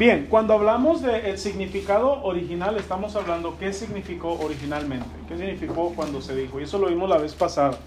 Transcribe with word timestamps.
Bien, 0.00 0.28
cuando 0.30 0.54
hablamos 0.54 1.02
del 1.02 1.36
significado 1.36 2.22
original, 2.22 2.74
estamos 2.78 3.16
hablando 3.16 3.58
qué 3.58 3.70
significó 3.74 4.32
originalmente, 4.42 5.04
qué 5.28 5.36
significó 5.36 5.92
cuando 5.94 6.22
se 6.22 6.34
dijo. 6.34 6.58
Y 6.58 6.62
eso 6.62 6.78
lo 6.78 6.86
vimos 6.86 7.10
la 7.10 7.18
vez 7.18 7.34
pasada, 7.34 7.78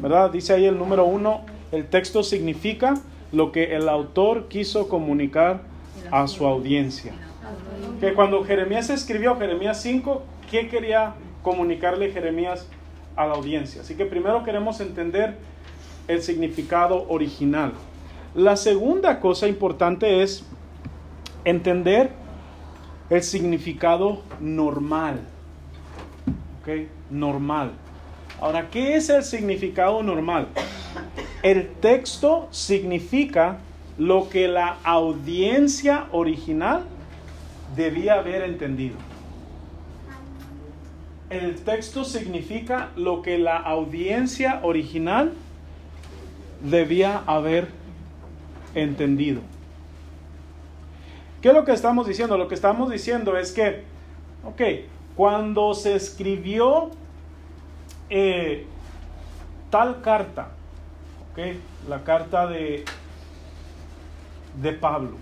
¿verdad? 0.00 0.32
Dice 0.32 0.54
ahí 0.54 0.64
el 0.64 0.76
número 0.76 1.04
uno, 1.04 1.42
el 1.70 1.86
texto 1.86 2.24
significa 2.24 2.94
lo 3.30 3.52
que 3.52 3.76
el 3.76 3.88
autor 3.88 4.48
quiso 4.48 4.88
comunicar 4.88 5.62
a 6.10 6.26
su 6.26 6.48
audiencia. 6.48 7.12
Que 8.00 8.12
cuando 8.12 8.42
Jeremías 8.42 8.90
escribió 8.90 9.36
Jeremías 9.36 9.80
5, 9.82 10.20
¿qué 10.50 10.68
quería 10.68 11.14
comunicarle 11.44 12.10
Jeremías 12.10 12.66
a 13.14 13.24
la 13.24 13.34
audiencia? 13.34 13.82
Así 13.82 13.94
que 13.94 14.04
primero 14.04 14.42
queremos 14.42 14.80
entender 14.80 15.36
el 16.08 16.22
significado 16.22 17.06
original. 17.08 17.72
La 18.34 18.56
segunda 18.56 19.20
cosa 19.20 19.46
importante 19.46 20.24
es 20.24 20.44
entender 21.44 22.10
el 23.10 23.22
significado 23.22 24.22
normal. 24.40 25.20
¿Ok? 26.60 26.88
Normal. 27.10 27.72
Ahora, 28.40 28.70
¿qué 28.70 28.96
es 28.96 29.08
el 29.08 29.22
significado 29.22 30.02
normal? 30.02 30.48
El 31.42 31.68
texto 31.74 32.48
significa 32.50 33.58
lo 33.98 34.28
que 34.28 34.48
la 34.48 34.78
audiencia 34.84 36.06
original 36.12 36.84
debía 37.76 38.14
haber 38.14 38.42
entendido. 38.42 38.96
El 41.30 41.56
texto 41.56 42.04
significa 42.04 42.90
lo 42.96 43.22
que 43.22 43.38
la 43.38 43.56
audiencia 43.56 44.60
original 44.62 45.32
debía 46.62 47.22
haber 47.26 47.68
entendido. 48.74 49.40
¿Qué 51.42 51.48
es 51.48 51.54
lo 51.54 51.64
que 51.64 51.72
estamos 51.72 52.06
diciendo? 52.06 52.38
Lo 52.38 52.46
que 52.46 52.54
estamos 52.54 52.88
diciendo 52.88 53.36
es 53.36 53.50
que, 53.50 53.82
ok, 54.44 54.62
cuando 55.16 55.74
se 55.74 55.96
escribió 55.96 56.90
eh, 58.08 58.64
tal 59.68 60.00
carta, 60.02 60.50
ok, 61.32 61.38
la 61.88 62.04
carta 62.04 62.46
de, 62.46 62.84
de 64.62 64.72
Pablo, 64.72 65.16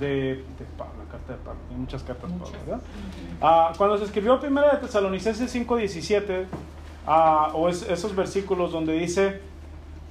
de, 0.00 0.42
Pablo, 0.76 0.94
la 1.04 1.12
carta 1.12 1.32
de 1.34 1.38
Pablo, 1.38 1.60
hay 1.70 1.76
muchas 1.76 2.02
cartas 2.02 2.32
de 2.32 2.38
Pablo, 2.38 2.58
¿verdad? 2.66 2.82
Ah, 3.40 3.72
cuando 3.78 3.96
se 3.96 4.04
escribió 4.04 4.40
primera 4.40 4.72
de 4.72 4.78
Tesalonicenses 4.78 5.54
5:17, 5.54 6.46
ah, 7.06 7.52
o 7.54 7.68
esos 7.68 8.16
versículos 8.16 8.72
donde 8.72 8.94
dice, 8.94 9.40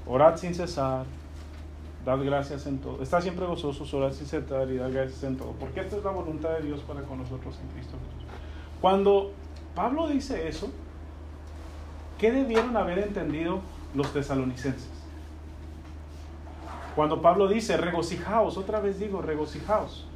orad 0.08 0.38
sin 0.38 0.56
cesar, 0.56 1.06
Dad 2.10 2.26
gracias 2.26 2.66
en 2.66 2.80
todo. 2.80 3.04
Está 3.04 3.22
siempre 3.22 3.46
gozoso, 3.46 3.86
orar 3.96 4.12
sin 4.12 4.26
cesar 4.26 4.68
y 4.72 4.78
dar 4.78 4.92
gracias 4.92 5.24
en 5.24 5.38
todo. 5.38 5.52
Porque 5.60 5.82
esta 5.82 5.96
es 5.96 6.04
la 6.04 6.10
voluntad 6.10 6.50
de 6.58 6.64
Dios 6.64 6.80
para 6.82 7.04
con 7.04 7.20
nosotros 7.20 7.60
en 7.62 7.70
Cristo 7.70 7.98
Jesús. 8.04 8.28
Cuando 8.82 9.32
Pablo 9.76 10.08
dice 10.08 10.48
eso, 10.48 10.72
¿qué 12.18 12.32
debieron 12.32 12.76
haber 12.76 12.98
entendido 12.98 13.60
los 13.94 14.12
tesalonicenses? 14.12 14.90
Cuando 16.96 17.22
Pablo 17.22 17.48
dice, 17.48 17.78
regocijaos, 17.78 18.58
otra 18.58 18.80
vez 18.80 19.00
digo, 19.00 19.22
regocijaos, 19.22 20.08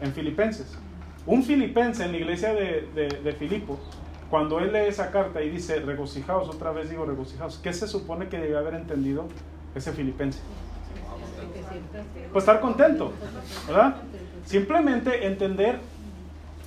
en 0.00 0.12
Filipenses. 0.12 0.78
Un 1.26 1.42
filipense 1.42 2.04
en 2.04 2.12
la 2.12 2.18
iglesia 2.18 2.54
de, 2.54 2.88
de, 2.94 3.08
de 3.08 3.32
Filipos, 3.32 3.80
cuando 4.30 4.60
él 4.60 4.72
lee 4.72 4.86
esa 4.86 5.10
carta 5.10 5.42
y 5.42 5.50
dice, 5.50 5.80
regocijaos, 5.80 6.48
otra 6.48 6.70
vez 6.70 6.88
digo, 6.88 7.04
regocijaos, 7.04 7.58
¿qué 7.58 7.72
se 7.72 7.88
supone 7.88 8.28
que 8.28 8.38
debe 8.38 8.56
haber 8.56 8.74
entendido 8.74 9.26
ese 9.74 9.92
filipense. 9.92 10.40
Pues 12.32 12.42
estar 12.42 12.60
contento, 12.60 13.12
¿verdad? 13.66 13.96
Simplemente 14.44 15.26
entender, 15.26 15.76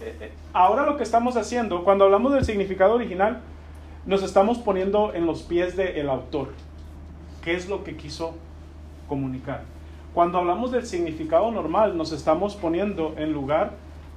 eh, 0.02 0.16
eh, 0.20 0.32
ahora 0.54 0.86
lo 0.86 0.98
que 0.98 1.04
estamos 1.04 1.38
haciendo, 1.38 1.84
cuando 1.84 2.06
hablamos 2.06 2.34
del 2.34 2.46
significado 2.46 2.96
original, 2.96 3.42
nos 4.06 4.24
estamos 4.24 4.58
poniendo 4.58 5.14
en 5.14 5.26
los 5.26 5.44
pies 5.44 5.76
del 5.76 6.10
autor. 6.10 6.50
¿Qué 7.44 7.56
es 7.56 7.70
lo 7.70 7.84
que 7.84 7.96
quiso 7.96 8.36
comunicar? 9.08 9.64
Cuando 10.14 10.38
hablamos 10.38 10.72
del 10.72 10.86
significado 10.86 11.52
normal, 11.52 11.98
nos 11.98 12.12
estamos 12.12 12.56
poniendo 12.56 13.14
en 13.18 13.32
lugar 13.32 13.74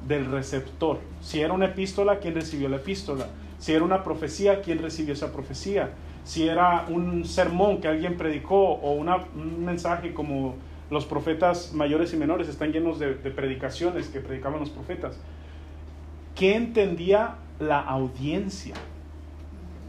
del 0.06 0.30
receptor. 0.30 0.98
Si 1.20 1.40
era 1.40 1.52
una 1.52 1.66
epístola, 1.66 2.18
¿quién 2.18 2.34
recibió 2.34 2.68
la 2.68 2.76
epístola? 2.76 3.26
Si 3.58 3.72
era 3.72 3.84
una 3.84 4.02
profecía, 4.02 4.60
¿quién 4.60 4.78
recibió 4.78 5.14
esa 5.14 5.32
profecía? 5.32 5.90
si 6.24 6.48
era 6.48 6.86
un 6.88 7.24
sermón 7.24 7.80
que 7.80 7.88
alguien 7.88 8.16
predicó 8.16 8.56
o 8.56 8.92
un 8.92 9.64
mensaje 9.64 10.14
como 10.14 10.54
los 10.94 11.04
profetas 11.04 11.74
mayores 11.74 12.14
y 12.14 12.16
menores 12.16 12.48
están 12.48 12.72
llenos 12.72 12.98
de, 12.98 13.08
predicaciones 13.08 14.08
que 14.08 14.20
predicaban 14.20 14.60
los 14.60 14.70
profetas. 14.70 15.18
¿Qué 16.34 16.54
entendía 16.54 17.34
la 17.58 17.80
audiencia? 17.80 18.74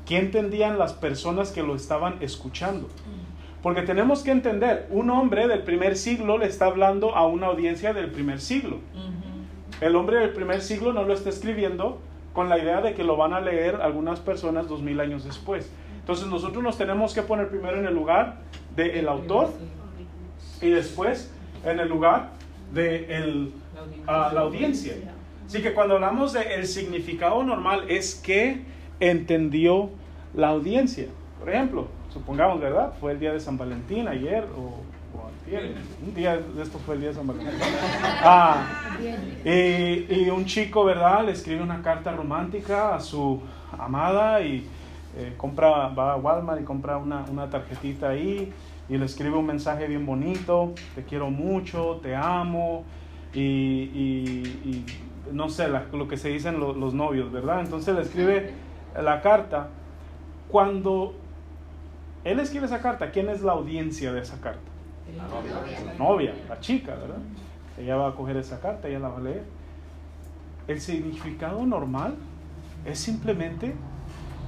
¿Qué 0.06 0.18
entendían 0.18 0.78
las 0.78 0.94
personas 0.94 1.52
que 1.52 1.64
lo 1.64 1.76
estaban 1.76 2.18
escuchando? 2.22 2.90
Porque 3.62 3.84
tenemos 3.84 4.24
que 4.24 4.32
entender, 4.32 4.88
un 4.90 5.10
hombre 5.10 5.48
del 5.48 5.64
primer 5.64 5.96
siglo 5.96 6.38
le 6.38 6.48
está 6.48 6.66
hablando 6.66 7.16
a 7.16 7.26
una 7.26 7.48
audiencia 7.48 7.94
del 7.94 8.12
primer 8.12 8.42
siglo. 8.42 8.80
El 9.82 9.96
hombre 9.96 10.20
del 10.20 10.32
primer 10.32 10.62
siglo 10.62 10.92
no 10.92 11.04
lo 11.04 11.14
está 11.14 11.30
escribiendo 11.30 12.00
con 12.34 12.50
la 12.50 12.58
idea 12.58 12.82
de 12.82 12.94
que 12.94 13.04
lo 13.04 13.16
van 13.16 13.34
a 13.34 13.42
leer 13.42 13.76
algunas 13.76 14.20
personas 14.20 14.68
dos 14.68 14.82
mil 14.82 15.00
años 15.00 15.24
después. 15.24 15.72
Entonces 16.00 16.28
nosotros 16.28 16.64
nos 16.64 16.78
tenemos 16.78 17.14
que 17.14 17.22
poner 17.22 17.50
primero 17.50 17.80
en 17.80 17.86
el 17.86 17.94
lugar 17.94 18.40
del 18.76 19.08
autor 19.08 19.52
y 20.66 20.72
después 20.72 21.32
en 21.64 21.80
el 21.80 21.88
lugar 21.88 22.32
de 22.74 23.52
ah, 24.08 24.32
la 24.34 24.42
audiencia. 24.42 24.94
Así 25.46 25.62
que 25.62 25.74
cuando 25.74 25.96
hablamos 25.96 26.34
del 26.34 26.48
el 26.48 26.68
significado 26.68 27.44
normal 27.44 27.86
es 27.88 28.16
que 28.16 28.62
entendió 29.00 29.90
la 30.34 30.50
audiencia. 30.50 31.08
Por 31.40 31.50
ejemplo, 31.50 31.88
supongamos, 32.12 32.60
¿verdad? 32.60 32.94
Fue 33.00 33.12
el 33.12 33.20
día 33.20 33.32
de 33.32 33.40
San 33.40 33.58
Valentín 33.58 34.08
ayer 34.08 34.46
o, 34.58 34.84
un 35.48 36.16
día 36.16 36.38
de 36.38 36.64
esto 36.64 36.80
fue 36.80 36.96
el 36.96 37.02
día 37.02 37.10
de 37.10 37.16
San 37.16 37.28
Valentín. 37.28 37.54
Ah, 38.28 38.98
y, 39.44 40.12
y 40.12 40.30
un 40.32 40.46
chico, 40.46 40.84
¿verdad? 40.84 41.24
Le 41.26 41.34
escribe 41.34 41.62
una 41.62 41.84
carta 41.84 42.12
romántica 42.12 42.96
a 42.96 43.00
su 43.00 43.40
amada 43.78 44.42
y 44.42 44.68
eh, 45.18 45.34
compra, 45.38 45.88
va 45.90 46.14
a 46.14 46.16
Walmart 46.18 46.62
y 46.62 46.66
compra 46.66 46.98
una, 46.98 47.24
una, 47.30 47.50
tarjetita 47.50 48.10
ahí 48.10 48.52
y 48.90 48.98
le 48.98 49.06
escribe 49.06 49.36
un 49.38 49.46
mensaje 49.46 49.88
bien 49.88 50.06
bonito, 50.06 50.74
te 50.94 51.04
quiero 51.04 51.30
mucho, 51.30 52.00
te 52.02 52.16
amo 52.16 52.84
y, 53.34 53.42
y, 53.42 54.86
no 55.32 55.50
sé, 55.50 55.68
lo 55.68 56.08
que 56.08 56.18
se 56.18 56.30
dicen 56.30 56.60
los, 56.60 56.78
los 56.78 56.94
novios, 56.94 57.32
¿verdad? 57.32 57.62
Entonces 57.62 57.96
le 57.96 58.02
escribe 58.02 58.52
la 59.02 59.22
carta. 59.22 59.70
Cuando 60.50 61.16
él 62.24 62.40
escribe 62.40 62.66
esa 62.66 62.82
carta, 62.82 63.12
¿quién 63.12 63.30
es 63.30 63.42
la 63.42 63.54
audiencia 63.54 64.14
de 64.14 64.22
esa 64.22 64.40
carta? 64.40 64.72
La 65.18 65.28
novia. 65.28 65.84
La 65.86 65.94
novia, 65.94 66.34
la 66.48 66.60
chica, 66.60 66.96
¿verdad? 66.96 67.18
Ella 67.78 67.96
va 67.96 68.10
a 68.10 68.16
coger 68.16 68.38
esa 68.38 68.60
carta, 68.60 68.88
ella 68.88 69.00
la 69.00 69.10
va 69.10 69.18
a 69.18 69.22
leer. 69.22 69.44
El 70.68 70.80
significado 70.80 71.66
normal 71.66 72.16
es 72.86 73.00
simplemente 73.00 73.76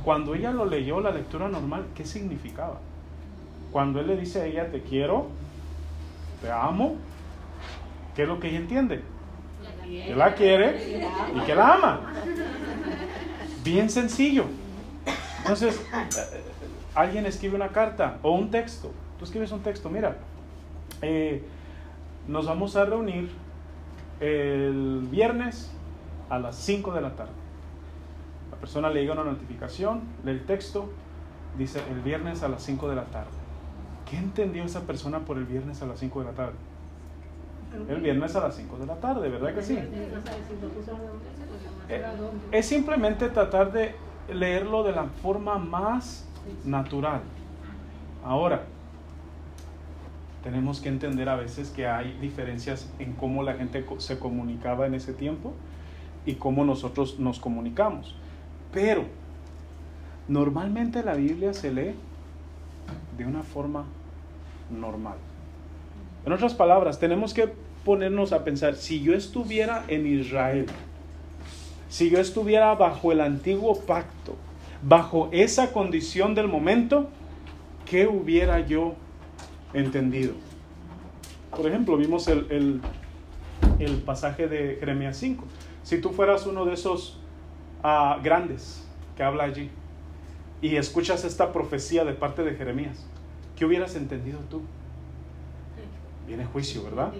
cuando 0.03 0.35
ella 0.35 0.51
lo 0.51 0.65
leyó, 0.65 1.01
la 1.01 1.11
lectura 1.11 1.49
normal, 1.49 1.87
¿qué 1.93 2.05
significaba? 2.05 2.79
Cuando 3.77 3.99
él 3.99 4.07
le 4.07 4.17
dice 4.17 4.41
a 4.41 4.45
ella, 4.45 4.71
te 4.71 4.81
quiero, 4.81 5.27
te 6.41 6.49
amo, 6.49 6.95
¿qué 8.15 8.23
es 8.23 8.27
lo 8.27 8.39
que 8.39 8.49
ella 8.49 8.57
entiende? 8.57 9.03
Que 9.83 10.15
la 10.15 10.33
quiere 10.33 11.05
y 11.35 11.39
que 11.41 11.53
la 11.53 11.75
ama. 11.75 12.01
Bien 13.63 13.87
sencillo. 13.91 14.45
Entonces, 15.43 15.79
eh, 15.93 16.41
alguien 16.95 17.27
escribe 17.27 17.55
una 17.55 17.67
carta 17.67 18.17
o 18.23 18.31
un 18.31 18.49
texto. 18.49 18.91
Tú 19.19 19.25
escribes 19.25 19.51
un 19.51 19.61
texto, 19.61 19.91
mira, 19.91 20.17
eh, 21.03 21.43
nos 22.27 22.47
vamos 22.47 22.75
a 22.75 22.83
reunir 22.83 23.29
el 24.19 25.05
viernes 25.11 25.71
a 26.31 26.39
las 26.39 26.55
5 26.55 26.93
de 26.93 27.01
la 27.01 27.11
tarde 27.11 27.33
persona 28.59 28.89
le 28.89 29.01
llega 29.01 29.13
una 29.13 29.23
notificación, 29.23 30.01
lee 30.23 30.31
el 30.31 30.45
texto, 30.47 30.89
dice 31.59 31.79
el 31.91 32.01
viernes 32.01 32.41
a 32.41 32.47
las 32.47 32.63
5 32.63 32.89
de 32.89 32.95
la 32.95 33.05
tarde. 33.05 33.36
¿Qué 34.09 34.17
entendió 34.17 34.63
esa 34.63 34.81
persona 34.81 35.19
por 35.19 35.37
el 35.37 35.45
viernes 35.45 35.81
a 35.81 35.85
las 35.85 35.99
5 35.99 36.19
de 36.19 36.25
la 36.25 36.31
tarde? 36.31 36.55
El 37.89 38.01
viernes 38.01 38.35
a 38.35 38.39
las 38.39 38.55
5 38.55 38.77
de 38.77 38.85
la 38.85 38.95
tarde, 38.95 39.29
¿verdad 39.29 39.53
que 39.53 39.61
sí? 39.61 39.77
Eh, 41.89 42.03
es 42.51 42.65
simplemente 42.65 43.27
tratar 43.29 43.71
de 43.71 43.95
leerlo 44.33 44.83
de 44.83 44.93
la 44.93 45.05
forma 45.05 45.57
más 45.57 46.25
natural. 46.63 47.21
Ahora, 48.23 48.63
tenemos 50.43 50.79
que 50.79 50.87
entender 50.87 51.27
a 51.27 51.35
veces 51.35 51.69
que 51.69 51.87
hay 51.87 52.17
diferencias 52.19 52.89
en 52.99 53.13
cómo 53.13 53.43
la 53.43 53.55
gente 53.55 53.85
se 53.97 54.17
comunicaba 54.17 54.87
en 54.87 54.93
ese 54.93 55.13
tiempo 55.13 55.53
y 56.25 56.35
cómo 56.35 56.63
nosotros 56.63 57.19
nos 57.19 57.39
comunicamos. 57.39 58.15
Pero 58.71 59.05
normalmente 60.29 61.03
la 61.03 61.15
Biblia 61.15 61.53
se 61.53 61.73
lee 61.73 61.95
de 63.17 63.25
una 63.25 63.43
forma 63.43 63.85
normal. 64.69 65.17
En 66.25 66.33
otras 66.33 66.53
palabras, 66.53 66.99
tenemos 66.99 67.33
que 67.33 67.49
ponernos 67.85 68.33
a 68.33 68.43
pensar, 68.43 68.75
si 68.75 69.01
yo 69.01 69.13
estuviera 69.13 69.85
en 69.87 70.05
Israel, 70.05 70.65
si 71.89 72.09
yo 72.09 72.19
estuviera 72.19 72.75
bajo 72.75 73.13
el 73.13 73.21
antiguo 73.21 73.79
pacto, 73.79 74.35
bajo 74.81 75.29
esa 75.31 75.71
condición 75.71 76.35
del 76.35 76.49
momento, 76.49 77.09
¿qué 77.89 78.07
hubiera 78.07 78.59
yo 78.59 78.95
entendido? 79.73 80.33
Por 81.55 81.65
ejemplo, 81.65 81.95
vimos 81.95 82.27
el, 82.27 82.81
pasaje 84.05 84.47
de 84.47 84.75
Jeremías 84.79 85.15
5. 85.17 85.45
Si 85.83 86.01
tú 86.01 86.09
fueras 86.09 86.45
uno 86.45 86.65
de 86.65 86.73
esos 86.73 87.19
ah, 87.83 88.19
grandes 88.21 88.85
que 89.15 89.23
habla 89.23 89.45
allí 89.45 89.69
y 90.61 90.75
escuchas 90.75 91.23
esta 91.23 91.53
profecía 91.53 92.03
de 92.03 92.13
parte 92.13 92.43
de 92.43 92.55
Jeremías, 92.55 93.07
¿qué 93.57 93.65
hubieras 93.65 93.95
entendido 93.95 94.39
tú? 94.49 94.61
Viene 96.27 96.45
juicio, 96.45 96.83
¿verdad? 96.83 97.13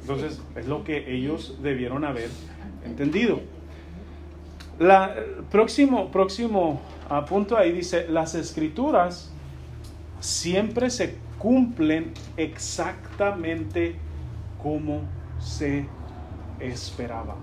Entonces 0.00 0.40
es 0.56 0.66
lo 0.66 0.84
que 0.84 1.14
ellos 1.14 1.58
debieron 1.62 2.04
haber 2.04 2.30
entendido. 2.84 3.40
La, 4.78 5.14
próximo, 5.50 6.10
próximo 6.10 6.80
punto 7.28 7.56
ahí 7.56 7.72
dice, 7.72 8.06
las 8.08 8.34
escrituras 8.34 9.32
siempre 10.20 10.90
se 10.90 11.16
cumplen 11.38 12.12
exactamente 12.36 13.96
como 14.62 15.02
se 15.38 15.86
esperaba. 16.58 17.36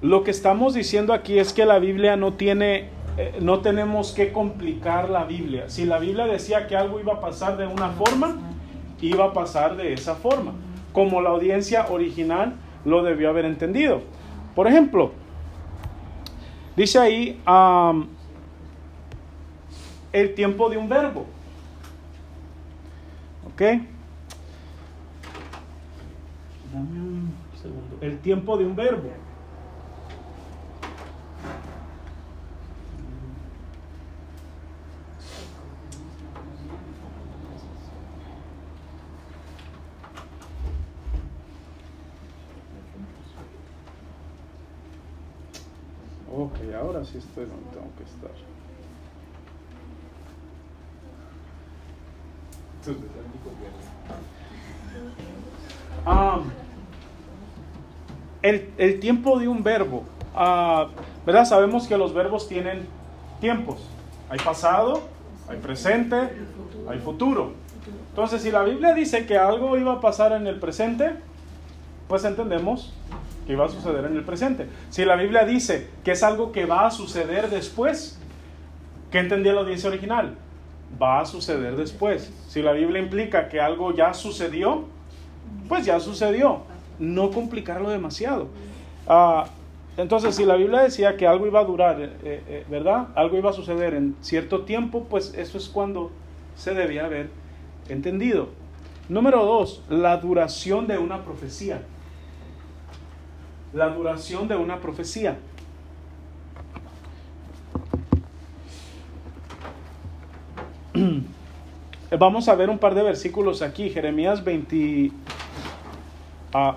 Lo 0.00 0.24
que 0.24 0.30
estamos 0.30 0.74
diciendo 0.74 1.12
aquí 1.12 1.38
es 1.38 1.52
que 1.52 1.66
la 1.66 1.78
Biblia 1.78 2.16
no 2.16 2.34
tiene, 2.34 2.88
eh, 3.16 3.38
no 3.40 3.60
tenemos 3.60 4.12
que 4.12 4.32
complicar 4.32 5.08
la 5.10 5.24
Biblia. 5.24 5.68
Si 5.68 5.84
la 5.84 5.98
Biblia 5.98 6.26
decía 6.26 6.66
que 6.66 6.76
algo 6.76 7.00
iba 7.00 7.14
a 7.14 7.20
pasar 7.20 7.56
de 7.56 7.66
una 7.66 7.90
forma, 7.90 8.38
iba 9.04 9.26
a 9.26 9.32
pasar 9.32 9.76
de 9.76 9.92
esa 9.92 10.14
forma, 10.14 10.52
como 10.92 11.20
la 11.20 11.30
audiencia 11.30 11.86
original 11.90 12.54
lo 12.84 13.02
debió 13.02 13.30
haber 13.30 13.44
entendido. 13.44 14.02
Por 14.54 14.66
ejemplo, 14.66 15.12
dice 16.76 16.98
ahí 16.98 17.40
el 20.12 20.34
tiempo 20.34 20.70
de 20.70 20.78
un 20.78 20.88
verbo. 20.88 21.26
¿Ok? 23.46 23.60
Dame 26.72 27.00
un 27.00 27.34
segundo. 27.60 27.96
El 28.00 28.18
tiempo 28.18 28.56
de 28.56 28.64
un 28.64 28.74
verbo. 28.74 29.10
Ok, 46.36 46.58
sí 47.14 47.18
estoy 47.18 47.44
donde 47.44 47.70
tengo 47.70 47.90
que 47.96 48.02
estar. 48.02 48.30
Ah, 56.04 56.40
el, 58.42 59.00
tiempo 59.00 59.38
de 59.38 59.48
un 59.48 59.62
verbo. 59.62 60.02
Ah, 60.34 60.88
¿Verdad? 61.24 61.44
Sabemos 61.44 61.86
que 61.86 61.96
los 61.96 62.12
verbos 62.12 62.48
tienen 62.48 62.86
tiempos. 63.40 63.78
Hay 64.28 64.38
pasado, 64.38 65.02
hay 65.48 65.58
presente, 65.58 66.16
hay 66.88 66.98
futuro. 66.98 67.52
Entonces, 68.10 68.42
si 68.42 68.50
la 68.50 68.64
Biblia 68.64 68.92
dice 68.92 69.24
que 69.24 69.38
algo 69.38 69.78
iba 69.78 69.94
a 69.94 70.00
pasar 70.00 70.32
en 70.32 70.46
el 70.46 70.58
presente, 70.58 71.14
pues 72.08 72.24
entendemos 72.24 72.92
que 73.46 73.52
iba 73.52 73.64
a 73.64 73.68
suceder 73.68 74.04
en 74.06 74.16
el 74.16 74.24
presente. 74.24 74.66
Si 74.90 75.04
la 75.04 75.16
Biblia 75.16 75.44
dice 75.44 75.88
que 76.02 76.12
es 76.12 76.22
algo 76.22 76.52
que 76.52 76.66
va 76.66 76.86
a 76.86 76.90
suceder 76.90 77.50
después, 77.50 78.18
¿qué 79.10 79.18
entendía 79.18 79.52
la 79.52 79.60
audiencia 79.60 79.90
original? 79.90 80.34
Va 81.00 81.20
a 81.20 81.26
suceder 81.26 81.76
después. 81.76 82.32
Si 82.48 82.62
la 82.62 82.72
Biblia 82.72 83.00
implica 83.00 83.48
que 83.48 83.60
algo 83.60 83.94
ya 83.94 84.14
sucedió, 84.14 84.84
pues 85.68 85.84
ya 85.84 86.00
sucedió. 86.00 86.62
No 86.98 87.30
complicarlo 87.30 87.90
demasiado. 87.90 88.48
Ah, 89.06 89.46
entonces, 89.96 90.34
si 90.34 90.44
la 90.44 90.56
Biblia 90.56 90.82
decía 90.82 91.16
que 91.16 91.26
algo 91.26 91.46
iba 91.46 91.60
a 91.60 91.64
durar, 91.64 92.00
eh, 92.00 92.10
eh, 92.24 92.64
¿verdad? 92.68 93.08
Algo 93.14 93.36
iba 93.36 93.50
a 93.50 93.52
suceder 93.52 93.94
en 93.94 94.16
cierto 94.20 94.62
tiempo, 94.62 95.06
pues 95.08 95.34
eso 95.34 95.56
es 95.58 95.68
cuando 95.68 96.10
se 96.56 96.74
debía 96.74 97.04
haber 97.04 97.28
entendido. 97.88 98.48
Número 99.08 99.44
dos, 99.44 99.82
la 99.88 100.16
duración 100.16 100.86
de 100.86 100.98
una 100.98 101.24
profecía 101.24 101.82
la 103.74 103.88
duración 103.88 104.48
de 104.48 104.56
una 104.56 104.80
profecía. 104.80 105.36
Vamos 112.18 112.48
a 112.48 112.54
ver 112.54 112.70
un 112.70 112.78
par 112.78 112.94
de 112.94 113.02
versículos 113.02 113.60
aquí, 113.62 113.90
Jeremías 113.90 114.44
20, 114.44 115.10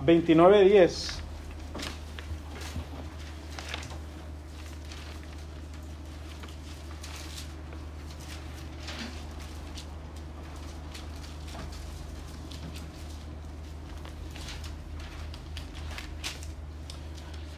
29, 0.01 0.63
10. 0.63 1.23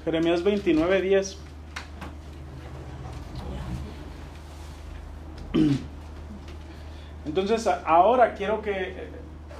Jeremías 0.09 0.41
29, 0.41 1.01
10. 1.03 1.37
Entonces, 7.27 7.69
ahora 7.85 8.33
quiero 8.33 8.63
que 8.63 8.71
eh, 8.71 9.07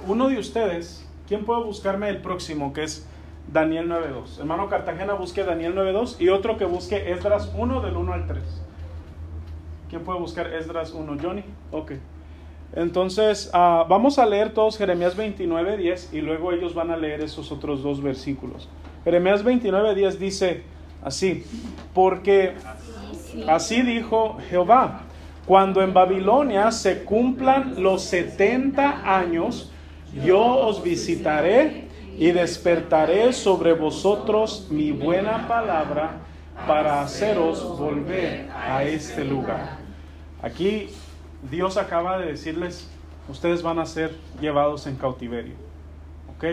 uno 0.08 0.28
de 0.28 0.40
ustedes, 0.40 1.08
¿quién 1.28 1.44
puede 1.44 1.62
buscarme 1.62 2.08
el 2.08 2.20
próximo? 2.20 2.72
Que 2.72 2.82
es 2.82 3.08
Daniel 3.46 3.88
9.2. 3.88 4.40
Hermano 4.40 4.68
Cartagena, 4.68 5.14
busque 5.14 5.44
Daniel 5.44 5.76
9.2 5.76 6.20
y 6.20 6.30
otro 6.30 6.56
que 6.56 6.64
busque 6.64 7.12
Esdras 7.12 7.52
1 7.56 7.80
del 7.82 7.96
1 7.96 8.12
al 8.12 8.26
3. 8.26 8.42
¿Quién 9.88 10.02
puede 10.02 10.18
buscar 10.18 10.52
Esdras 10.52 10.90
1? 10.90 11.16
Johnny. 11.22 11.44
Ok. 11.70 11.92
Entonces, 12.72 13.50
ah, 13.52 13.86
vamos 13.88 14.18
a 14.18 14.26
leer 14.26 14.52
todos 14.52 14.76
Jeremías 14.78 15.14
29, 15.14 15.76
10 15.76 16.12
y 16.12 16.22
luego 16.22 16.50
ellos 16.50 16.74
van 16.74 16.90
a 16.90 16.96
leer 16.96 17.20
esos 17.20 17.52
otros 17.52 17.84
dos 17.84 18.02
versículos. 18.02 18.68
Jeremías 19.04 19.42
29, 19.42 19.94
10 19.94 20.18
dice 20.18 20.62
así, 21.02 21.44
porque 21.94 22.54
así 23.48 23.82
dijo 23.82 24.38
Jehová, 24.50 25.02
cuando 25.46 25.82
en 25.82 25.94
Babilonia 25.94 26.70
se 26.70 27.04
cumplan 27.04 27.82
los 27.82 28.02
70 28.04 29.18
años, 29.18 29.72
yo 30.24 30.40
os 30.40 30.82
visitaré 30.82 31.88
y 32.18 32.32
despertaré 32.32 33.32
sobre 33.32 33.72
vosotros 33.72 34.68
mi 34.70 34.92
buena 34.92 35.48
palabra 35.48 36.18
para 36.66 37.00
haceros 37.00 37.78
volver 37.78 38.50
a 38.50 38.84
este 38.84 39.24
lugar. 39.24 39.78
Aquí 40.42 40.90
Dios 41.50 41.76
acaba 41.78 42.18
de 42.18 42.26
decirles, 42.26 42.90
ustedes 43.28 43.62
van 43.62 43.78
a 43.78 43.86
ser 43.86 44.14
llevados 44.40 44.86
en 44.86 44.96
cautiverio. 44.96 45.54
¿Ok? 46.36 46.44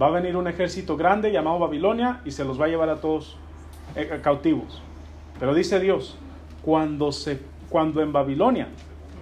Va 0.00 0.06
a 0.06 0.10
venir 0.10 0.36
un 0.36 0.48
ejército 0.48 0.96
grande 0.96 1.32
llamado 1.32 1.58
Babilonia 1.58 2.20
y 2.24 2.30
se 2.30 2.44
los 2.44 2.60
va 2.60 2.66
a 2.66 2.68
llevar 2.68 2.88
a 2.88 2.96
todos 2.96 3.36
eh, 3.96 4.20
cautivos. 4.22 4.82
Pero 5.38 5.54
dice 5.54 5.80
Dios, 5.80 6.18
cuando, 6.62 7.12
se, 7.12 7.40
cuando 7.68 8.02
en 8.02 8.12
Babilonia 8.12 8.68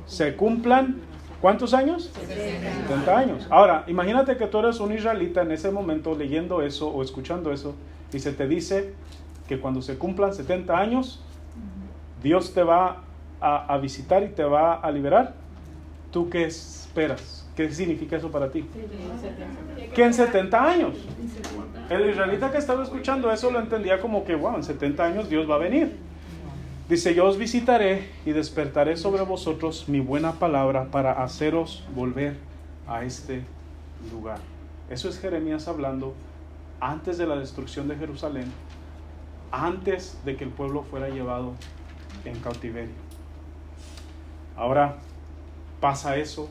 se 0.07 0.35
cumplan, 0.35 1.01
¿cuántos 1.41 1.75
años? 1.75 2.11
70 2.15 3.17
años. 3.17 3.47
Ahora, 3.51 3.85
imagínate 3.87 4.37
que 4.37 4.47
tú 4.47 4.59
eres 4.59 4.81
un 4.81 4.93
israelita 4.93 5.43
en 5.43 5.53
ese 5.53 5.71
momento 5.71 6.15
leyendo 6.15 6.63
eso 6.63 6.89
o 6.89 7.03
escuchando 7.03 7.53
eso 7.53 7.75
y 8.13 8.19
se 8.19 8.33
te 8.33 8.49
dice 8.49 8.95
que 9.47 9.61
cuando 9.61 9.83
se 9.83 9.97
cumplan 9.99 10.35
70 10.35 10.77
años, 10.79 11.21
Dios 12.23 12.53
te 12.53 12.63
va 12.63 13.03
a, 13.41 13.79
visitar 13.79 14.23
y 14.25 14.29
te 14.29 14.45
va 14.45 14.75
a 14.75 14.91
liberar, 14.91 15.35
¿tú 16.11 16.29
qué 16.29 16.45
esperas? 16.45 17.48
¿Qué 17.59 17.73
significa 17.73 18.17
eso 18.17 18.31
para 18.31 18.53
ti? 18.53 18.65
Que 19.93 20.05
en 20.05 20.15
70 20.15 20.65
años. 20.65 20.97
El 21.91 22.09
israelita 22.09 22.53
que 22.53 22.59
estaba 22.59 22.85
escuchando 22.85 23.33
eso 23.33 23.51
lo 23.51 23.59
entendía 23.59 24.01
como 24.01 24.25
que, 24.25 24.37
wow, 24.37 24.55
en 24.55 24.63
70 24.63 25.05
años 25.05 25.29
Dios 25.29 25.51
va 25.51 25.57
a 25.57 25.59
venir. 25.59 25.97
Dice, 26.89 27.17
yo 27.17 27.27
os 27.27 27.37
visitaré 27.37 28.11
y 28.25 28.31
despertaré 28.31 28.97
sobre 28.97 29.23
vosotros 29.23 29.89
mi 29.89 29.99
buena 29.99 30.35
palabra 30.35 30.93
para 30.93 31.25
haceros 31.25 31.85
volver 31.97 32.37
a 32.87 33.03
este 33.03 33.43
lugar. 34.13 34.39
Eso 34.89 35.09
es 35.09 35.19
Jeremías 35.19 35.67
hablando 35.67 36.15
antes 36.79 37.19
de 37.19 37.27
la 37.27 37.35
destrucción 37.35 37.89
de 37.89 37.97
Jerusalén, 37.97 38.53
antes 39.51 40.17
de 40.25 40.37
que 40.37 40.45
el 40.45 40.51
pueblo 40.51 40.85
fuera 40.85 41.09
llevado 41.09 41.55
en 42.25 42.39
cautiverio. 42.39 42.95
Ahora 44.57 44.99
pasa 45.81 46.17
eso, 46.19 46.49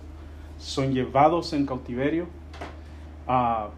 son 0.58 0.94
llevados 0.94 1.54
en 1.54 1.66
cautiverio 1.66 2.28
Ah, 3.28 3.70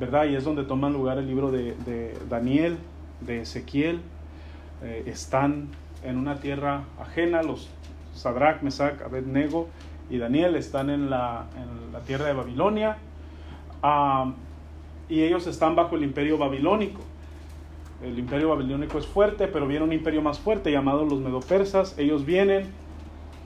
¿Verdad? 0.00 0.26
Y 0.26 0.36
es 0.36 0.44
donde 0.44 0.64
toman 0.64 0.92
lugar 0.92 1.18
el 1.18 1.26
libro 1.26 1.50
de, 1.50 1.74
de 1.84 2.16
Daniel, 2.30 2.78
de 3.20 3.42
Ezequiel. 3.42 4.00
Eh, 4.82 5.02
están 5.06 5.68
en 6.04 6.16
una 6.16 6.36
tierra 6.36 6.84
ajena, 7.00 7.42
los 7.42 7.68
Sadrach, 8.14 8.62
Mesach, 8.62 9.02
Abednego 9.02 9.68
y 10.08 10.18
Daniel 10.18 10.54
están 10.54 10.88
en 10.88 11.10
la, 11.10 11.46
en 11.56 11.92
la 11.92 12.00
tierra 12.00 12.26
de 12.26 12.32
Babilonia. 12.32 12.96
Ah, 13.82 14.32
y 15.08 15.22
ellos 15.22 15.46
están 15.46 15.74
bajo 15.74 15.96
el 15.96 16.04
imperio 16.04 16.38
babilónico. 16.38 17.00
El 18.02 18.18
imperio 18.18 18.50
babilónico 18.50 18.98
es 18.98 19.06
fuerte, 19.06 19.48
pero 19.48 19.66
viene 19.66 19.84
un 19.84 19.92
imperio 19.92 20.22
más 20.22 20.38
fuerte 20.38 20.70
llamado 20.70 21.04
los 21.04 21.18
medopersas. 21.18 21.98
Ellos 21.98 22.24
vienen 22.24 22.68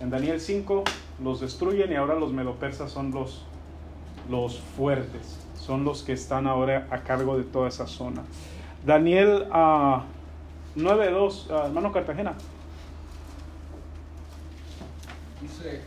en 0.01 0.11
Daniel 0.11 0.39
5, 0.39 0.85
los 1.23 1.41
destruyen 1.41 1.93
y 1.93 1.95
ahora 1.95 2.15
los 2.15 2.33
medopersas 2.33 2.91
son 2.91 3.11
los, 3.11 3.45
los 4.31 4.61
fuertes, 4.61 5.39
son 5.59 5.85
los 5.85 6.03
que 6.03 6.13
están 6.13 6.47
ahora 6.47 6.87
a 6.91 6.99
cargo 7.03 7.39
de 7.39 7.45
toda 7.45 7.69
esa 7.69 7.87
zona. 7.87 8.23
Daniel 8.85 9.47
uh, 9.51 10.03
9.2, 10.77 11.51
uh, 11.51 11.67
hermano 11.67 11.93
Cartagena. 11.93 12.35
Dice, 15.41 15.83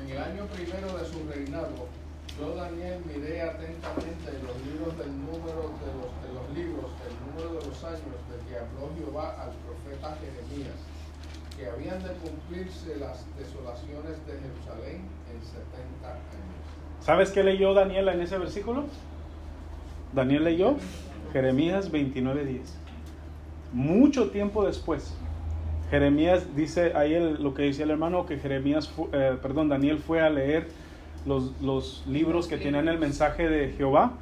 en 0.00 0.10
el 0.10 0.18
año 0.18 0.46
primero 0.46 0.96
de 0.96 1.04
su 1.04 1.28
reinado, 1.28 1.86
yo, 2.38 2.54
Daniel, 2.54 3.02
miré 3.04 3.42
atentamente 3.42 4.30
los 4.46 4.54
libros 4.62 4.96
del 4.96 5.10
número 5.10 5.74
de 5.82 5.90
los, 5.98 6.10
de 6.22 6.30
los 6.34 6.46
libros, 6.54 6.86
el 7.02 7.14
número 7.26 7.58
de 7.58 7.66
los 7.66 7.84
años 7.84 8.18
de 8.30 8.38
que 8.46 8.58
habló 8.58 8.90
Jehová 8.96 9.42
al 9.42 9.52
profeta 9.66 10.16
Jeremías, 10.22 10.78
que 11.58 11.66
habían 11.66 12.02
de 12.02 12.10
cumplirse 12.14 12.96
las 12.96 13.26
desolaciones 13.36 14.24
de 14.26 14.32
Jerusalén 14.32 15.02
en 15.32 15.42
70 15.42 16.08
años. 16.08 16.22
¿Sabes 17.00 17.30
qué 17.30 17.42
leyó 17.42 17.74
Daniel 17.74 18.08
en 18.08 18.20
ese 18.20 18.38
versículo? 18.38 18.84
Daniel 20.14 20.44
leyó 20.44 20.76
Jeremías 21.32 21.90
29:10. 21.90 22.60
Mucho 23.72 24.30
tiempo 24.30 24.64
después, 24.64 25.14
Jeremías 25.90 26.54
dice 26.54 26.92
ahí 26.94 27.18
lo 27.38 27.54
que 27.54 27.62
decía 27.62 27.84
el 27.84 27.90
hermano, 27.90 28.24
que 28.24 28.38
Jeremías, 28.38 28.90
eh, 29.12 29.36
perdón, 29.42 29.68
Daniel 29.68 29.98
fue 29.98 30.20
a 30.20 30.30
leer 30.30 30.68
los, 31.26 32.04
libros 32.06 32.46
que 32.46 32.56
tenían 32.56 32.88
el 32.88 32.98
mensaje 32.98 33.48
de 33.48 33.70
Jehová 33.72 34.12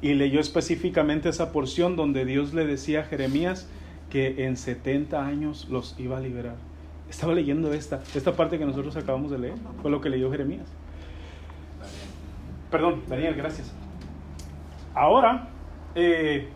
y 0.00 0.14
leyó 0.14 0.40
específicamente 0.40 1.28
esa 1.28 1.52
porción 1.52 1.96
donde 1.96 2.24
Dios 2.24 2.54
le 2.54 2.66
decía 2.66 3.00
a 3.00 3.04
Jeremías 3.04 3.68
que 4.10 4.44
en 4.44 4.56
70 4.56 5.24
años 5.24 5.68
los 5.70 5.98
iba 5.98 6.18
a 6.18 6.20
liberar. 6.20 6.71
Estaba 7.12 7.34
leyendo 7.34 7.74
esta, 7.74 8.02
esta 8.14 8.32
parte 8.32 8.58
que 8.58 8.64
nosotros 8.64 8.96
acabamos 8.96 9.30
de 9.30 9.38
leer, 9.38 9.54
fue 9.82 9.90
lo 9.90 10.00
que 10.00 10.08
leyó 10.08 10.30
Jeremías. 10.30 10.66
Perdón, 12.70 13.02
Daniel, 13.06 13.34
gracias. 13.34 13.70
Ahora 14.94 15.50
eh, 15.94 16.48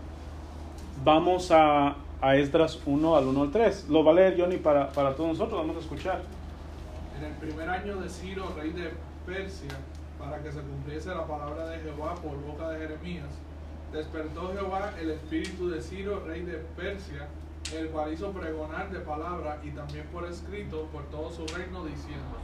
vamos 1.05 1.51
a, 1.51 1.97
a 2.23 2.37
Esdras 2.37 2.81
1 2.87 3.17
al 3.17 3.27
1 3.27 3.43
al 3.43 3.51
3. 3.51 3.91
Lo 3.91 4.03
va 4.03 4.13
a 4.13 4.15
leer 4.15 4.41
Johnny 4.41 4.57
para, 4.57 4.89
para 4.89 5.15
todos 5.15 5.39
nosotros, 5.39 5.61
vamos 5.61 5.77
a 5.77 5.81
escuchar. 5.81 6.23
En 7.19 7.25
el 7.27 7.33
primer 7.35 7.69
año 7.69 7.99
de 7.99 8.09
Ciro, 8.09 8.51
rey 8.57 8.71
de 8.71 8.93
Persia, 9.27 9.77
para 10.19 10.43
que 10.43 10.51
se 10.51 10.61
cumpliese 10.63 11.11
la 11.11 11.27
palabra 11.27 11.69
de 11.69 11.81
Jehová 11.81 12.15
por 12.15 12.35
boca 12.41 12.71
de 12.71 12.79
Jeremías, 12.79 13.29
despertó 13.93 14.51
Jehová 14.55 14.95
el 14.99 15.11
espíritu 15.11 15.69
de 15.69 15.83
Ciro, 15.83 16.25
rey 16.27 16.41
de 16.41 16.57
Persia, 16.75 17.29
el 17.75 17.89
cual 17.89 18.13
hizo 18.13 18.33
pregonar 18.33 18.91
de 18.91 19.01
palabra 19.01 19.61
y 19.63 19.71
también 19.71 20.07
por 20.13 20.25
escrito 20.27 20.87
por 20.93 21.05
todo 21.11 21.31
su 21.31 21.47
reino, 21.55 21.85
diciendo, 21.85 22.37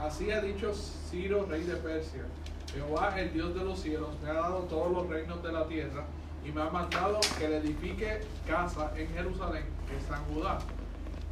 Así 0.00 0.30
ha 0.30 0.40
dicho 0.40 0.72
Ciro, 0.74 1.46
rey 1.46 1.62
de 1.62 1.76
Persia, 1.76 2.24
Jehová, 2.72 3.18
el 3.18 3.32
Dios 3.32 3.54
de 3.54 3.64
los 3.64 3.78
cielos, 3.80 4.10
me 4.22 4.30
ha 4.30 4.34
dado 4.34 4.60
todos 4.64 4.92
los 4.92 5.08
reinos 5.08 5.42
de 5.42 5.52
la 5.52 5.66
tierra 5.66 6.04
y 6.44 6.50
me 6.50 6.60
ha 6.60 6.70
mandado 6.70 7.20
que 7.38 7.48
le 7.48 7.58
edifique 7.58 8.20
casa 8.46 8.92
en 8.96 9.08
Jerusalén, 9.14 9.64
que 9.88 9.96
está 9.96 10.18
en 10.18 10.34
Judá. 10.34 10.58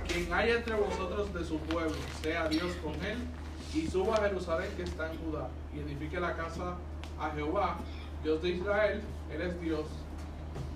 Quien 0.06 0.32
haya 0.32 0.56
entre 0.56 0.74
vosotros 0.76 1.34
de 1.34 1.44
su 1.44 1.58
pueblo, 1.58 1.94
sea 2.22 2.48
Dios 2.48 2.72
con 2.82 2.94
él 3.04 3.18
y 3.74 3.86
suba 3.88 4.16
a 4.16 4.20
Jerusalén 4.20 4.70
que 4.76 4.84
está 4.84 5.12
en 5.12 5.18
Judá 5.18 5.48
y 5.74 5.80
edifique 5.80 6.18
la 6.20 6.34
casa 6.36 6.76
a 7.20 7.30
Jehová, 7.30 7.76
Dios 8.22 8.42
de 8.42 8.50
Israel, 8.50 9.02
Él 9.32 9.42
es 9.42 9.60
Dios, 9.60 9.86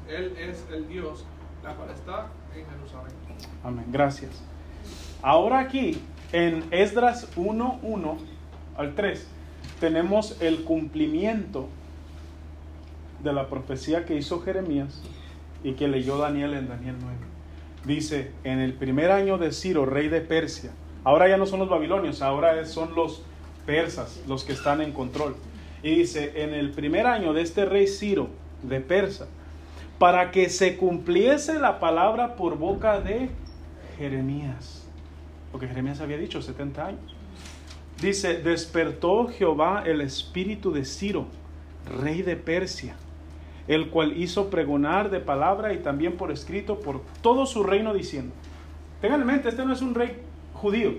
Él 0.09 0.37
es 0.37 0.65
el 0.73 0.89
Dios, 0.89 1.25
la 1.75 1.93
está 1.93 2.29
en 2.55 2.65
Jerusalén. 2.67 3.13
Amén, 3.65 3.87
gracias. 3.89 4.43
Ahora 5.23 5.59
aquí, 5.59 6.01
en 6.33 6.65
Esdras 6.71 7.29
1, 7.37 7.81
1 7.83 8.19
al 8.77 8.95
3, 8.95 9.27
tenemos 9.81 10.41
el 10.41 10.65
cumplimiento 10.65 11.69
de 13.23 13.33
la 13.33 13.49
profecía 13.49 14.05
que 14.05 14.17
hizo 14.17 14.41
Jeremías 14.43 15.03
y 15.65 15.73
que 15.73 15.89
leyó 15.89 16.19
Daniel 16.19 16.55
en 16.55 16.69
Daniel 16.69 16.97
9. 17.01 17.17
Dice, 17.85 18.33
en 18.45 18.61
el 18.61 18.75
primer 18.75 19.11
año 19.11 19.39
de 19.39 19.53
Ciro, 19.53 19.87
rey 19.87 20.09
de 20.09 20.21
Persia, 20.21 20.71
Ahora 21.07 21.29
ya 21.29 21.37
no 21.37 21.47
son 21.47 21.61
los 21.61 21.69
babilonios, 21.69 22.21
ahora 22.21 22.65
son 22.65 22.97
los 22.97 23.23
persas 23.65 24.21
los 24.27 24.43
que 24.43 24.55
están 24.55 24.81
en 24.81 24.91
control. 24.91 25.37
Y 25.85 25.95
dice, 25.95 26.33
en 26.43 26.53
el 26.53 26.73
primer 26.73 27.07
año 27.07 27.33
de 27.33 27.43
este 27.43 27.65
rey 27.65 27.87
Ciro 27.87 28.29
de 28.65 28.81
Persa, 28.81 29.29
para 29.99 30.31
que 30.31 30.49
se 30.51 30.77
cumpliese 30.77 31.59
la 31.59 31.81
palabra 31.81 32.37
por 32.37 32.59
boca 32.59 33.01
de 33.01 33.31
Jeremías. 33.99 34.87
Porque 35.51 35.69
Jeremías 35.69 36.01
había 36.01 36.19
dicho 36.19 36.43
70 36.43 36.87
años. 36.87 37.17
Dice, 38.01 38.43
despertó 38.43 39.29
Jehová 39.29 39.83
el 39.87 40.03
espíritu 40.03 40.71
de 40.71 40.85
Ciro, 40.85 41.27
rey 41.99 42.21
de 42.21 42.37
Persia, 42.37 42.95
el 43.69 43.89
cual 43.89 44.19
hizo 44.19 44.51
pregonar 44.51 45.11
de 45.11 45.21
palabra 45.21 45.73
y 45.73 45.79
también 45.79 46.19
por 46.19 46.31
escrito 46.31 46.81
por 46.81 47.01
todo 47.23 47.47
su 47.47 47.63
reino 47.63 47.95
diciendo, 47.95 48.35
tengan 49.01 49.23
en 49.23 49.27
mente, 49.27 49.49
este 49.49 49.65
no 49.65 49.73
es 49.73 49.81
un 49.81 49.95
rey 49.95 50.19
judío. 50.53 50.95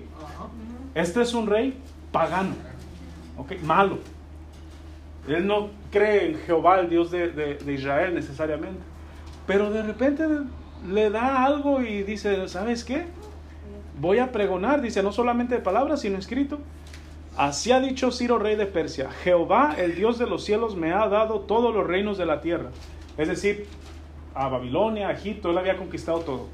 Este 0.94 1.22
es 1.22 1.34
un 1.34 1.46
rey 1.46 1.78
pagano, 2.10 2.54
okay, 3.36 3.58
malo. 3.58 3.98
Él 5.28 5.46
no 5.46 5.70
cree 5.90 6.30
en 6.30 6.38
Jehová, 6.38 6.80
el 6.80 6.88
Dios 6.88 7.10
de, 7.10 7.58
Israel 7.66 8.14
necesariamente. 8.14 8.80
Pero 9.46 9.70
de 9.70 9.82
repente 9.82 10.24
le 10.90 11.10
da 11.10 11.44
algo 11.44 11.80
y 11.80 12.02
dice, 12.02 12.48
¿sabes 12.48 12.84
qué? 12.84 13.06
Voy 14.00 14.18
a 14.18 14.30
pregonar, 14.32 14.80
dice, 14.80 15.02
no 15.02 15.12
solamente 15.12 15.56
de 15.56 15.60
palabras, 15.60 16.00
sino 16.00 16.18
escrito. 16.18 16.58
Así 17.36 17.72
ha 17.72 17.80
dicho 17.80 18.10
Ciro, 18.10 18.38
rey 18.38 18.56
de 18.56 18.66
Persia, 18.66 19.10
Jehová, 19.10 19.74
el 19.78 19.94
Dios 19.94 20.18
de 20.18 20.26
los 20.26 20.44
cielos, 20.44 20.76
me 20.76 20.92
ha 20.92 21.06
dado 21.08 21.40
todos 21.40 21.74
los 21.74 21.86
reinos 21.86 22.18
de 22.18 22.26
la 22.26 22.40
tierra. 22.40 22.70
Es 23.16 23.28
decir, 23.28 23.66
a 24.34 24.48
Babilonia, 24.48 25.08
a 25.08 25.12
Egipto, 25.12 25.50
él 25.50 25.58
había 25.58 25.76
conquistado 25.76 26.20
todo. 26.20 26.46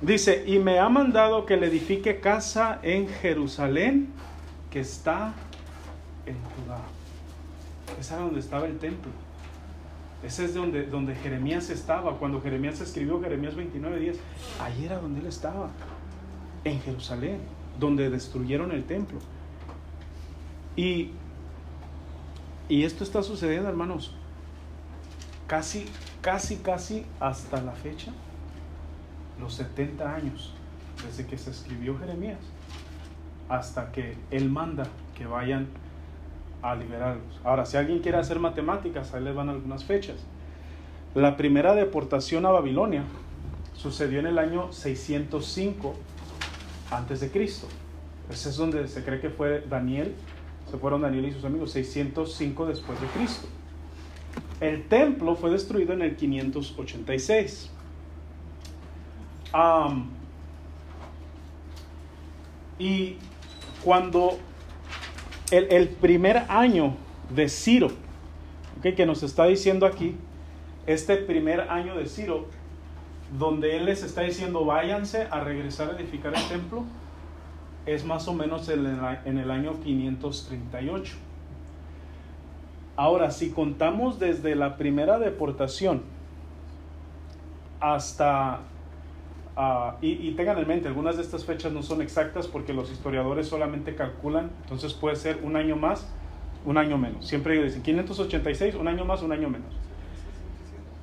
Dice, 0.00 0.44
y 0.46 0.58
me 0.58 0.78
ha 0.78 0.88
mandado 0.88 1.46
que 1.46 1.56
le 1.56 1.66
edifique 1.66 2.20
casa 2.20 2.78
en 2.82 3.08
Jerusalén, 3.08 4.08
que 4.70 4.80
está 4.80 5.34
en 6.26 6.34
Judá. 6.34 6.93
Esa 7.98 8.14
era 8.14 8.24
donde 8.24 8.40
estaba 8.40 8.66
el 8.66 8.78
templo. 8.78 9.10
Ese 10.22 10.46
es 10.46 10.54
donde, 10.54 10.86
donde 10.86 11.14
Jeremías 11.14 11.70
estaba. 11.70 12.18
Cuando 12.18 12.40
Jeremías 12.40 12.80
escribió 12.80 13.20
Jeremías 13.20 13.54
29, 13.54 14.00
10, 14.00 14.18
ahí 14.60 14.84
era 14.84 14.98
donde 14.98 15.20
él 15.20 15.26
estaba. 15.26 15.70
En 16.64 16.80
Jerusalén, 16.80 17.40
donde 17.78 18.08
destruyeron 18.08 18.72
el 18.72 18.84
templo. 18.84 19.18
Y, 20.76 21.10
y 22.68 22.84
esto 22.84 23.04
está 23.04 23.22
sucediendo, 23.22 23.68
hermanos, 23.68 24.14
casi, 25.46 25.86
casi, 26.22 26.56
casi 26.56 27.04
hasta 27.20 27.60
la 27.60 27.72
fecha 27.72 28.12
los 29.40 29.54
70 29.54 30.14
años 30.14 30.54
desde 31.06 31.26
que 31.26 31.36
se 31.36 31.50
escribió 31.50 31.98
Jeremías 31.98 32.38
hasta 33.48 33.92
que 33.92 34.16
Él 34.30 34.48
manda 34.48 34.84
que 35.14 35.26
vayan 35.26 35.68
a 36.64 36.74
liberarlos. 36.74 37.38
Ahora, 37.44 37.66
si 37.66 37.76
alguien 37.76 37.98
quiere 37.98 38.16
hacer 38.16 38.38
matemáticas, 38.38 39.12
ahí 39.12 39.22
les 39.22 39.34
van 39.34 39.50
algunas 39.50 39.84
fechas. 39.84 40.16
La 41.14 41.36
primera 41.36 41.74
deportación 41.74 42.46
a 42.46 42.50
Babilonia 42.50 43.04
sucedió 43.74 44.18
en 44.18 44.26
el 44.26 44.38
año 44.38 44.72
605 44.72 45.94
antes 46.90 47.20
de 47.20 47.30
Cristo. 47.30 47.68
Ese 48.30 48.48
es 48.48 48.56
donde 48.56 48.88
se 48.88 49.04
cree 49.04 49.20
que 49.20 49.28
fue 49.28 49.60
Daniel, 49.68 50.14
se 50.70 50.78
fueron 50.78 51.02
Daniel 51.02 51.26
y 51.26 51.32
sus 51.32 51.44
amigos, 51.44 51.70
605 51.72 52.66
después 52.66 52.98
de 52.98 53.06
Cristo. 53.08 53.46
El 54.60 54.88
templo 54.88 55.36
fue 55.36 55.50
destruido 55.50 55.92
en 55.92 56.00
el 56.00 56.16
586 56.16 57.70
y 62.78 63.16
cuando 63.84 64.38
el, 65.50 65.88
primer 65.88 66.44
año 66.48 66.94
de 67.34 67.48
Ciro, 67.48 67.90
que 68.82 69.06
nos 69.06 69.22
está 69.22 69.46
diciendo 69.46 69.86
aquí, 69.86 70.16
este 70.86 71.16
primer 71.16 71.60
año 71.62 71.96
de 71.96 72.06
Ciro, 72.06 72.46
donde 73.38 73.76
él 73.76 73.86
les 73.86 74.02
está 74.02 74.22
diciendo 74.22 74.64
váyanse 74.64 75.26
a 75.30 75.40
regresar 75.40 75.90
a 75.90 75.98
edificar 75.98 76.34
el 76.34 76.48
templo, 76.48 76.84
es 77.86 78.04
más 78.04 78.28
o 78.28 78.34
menos 78.34 78.68
en 78.68 78.86
el, 78.86 78.98
en 79.24 79.38
el 79.38 79.50
año 79.50 79.80
538. 79.82 81.14
Ahora, 82.96 83.30
si 83.30 83.50
contamos 83.50 84.18
desde 84.18 84.54
la 84.54 84.76
primera 84.76 85.18
deportación 85.18 86.02
hasta... 87.80 88.60
ah, 89.56 89.96
y, 90.00 90.12
y 90.28 90.32
tengan 90.32 90.58
en 90.58 90.68
mente, 90.68 90.88
algunas 90.88 91.16
de 91.16 91.22
estas 91.22 91.44
fechas 91.44 91.72
no 91.72 91.82
son 91.82 92.02
exactas 92.02 92.46
porque 92.46 92.72
los 92.72 92.90
historiadores 92.90 93.48
solamente 93.48 93.94
calculan, 93.94 94.50
entonces 94.62 94.92
puede 94.94 95.16
ser 95.16 95.40
un 95.42 95.56
año 95.56 95.76
más, 95.76 96.06
un 96.64 96.78
año 96.78 96.98
menos. 96.98 97.26
Siempre 97.26 97.62
dicen 97.62 97.82
586, 97.82 98.74
un 98.74 98.88
año 98.88 99.04
más, 99.04 99.22
un 99.22 99.32
año 99.32 99.48
menos. 99.48 99.72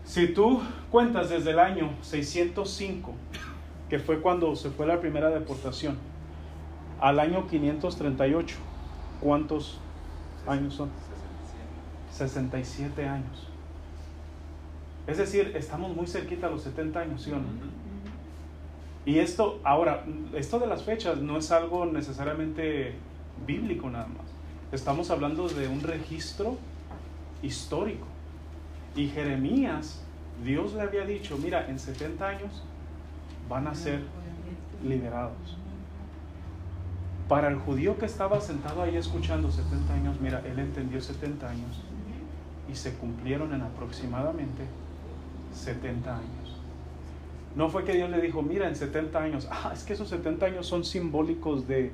Si 0.03 0.27
tú 0.27 0.62
cuentas 0.89 1.29
desde 1.29 1.51
el 1.51 1.60
año 1.60 1.91
605, 2.01 3.13
que 3.89 4.00
fue 4.00 4.20
cuando 4.20 4.55
se 4.55 4.70
fue 4.70 4.86
la 4.86 5.00
primera 5.00 5.29
deportación, 5.29 5.98
al 7.00 7.20
año 7.20 7.48
538, 7.48 8.55
¿cuántos 9.22 9.79
años 10.48 10.74
son? 10.74 10.89
67 12.12 13.08
años. 13.08 13.48
Es 15.08 15.17
decir, 15.17 15.53
estamos 15.55 15.96
muy 15.96 16.08
cerquita 16.08 16.48
a 16.48 16.50
los 16.50 16.62
70 16.63 17.00
años, 17.00 17.22
¿sí 17.22 17.31
o 17.31 17.36
no? 17.36 17.48
Y 19.05 19.20
esto, 19.20 19.60
ahora, 19.63 20.05
esto 20.36 20.60
de 20.60 20.67
las 20.67 20.84
fechas 20.84 21.17
no 21.17 21.38
es 21.38 21.51
algo 21.51 21.86
necesariamente 21.86 22.93
bíblico 23.48 23.89
nada 23.89 24.08
más. 24.08 24.27
Estamos 24.72 25.10
hablando 25.10 25.50
de 25.50 25.67
un 25.67 25.81
registro 25.81 26.58
histórico. 27.41 28.05
Y 28.96 29.08
Jeremías, 29.08 30.03
Dios 30.43 30.74
le 30.74 30.81
había 30.81 31.05
dicho, 31.05 31.38
mira, 31.38 31.67
en 31.67 31.79
70 31.79 32.27
años 32.27 32.63
van 33.50 33.67
a 33.67 33.75
ser 33.75 34.01
liberados. 34.84 35.58
Para 37.27 37.48
el 37.48 37.58
judío 37.58 37.98
que 37.98 38.05
estaba 38.05 38.41
sentado 38.41 38.81
ahí 38.81 38.98
escuchando 38.98 39.50
70 39.51 39.93
años, 39.93 40.22
mira, 40.22 40.41
él 40.46 40.60
entendió 40.60 41.01
70 41.01 41.50
años 41.50 41.81
y 42.70 42.75
se 42.75 42.93
cumplieron 42.96 43.53
en 43.53 43.62
aproximadamente 43.62 44.65
70 45.53 46.13
años. 46.13 46.40
No 47.55 47.70
fue 47.70 47.84
que 47.84 47.93
Dios 47.93 48.10
le 48.10 48.22
dijo, 48.22 48.41
mira, 48.41 48.67
en 48.67 48.75
70 48.75 49.22
años, 49.22 49.48
ah, 49.51 49.72
es 49.74 49.84
que 49.84 49.93
esos 49.93 50.08
70 50.10 50.46
años 50.46 50.67
son 50.67 50.84
simbólicos 50.86 51.67
de 51.67 51.91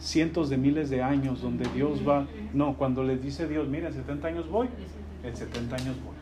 cientos 0.00 0.48
de 0.48 0.56
miles 0.56 0.90
de 0.90 1.02
años 1.02 1.42
donde 1.42 1.68
Dios 1.74 2.06
va. 2.06 2.26
No, 2.52 2.74
cuando 2.76 3.04
les 3.04 3.22
dice 3.22 3.46
Dios, 3.46 3.68
mira, 3.68 3.88
en 3.88 3.94
70 3.94 4.28
años 4.28 4.48
voy, 4.50 4.68
en 5.22 5.36
70 5.36 5.76
años 5.76 5.96
voy. 6.04 6.16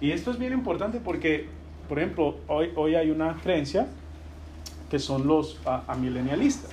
Y 0.00 0.10
esto 0.10 0.30
es 0.32 0.38
bien 0.38 0.52
importante 0.52 1.00
porque, 1.02 1.46
por 1.88 1.98
ejemplo, 1.98 2.36
hoy, 2.48 2.70
hoy 2.76 2.94
hay 2.96 3.10
una 3.10 3.36
creencia 3.36 3.86
que 4.90 4.98
son 4.98 5.26
los 5.26 5.58
ah, 5.64 5.84
amilenialistas. 5.86 6.72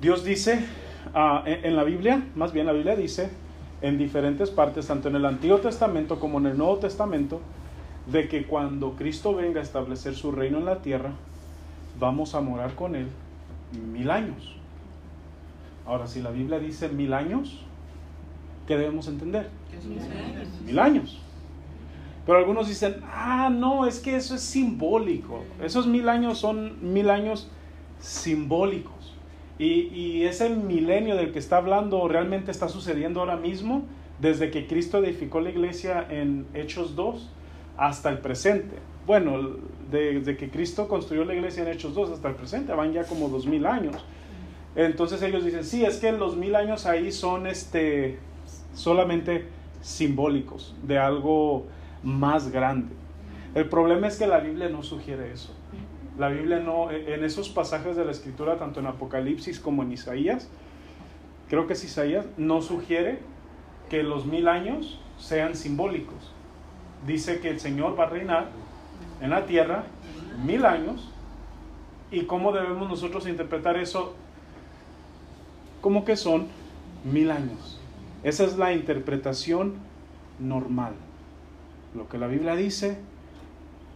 Dios 0.00 0.24
dice 0.24 0.64
ah, 1.14 1.42
en 1.46 1.74
la 1.74 1.84
Biblia, 1.84 2.22
más 2.36 2.52
bien 2.52 2.66
la 2.66 2.72
Biblia 2.72 2.94
dice 2.94 3.30
en 3.80 3.98
diferentes 3.98 4.50
partes, 4.50 4.86
tanto 4.86 5.08
en 5.08 5.16
el 5.16 5.26
Antiguo 5.26 5.58
Testamento 5.58 6.20
como 6.20 6.38
en 6.38 6.46
el 6.46 6.58
Nuevo 6.58 6.76
Testamento, 6.78 7.40
de 8.06 8.28
que 8.28 8.44
cuando 8.44 8.96
Cristo 8.96 9.34
venga 9.34 9.60
a 9.60 9.62
establecer 9.62 10.14
su 10.14 10.32
reino 10.32 10.58
en 10.58 10.64
la 10.64 10.82
tierra, 10.82 11.12
vamos 11.98 12.34
a 12.34 12.40
morar 12.40 12.74
con 12.74 12.96
Él 12.96 13.06
mil 13.92 14.10
años. 14.10 14.56
Ahora, 15.86 16.06
si 16.06 16.20
la 16.20 16.30
Biblia 16.30 16.58
dice 16.58 16.88
mil 16.88 17.12
años, 17.12 17.60
¿qué 18.66 18.76
debemos 18.76 19.08
entender? 19.08 19.48
Mil 20.64 20.78
años. 20.78 21.20
Pero 22.24 22.38
algunos 22.38 22.68
dicen, 22.68 22.96
ah, 23.12 23.50
no, 23.50 23.86
es 23.86 23.98
que 23.98 24.14
eso 24.16 24.34
es 24.34 24.42
simbólico. 24.42 25.42
Esos 25.60 25.86
mil 25.86 26.08
años 26.08 26.38
son 26.38 26.92
mil 26.92 27.10
años 27.10 27.50
simbólicos. 27.98 29.16
Y, 29.58 29.88
y, 29.92 30.24
ese 30.24 30.50
milenio 30.50 31.14
del 31.14 31.32
que 31.32 31.38
está 31.38 31.58
hablando 31.58 32.08
realmente 32.08 32.50
está 32.50 32.68
sucediendo 32.68 33.20
ahora 33.20 33.36
mismo, 33.36 33.84
desde 34.20 34.50
que 34.50 34.66
Cristo 34.66 34.98
edificó 34.98 35.40
la 35.40 35.50
iglesia 35.50 36.06
en 36.08 36.46
Hechos 36.54 36.96
2 36.96 37.30
hasta 37.76 38.10
el 38.10 38.18
presente. 38.18 38.76
Bueno, 39.06 39.56
desde 39.90 40.36
que 40.36 40.50
Cristo 40.50 40.88
construyó 40.88 41.24
la 41.24 41.34
iglesia 41.34 41.62
en 41.62 41.68
Hechos 41.68 41.94
2 41.94 42.10
hasta 42.10 42.28
el 42.28 42.34
presente, 42.34 42.72
van 42.72 42.92
ya 42.92 43.04
como 43.04 43.28
dos 43.28 43.46
mil 43.46 43.66
años. 43.66 44.04
Entonces 44.74 45.20
ellos 45.22 45.44
dicen, 45.44 45.64
sí, 45.64 45.84
es 45.84 45.98
que 45.98 46.12
los 46.12 46.36
mil 46.36 46.54
años 46.54 46.86
ahí 46.86 47.12
son 47.12 47.46
este, 47.46 48.18
solamente 48.74 49.46
simbólicos 49.82 50.74
de 50.82 50.98
algo 50.98 51.66
más 52.02 52.50
grande. 52.50 52.94
El 53.54 53.68
problema 53.68 54.06
es 54.06 54.18
que 54.18 54.26
la 54.26 54.38
Biblia 54.38 54.70
no 54.70 54.82
sugiere 54.82 55.30
eso. 55.30 55.54
La 56.18 56.28
Biblia 56.28 56.58
no, 56.58 56.90
en 56.90 57.24
esos 57.24 57.48
pasajes 57.48 57.96
de 57.96 58.04
la 58.04 58.12
Escritura, 58.12 58.58
tanto 58.58 58.80
en 58.80 58.86
Apocalipsis 58.86 59.60
como 59.60 59.82
en 59.82 59.92
Isaías, 59.92 60.48
creo 61.48 61.66
que 61.66 61.74
es 61.74 61.84
Isaías, 61.84 62.26
no 62.36 62.62
sugiere 62.62 63.18
que 63.90 64.02
los 64.02 64.24
mil 64.24 64.48
años 64.48 64.98
sean 65.18 65.54
simbólicos. 65.54 66.31
Dice 67.06 67.40
que 67.40 67.50
el 67.50 67.60
Señor 67.60 67.98
va 67.98 68.04
a 68.04 68.08
reinar 68.10 68.48
en 69.20 69.30
la 69.30 69.46
tierra 69.46 69.84
mil 70.44 70.64
años. 70.64 71.08
¿Y 72.10 72.24
cómo 72.24 72.52
debemos 72.52 72.88
nosotros 72.88 73.26
interpretar 73.26 73.76
eso? 73.76 74.14
Como 75.80 76.04
que 76.04 76.16
son 76.16 76.48
mil 77.04 77.30
años. 77.30 77.80
Esa 78.22 78.44
es 78.44 78.56
la 78.56 78.72
interpretación 78.72 79.74
normal. 80.38 80.92
Lo 81.94 82.08
que 82.08 82.18
la 82.18 82.26
Biblia 82.26 82.54
dice, 82.54 82.98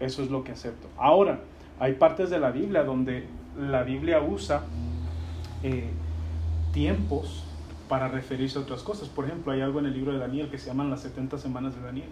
eso 0.00 0.22
es 0.22 0.30
lo 0.30 0.44
que 0.44 0.52
acepto. 0.52 0.88
Ahora, 0.96 1.40
hay 1.78 1.94
partes 1.94 2.30
de 2.30 2.38
la 2.38 2.50
Biblia 2.50 2.84
donde 2.84 3.26
la 3.58 3.82
Biblia 3.82 4.20
usa 4.20 4.64
eh, 5.62 5.90
tiempos 6.72 7.44
para 7.88 8.08
referirse 8.08 8.58
a 8.58 8.62
otras 8.62 8.82
cosas. 8.82 9.08
Por 9.08 9.26
ejemplo, 9.26 9.52
hay 9.52 9.60
algo 9.60 9.78
en 9.78 9.86
el 9.86 9.94
libro 9.94 10.12
de 10.12 10.18
Daniel 10.18 10.50
que 10.50 10.58
se 10.58 10.66
llaman 10.66 10.90
las 10.90 11.02
70 11.02 11.38
semanas 11.38 11.74
de 11.76 11.82
Daniel. 11.82 12.08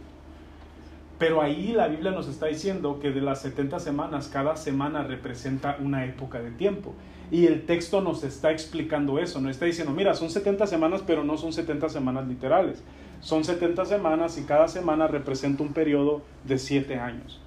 Pero 1.18 1.40
ahí 1.40 1.72
la 1.72 1.88
Biblia 1.88 2.10
nos 2.10 2.28
está 2.28 2.46
diciendo 2.46 2.98
que 3.00 3.10
de 3.10 3.20
las 3.20 3.40
70 3.42 3.78
semanas, 3.78 4.28
cada 4.32 4.56
semana 4.56 5.04
representa 5.04 5.76
una 5.80 6.04
época 6.04 6.40
de 6.40 6.50
tiempo. 6.50 6.94
Y 7.30 7.46
el 7.46 7.66
texto 7.66 8.00
nos 8.00 8.24
está 8.24 8.50
explicando 8.50 9.18
eso, 9.18 9.40
nos 9.40 9.52
está 9.52 9.64
diciendo, 9.64 9.92
mira, 9.92 10.14
son 10.14 10.30
70 10.30 10.66
semanas, 10.66 11.02
pero 11.06 11.24
no 11.24 11.36
son 11.36 11.52
70 11.52 11.88
semanas 11.88 12.26
literales. 12.26 12.82
Son 13.20 13.44
70 13.44 13.84
semanas 13.86 14.36
y 14.38 14.42
cada 14.42 14.68
semana 14.68 15.06
representa 15.06 15.62
un 15.62 15.72
periodo 15.72 16.22
de 16.44 16.58
7 16.58 16.98
años. 16.98 17.40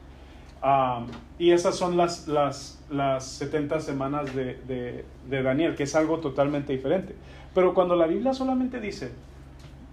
Um, 0.64 1.06
y 1.38 1.52
esas 1.52 1.76
son 1.76 1.98
las, 1.98 2.28
las, 2.28 2.80
las 2.90 3.26
70 3.26 3.80
semanas 3.80 4.34
de, 4.34 4.56
de, 4.68 5.06
de, 5.30 5.44
Daniel, 5.44 5.76
que 5.76 5.84
es 5.84 5.96
algo 5.96 6.18
totalmente 6.20 6.74
diferente. 6.74 7.16
Pero 7.54 7.76
cuando 7.76 7.96
la 7.96 8.08
Biblia 8.08 8.34
solamente 8.34 8.80
dice, 8.80 9.12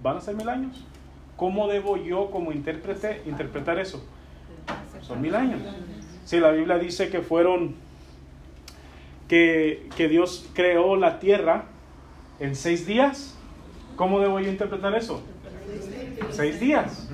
van 0.03 0.17
a 0.17 0.21
ser 0.23 0.35
mil 0.35 0.49
años, 0.49 0.85
¿cómo 1.37 1.69
debo 1.69 1.97
yo 1.97 2.31
como 2.31 2.53
intérprete 2.53 3.23
interpretar 3.27 3.79
eso? 3.79 4.05
Son 5.03 5.21
mil 5.21 5.35
años. 5.35 5.61
Si 6.25 6.41
la 6.41 6.51
Biblia 6.51 6.79
dice 6.79 7.11
que 7.11 7.21
fueron, 7.21 7.75
que, 9.29 9.89
que 9.97 10.09
Dios 10.09 10.49
creó 10.55 10.97
la 10.97 11.19
tierra 11.19 11.67
en 12.41 12.55
seis 12.55 12.87
días, 12.87 13.37
¿cómo 13.97 14.21
debo 14.21 14.41
yo 14.41 14.51
interpretar 14.51 14.95
eso? 14.95 15.23
Seis 16.31 16.61
días. 16.61 17.09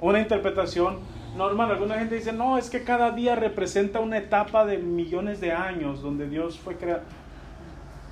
Una 0.00 0.20
interpretación 0.20 0.98
normal. 1.36 1.70
Alguna 1.70 1.98
gente 1.98 2.16
dice, 2.16 2.32
no, 2.32 2.58
es 2.58 2.70
que 2.70 2.84
cada 2.84 3.10
día 3.10 3.34
representa 3.36 4.00
una 4.00 4.18
etapa 4.18 4.66
de 4.66 4.78
millones 4.78 5.40
de 5.40 5.52
años 5.52 6.02
donde 6.02 6.28
Dios 6.28 6.58
fue 6.58 6.76
creado. 6.76 7.02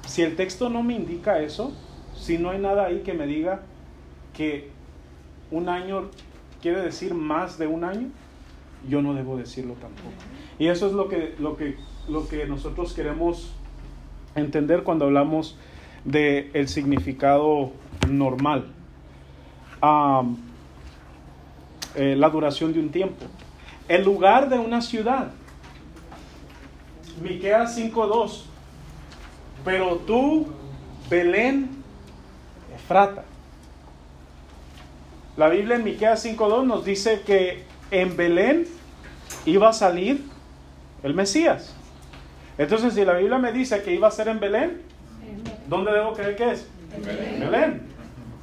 Si 0.07 0.23
el 0.23 0.35
texto 0.35 0.69
no 0.69 0.83
me 0.83 0.95
indica 0.95 1.41
eso, 1.41 1.73
si 2.17 2.39
no 2.39 2.51
hay 2.51 2.59
nada 2.59 2.87
ahí 2.87 3.01
que 3.01 3.15
me 3.15 3.27
diga 3.27 3.61
que 4.35 4.71
un 5.53 5.69
año 5.69 6.09
quiere 6.61 6.83
decir 6.83 7.15
más 7.15 7.59
de 7.59 7.69
un 7.69 7.85
año, 7.85 8.09
yo 8.89 9.03
no 9.03 9.15
debo 9.15 9.37
decirlo 9.37 9.75
tampoco. 9.75 10.11
Y 10.59 10.67
eso 10.67 10.87
es 10.87 10.93
lo 10.93 11.09
que, 11.09 11.37
lo 11.39 11.57
que, 11.57 11.77
lo 12.09 12.27
que 12.27 12.47
nosotros 12.47 12.93
queremos 12.95 13.53
entender 14.35 14.83
cuando 14.83 15.05
hablamos 15.05 15.57
del 16.05 16.51
el 16.55 16.69
significado 16.69 17.71
normal. 18.09 18.67
Eh, 21.95 22.17
la 22.17 22.31
duración 22.31 22.73
de 22.73 22.81
un 22.81 22.91
tiempo. 22.91 23.27
El 23.89 24.05
lugar 24.05 24.49
de 24.49 24.59
una 24.59 24.81
ciudad. 24.81 25.33
Miqueas 27.23 27.77
5.2. 27.77 28.45
Pero 29.65 29.97
tú, 29.99 30.47
Belén, 31.11 31.69
Efrata. 32.75 33.25
La 35.37 35.49
Biblia 35.49 35.77
en 35.77 35.85
Miqueas 35.85 36.25
5.2 36.27 36.67
nos 36.67 36.85
dice 36.85 37.23
que 37.25 37.65
en 37.91 38.17
Belén 38.17 38.67
iba 39.47 39.71
a 39.71 39.73
salir 39.73 40.23
el 41.03 41.15
Mesías. 41.15 41.75
Entonces, 42.59 42.93
si 42.95 43.05
la 43.05 43.15
Biblia 43.15 43.39
me 43.39 43.51
dice 43.51 43.83
que 43.83 43.95
iba 43.95 44.09
a 44.09 44.11
ser 44.11 44.29
en 44.29 44.41
Belén, 44.41 44.83
¿dónde 45.69 45.91
debo 45.93 46.13
creer 46.13 46.37
que 46.37 46.51
es? 46.53 46.69
En 46.95 47.03
Belén. 47.03 47.41
Belén. 47.41 47.83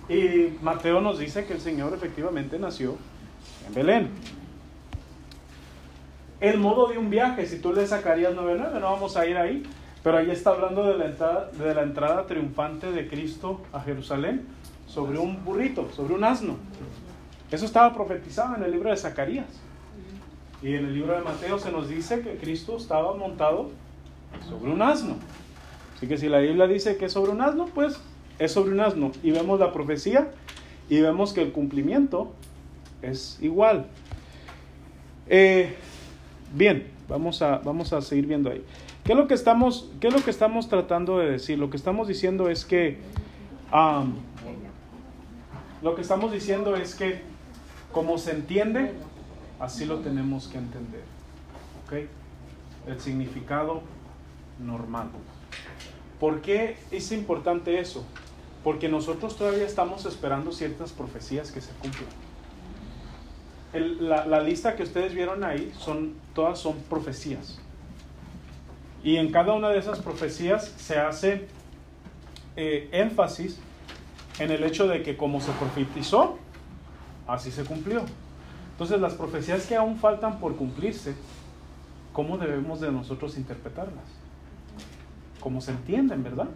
Y 0.10 0.63
Mateo 0.63 0.99
nos 0.99 1.19
dice 1.19 1.45
que 1.45 1.54
el 1.54 1.62
Señor 1.62 1.93
efectivamente 1.93 2.58
nació 2.58 2.97
en 3.67 3.73
Belén. 3.75 4.10
El 6.41 6.58
modo 6.58 6.88
de 6.88 6.97
un 6.97 7.12
viaje, 7.12 7.45
si 7.45 7.60
tú 7.60 7.71
le 7.71 7.86
sacarías 7.86 8.34
9.9, 8.34 8.80
no 8.80 8.91
vamos 8.91 9.15
a 9.15 9.28
ir 9.28 9.38
ahí, 9.38 9.62
pero 10.04 10.17
ahí 10.17 10.32
está 10.32 10.52
hablando 10.52 10.84
de 10.86 10.97
la, 10.97 11.06
entrada, 11.06 11.52
de 11.52 11.75
la 11.75 11.84
entrada 11.84 12.25
triunfante 12.25 12.91
de 12.91 13.08
Cristo 13.08 13.62
a 13.73 13.82
Jerusalén 13.82 14.58
sobre 14.89 15.19
un 15.19 15.43
burrito, 15.45 15.88
sobre 15.95 16.15
un 16.15 16.23
asno. 16.23 16.56
Eso 17.52 17.65
estaba 17.65 17.93
profetizado 17.93 18.56
en 18.56 18.63
el 18.63 18.71
libro 18.71 18.89
de 18.89 18.97
Zacarías. 18.97 19.47
Y 20.62 20.73
en 20.73 20.86
el 20.86 20.93
libro 20.93 21.13
de 21.13 21.21
Mateo 21.21 21.58
se 21.60 21.71
nos 21.71 21.88
dice 21.88 22.21
que 22.21 22.36
Cristo 22.38 22.75
estaba 22.75 23.15
montado 23.15 23.69
sobre 24.47 24.71
un 24.71 24.82
asno. 24.82 25.15
Así 25.95 26.08
que 26.08 26.17
si 26.17 26.28
la 26.28 26.39
Biblia 26.39 26.67
dice 26.67 26.97
que 26.97 27.06
es 27.06 27.13
sobre 27.13 27.32
un 27.32 27.41
asno, 27.41 27.67
pues 27.67 27.99
es 28.39 28.52
sobre 28.52 28.71
un 28.71 28.80
asno. 28.80 29.12
Y 29.23 29.32
vemos 29.32 29.60
la 29.60 29.71
profecía 29.71 30.32
y 30.89 30.99
vemos 30.99 31.34
que 31.34 31.41
el 31.41 31.52
cumplimiento 31.52 32.34
es 33.02 33.38
igual. 33.41 33.88
Eh, 35.28 35.75
bien, 36.54 36.88
vamos 37.08 37.41
a, 37.41 37.60
vamos 37.60 37.93
a 37.93 38.02
seguir 38.02 38.25
viendo 38.25 38.49
ahí. 38.49 38.63
¿Qué 39.04 39.13
es, 39.13 39.17
lo 39.17 39.28
que 39.28 39.34
estamos, 39.34 39.89
¿Qué 39.99 40.08
es 40.08 40.13
lo 40.13 40.23
que 40.23 40.32
estamos 40.32 40.67
tratando 40.67 41.19
de 41.19 41.32
decir? 41.32 41.60
Lo 41.60 41.69
que 41.69 41.78
estamos 41.78 42.08
diciendo 42.08 42.49
es 42.49 42.65
que... 42.65 42.97
lo 45.81 45.95
que 45.95 46.01
estamos 46.01 46.31
diciendo 46.31 46.75
es 46.75 46.95
que 46.95 47.21
como 47.91 48.17
se 48.17 48.31
entiende, 48.31 48.93
así 49.59 49.85
lo 49.85 49.99
tenemos 49.99 50.47
que 50.47 50.57
entender. 50.57 51.03
¿Ok? 51.85 52.07
El 52.87 52.99
significado 52.99 53.81
normal. 54.59 55.09
¿Por 56.19 56.41
qué 56.41 56.77
es 56.91 57.11
importante 57.11 57.79
eso? 57.79 58.05
Porque 58.63 58.89
nosotros 58.89 59.37
todavía 59.37 59.65
estamos 59.65 60.05
esperando 60.05 60.51
ciertas 60.51 60.91
profecías 60.91 61.51
que 61.51 61.61
se 61.61 61.71
cumplan. 61.73 62.09
la, 63.99 64.41
lista 64.41 64.75
que 64.75 64.83
ustedes 64.83 65.13
vieron 65.13 65.43
ahí 65.43 65.71
son 65.77 66.15
todas 66.35 66.59
son 66.59 66.75
profecías. 66.89 67.59
Y 69.01 69.15
en 69.15 69.31
cada 69.31 69.53
una 69.53 69.69
de 69.69 69.79
esas 69.79 69.99
profecías 69.99 70.73
se 70.77 70.99
hace 70.99 71.47
eh, 72.57 72.89
énfasis 72.91 73.59
en 74.39 74.52
el 74.52 74.63
hecho 74.63 74.88
de 74.88 75.04
que 75.04 75.17
como 75.17 75.41
se 75.41 75.52
profetizó, 75.54 76.38
así 77.28 77.52
se 77.52 77.63
cumplió. 77.63 78.04
Entonces 78.71 78.99
las 78.99 79.13
profecías 79.13 79.65
que 79.65 79.75
aún 79.75 79.97
faltan 79.97 80.39
por 80.39 80.56
cumplirse, 80.56 81.13
¿cómo 82.13 82.38
debemos 82.38 82.80
de 82.80 82.91
nosotros 82.91 83.38
interpretarlas? 83.38 84.06
Como 85.39 85.62
se 85.62 85.71
entienden, 85.71 86.23
¿verdad? 86.23 86.47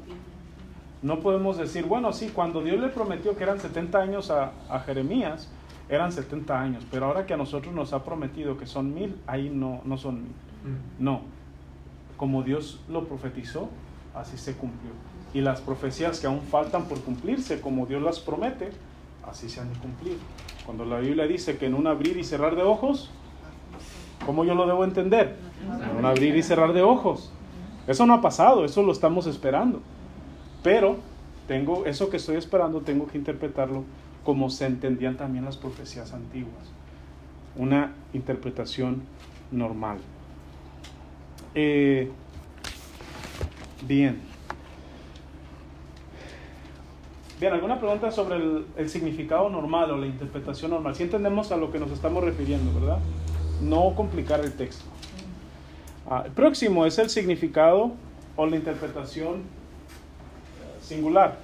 No 1.01 1.19
podemos 1.19 1.57
decir, 1.57 1.85
bueno, 1.85 2.13
sí, 2.13 2.31
cuando 2.33 2.61
Dios 2.61 2.79
le 2.79 2.87
prometió 2.87 3.35
que 3.35 3.43
eran 3.43 3.59
70 3.59 3.99
años 3.99 4.31
a, 4.31 4.53
Jeremías, 4.85 5.49
eran 5.89 6.13
70 6.13 6.61
años, 6.61 6.85
pero 6.89 7.07
ahora 7.07 7.25
que 7.25 7.33
a 7.33 7.37
nosotros 7.37 7.73
nos 7.73 7.91
ha 7.91 8.05
prometido 8.05 8.57
que 8.57 8.65
son 8.65 8.93
mil, 8.93 9.17
ahí 9.27 9.49
no, 9.49 9.81
no 9.83 9.97
son 9.97 10.23
mil. 10.23 10.31
Mm. 10.31 11.03
No, 11.03 11.21
como 12.15 12.41
Dios 12.41 12.79
lo 12.87 13.05
profetizó, 13.05 13.69
así 14.15 14.37
se 14.37 14.55
cumplió. 14.55 14.91
Y 15.33 15.41
las 15.41 15.61
profecías 15.61 16.19
que 16.19 16.27
aún 16.27 16.41
faltan 16.41 16.85
por 16.85 17.01
cumplirse, 17.01 17.59
como 17.59 17.85
Dios 17.85 18.01
las 18.01 18.19
promete, 18.19 18.69
así 19.27 19.49
se 19.49 19.59
han 19.59 19.73
de 19.73 19.79
cumplir. 19.79 20.17
Cuando 20.65 20.85
la 20.85 20.99
Biblia 20.99 21.25
dice 21.25 21.57
que 21.57 21.65
en 21.65 21.73
un 21.73 21.87
abrir 21.87 22.17
y 22.17 22.23
cerrar 22.23 22.55
de 22.55 22.63
ojos, 22.63 23.09
¿cómo 24.25 24.45
yo 24.45 24.55
lo 24.55 24.67
debo 24.67 24.83
entender? 24.83 25.35
En 25.91 25.97
un 25.97 26.05
abrir 26.05 26.35
y 26.35 26.43
cerrar 26.43 26.73
de 26.73 26.81
ojos. 26.81 27.31
Eso 27.87 28.05
no 28.05 28.13
ha 28.13 28.21
pasado, 28.21 28.63
eso 28.63 28.83
lo 28.83 28.91
estamos 28.91 29.25
esperando. 29.27 29.81
Pero 30.61 30.97
tengo 31.47 31.85
eso 31.85 32.09
que 32.09 32.17
estoy 32.17 32.37
esperando, 32.37 32.81
tengo 32.81 33.07
que 33.07 33.17
interpretarlo 33.17 33.83
como 34.23 34.49
se 34.49 34.65
entendían 34.65 35.17
también 35.17 35.43
las 35.43 35.57
profecías 35.57 36.13
antiguas. 36.13 36.71
Una 37.55 37.93
interpretación 38.13 39.03
normal. 39.51 39.97
Eh, 41.55 42.09
bien. 43.85 44.32
Bien, 47.43 47.51
¿alguna 47.51 47.77
pregunta 47.77 48.09
sobre 48.09 48.37
el, 48.77 48.89
significado 48.89 49.49
normal 49.49 49.91
o 49.91 49.97
la 49.97 50.05
interpretación 50.05 50.71
normal? 50.71 50.95
Si 50.95 51.03
entendemos 51.03 51.51
a 51.51 51.57
lo 51.57 51.73
que 51.73 51.77
nos 51.77 51.91
estamos 51.91 52.23
refiriendo, 52.23 52.73
¿verdad? 52.79 52.99
No 53.61 53.93
complicar 53.95 54.39
el 54.39 54.53
texto. 54.53 54.85
Ah, 56.09 56.23
el 56.25 56.31
próximo 56.31 56.85
es 56.85 56.97
el 56.99 57.09
significado 57.09 57.91
o 58.37 58.45
la 58.45 58.55
interpretación 58.55 59.41
singular. 60.79 61.37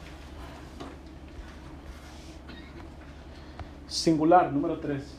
Singular, 3.85 4.53
número 4.53 4.79
3. 4.79 5.18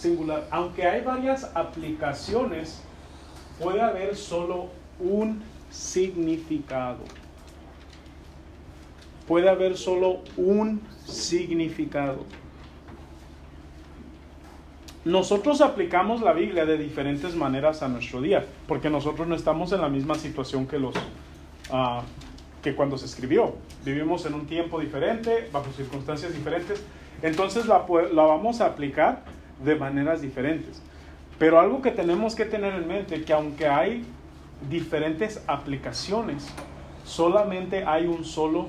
Singular. 0.00 0.46
Aunque 0.50 0.86
hay 0.86 1.02
varias 1.02 1.50
aplicaciones, 1.54 2.82
puede 3.60 3.80
haber 3.80 4.16
solo 4.16 4.68
un 4.98 5.42
significado. 5.70 7.04
Puede 9.28 9.48
haber 9.48 9.76
solo 9.76 10.20
un 10.36 10.80
significado. 11.06 12.24
Nosotros 15.04 15.60
aplicamos 15.60 16.20
la 16.20 16.32
Biblia 16.32 16.66
de 16.66 16.76
diferentes 16.76 17.34
maneras 17.34 17.82
a 17.82 17.88
nuestro 17.88 18.20
día, 18.20 18.44
porque 18.66 18.90
nosotros 18.90 19.26
no 19.28 19.34
estamos 19.34 19.72
en 19.72 19.80
la 19.80 19.88
misma 19.88 20.14
situación 20.14 20.66
que 20.66 20.78
los 20.78 20.94
ah, 21.70 22.02
que 22.62 22.74
cuando 22.74 22.98
se 22.98 23.06
escribió. 23.06 23.54
Vivimos 23.84 24.26
en 24.26 24.34
un 24.34 24.46
tiempo 24.46 24.78
diferente, 24.78 25.48
bajo 25.52 25.72
circunstancias 25.72 26.34
diferentes. 26.34 26.82
Entonces 27.22 27.66
la, 27.66 27.86
la 28.12 28.22
vamos 28.22 28.60
a 28.60 28.66
aplicar 28.66 29.22
de 29.64 29.76
maneras 29.76 30.20
diferentes. 30.20 30.82
Pero 31.38 31.58
algo 31.58 31.80
que 31.80 31.90
tenemos 31.90 32.34
que 32.34 32.44
tener 32.44 32.74
en 32.74 32.86
mente, 32.86 33.24
que 33.24 33.32
aunque 33.32 33.66
hay 33.66 34.04
diferentes 34.68 35.42
aplicaciones, 35.46 36.46
solamente 37.04 37.84
hay 37.84 38.06
un 38.06 38.24
solo 38.24 38.68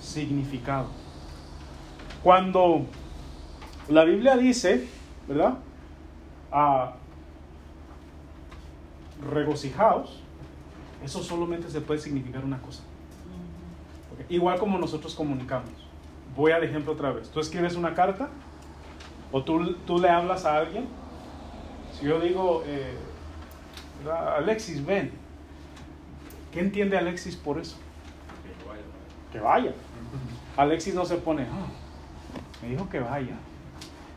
significado. 0.00 0.88
Cuando 2.22 2.86
la 3.88 4.04
Biblia 4.04 4.36
dice, 4.36 4.88
¿verdad? 5.28 5.58
A 6.50 6.94
regocijaos, 9.30 10.22
eso 11.04 11.22
solamente 11.22 11.70
se 11.70 11.80
puede 11.80 12.00
significar 12.00 12.44
una 12.44 12.58
cosa. 12.58 12.82
Igual 14.28 14.58
como 14.58 14.78
nosotros 14.78 15.14
comunicamos. 15.14 15.70
Voy 16.36 16.52
al 16.52 16.64
ejemplo 16.64 16.92
otra 16.92 17.12
vez. 17.12 17.30
Tú 17.30 17.40
escribes 17.40 17.76
una 17.76 17.94
carta 17.94 18.28
o 19.32 19.42
tú, 19.42 19.74
tú 19.86 19.98
le 19.98 20.08
hablas 20.08 20.44
a 20.44 20.58
alguien. 20.58 20.86
Si 21.92 22.06
yo 22.06 22.20
digo, 22.20 22.62
eh, 22.66 22.94
Alexis, 24.36 24.84
ven. 24.84 25.12
¿Qué 26.52 26.60
entiende 26.60 26.96
Alexis 26.96 27.36
por 27.36 27.58
eso? 27.58 27.76
Que 29.32 29.40
vaya. 29.40 29.72
Alexis 30.56 30.94
no 30.94 31.04
se 31.04 31.16
pone, 31.16 31.42
ah, 31.42 31.66
me 32.62 32.70
dijo 32.70 32.88
que 32.88 33.00
vaya. 33.00 33.36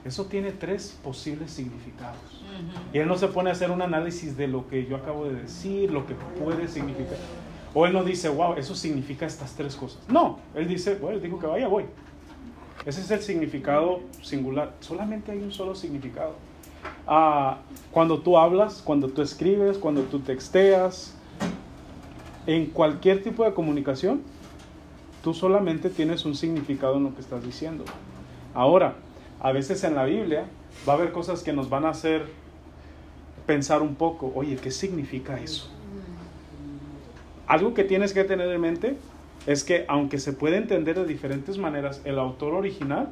Eso 0.04 0.26
tiene 0.26 0.52
tres 0.52 0.98
posibles 1.04 1.52
significados. 1.52 2.42
Y 2.92 2.98
él 2.98 3.08
no 3.08 3.18
se 3.18 3.28
pone 3.28 3.50
a 3.50 3.54
hacer 3.54 3.70
un 3.70 3.82
análisis 3.82 4.36
de 4.36 4.48
lo 4.48 4.68
que 4.68 4.86
yo 4.86 4.96
acabo 4.96 5.26
de 5.26 5.36
decir, 5.36 5.92
lo 5.92 6.08
que 6.08 6.16
puede 6.16 6.68
significar. 6.68 7.18
O 7.74 7.86
él 7.86 7.94
no 7.94 8.04
dice, 8.04 8.30
wow, 8.30 8.56
eso 8.56 8.76
significa 8.76 9.26
estas 9.26 9.54
tres 9.54 9.76
cosas. 9.76 10.02
No, 10.10 10.40
él 10.56 10.68
dice, 10.68 10.96
bueno, 10.96 11.20
dijo 11.20 11.40
que 11.40 11.48
vaya, 11.48 11.68
voy. 11.68 11.86
Ese 12.86 13.02
es 13.02 13.12
el 13.12 13.22
significado 13.22 14.00
singular. 14.22 14.74
Solamente 14.80 15.32
hay 15.32 15.40
un 15.40 15.52
solo 15.52 15.76
significado. 15.76 16.36
Ah, 17.06 17.60
cuando 17.92 18.22
tú 18.22 18.38
hablas, 18.38 18.82
cuando 18.82 19.08
tú 19.08 19.22
escribes, 19.22 19.78
cuando 19.78 20.02
tú 20.04 20.20
texteas, 20.20 21.16
en 22.48 22.66
cualquier 22.68 23.22
tipo 23.22 23.44
de 23.44 23.54
comunicación, 23.54 24.22
tú 25.24 25.34
solamente 25.34 25.90
tienes 25.90 26.26
un 26.26 26.36
significado 26.36 26.98
en 26.98 27.04
lo 27.04 27.14
que 27.14 27.22
estás 27.22 27.44
diciendo. 27.44 27.86
Ahora, 28.56 28.96
a 29.40 29.52
veces 29.52 29.84
en 29.84 29.96
la 29.96 30.06
Biblia 30.06 30.46
va 30.88 30.94
a 30.94 30.96
haber 30.96 31.12
cosas 31.12 31.44
que 31.44 31.54
nos 31.54 31.70
van 31.70 31.86
a 31.86 31.90
hacer 31.90 32.26
pensar 33.46 33.82
un 33.82 33.96
poco, 33.96 34.32
oye, 34.36 34.56
¿qué 34.56 34.72
significa 34.72 35.40
eso? 35.40 35.70
Algo 37.48 37.74
que 37.74 37.84
tienes 37.84 38.14
que 38.14 38.24
tener 38.24 38.50
en 38.50 38.62
mente 38.62 38.98
es 39.46 39.64
que 39.64 39.86
aunque 39.88 40.20
se 40.20 40.34
puede 40.34 40.58
entender 40.58 40.98
de 41.00 41.06
diferentes 41.06 41.58
maneras, 41.58 42.02
el 42.06 42.20
autor 42.20 42.54
original 42.54 43.10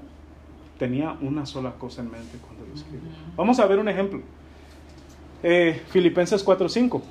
tenía 0.78 1.18
una 1.22 1.46
sola 1.46 1.74
cosa 1.74 2.02
en 2.02 2.12
mente 2.12 2.38
cuando 2.40 2.66
lo 2.66 2.74
escribió. 2.74 3.10
Vamos 3.36 3.60
a 3.60 3.66
ver 3.66 3.80
un 3.80 3.90
ejemplo. 3.90 4.22
Eh, 5.44 5.82
Filipenses 5.90 6.46
4.5. 6.46 7.02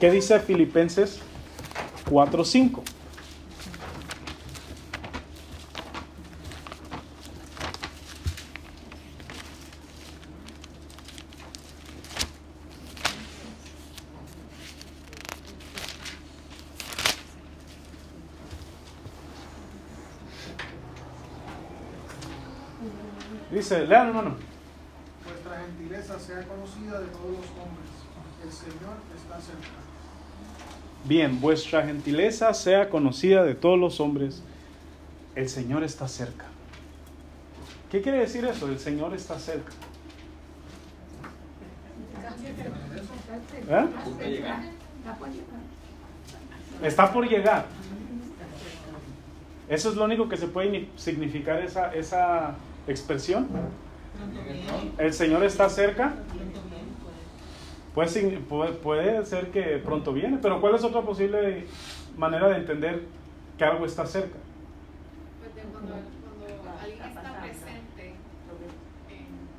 ¿Qué 0.00 0.10
dice 0.10 0.38
Filipenses 0.40 1.20
4.5? 2.08 2.82
Dice, 23.58 23.84
lean 23.88 24.06
hermano. 24.06 24.36
Vuestra 25.24 25.64
gentileza 25.66 26.16
sea 26.20 26.44
conocida 26.46 27.00
de 27.00 27.06
todos 27.08 27.30
los 27.32 27.48
hombres. 27.58 27.90
El 28.44 28.52
Señor 28.52 28.96
está 29.16 29.40
cerca. 29.40 29.68
Bien, 31.04 31.40
vuestra 31.40 31.84
gentileza 31.84 32.54
sea 32.54 32.88
conocida 32.88 33.42
de 33.42 33.56
todos 33.56 33.76
los 33.76 33.98
hombres. 33.98 34.44
El 35.34 35.48
Señor 35.48 35.82
está 35.82 36.06
cerca. 36.06 36.44
¿Qué 37.90 38.00
quiere 38.00 38.20
decir 38.20 38.44
eso? 38.44 38.68
El 38.68 38.78
Señor 38.78 39.12
está 39.12 39.36
cerca. 39.40 39.72
¿Eh? 43.68 43.86
Está 46.84 47.12
por 47.12 47.28
llegar. 47.28 47.66
Eso 49.68 49.90
es 49.90 49.96
lo 49.96 50.04
único 50.04 50.28
que 50.28 50.36
se 50.36 50.46
puede 50.46 50.88
significar 50.96 51.60
esa, 51.60 51.92
esa 51.92 52.54
expresión. 52.88 53.48
El 54.98 55.12
Señor 55.12 55.44
está 55.44 55.68
cerca. 55.68 56.14
Puede, 57.94 58.72
puede 58.82 59.26
ser 59.26 59.50
que 59.50 59.62
pronto 59.78 60.12
viene, 60.12 60.38
pero 60.40 60.60
¿cuál 60.60 60.74
es 60.74 60.84
otra 60.84 61.02
posible 61.02 61.66
manera 62.16 62.48
de 62.48 62.56
entender 62.56 63.02
que 63.56 63.64
algo 63.64 63.86
está 63.86 64.06
cerca? 64.06 64.38
Alguien 66.80 67.02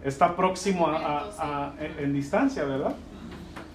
está 0.04 0.36
próximo 0.36 0.88
a, 0.88 1.74
en 1.98 2.14
distancia, 2.14 2.64
¿verdad? 2.64 2.96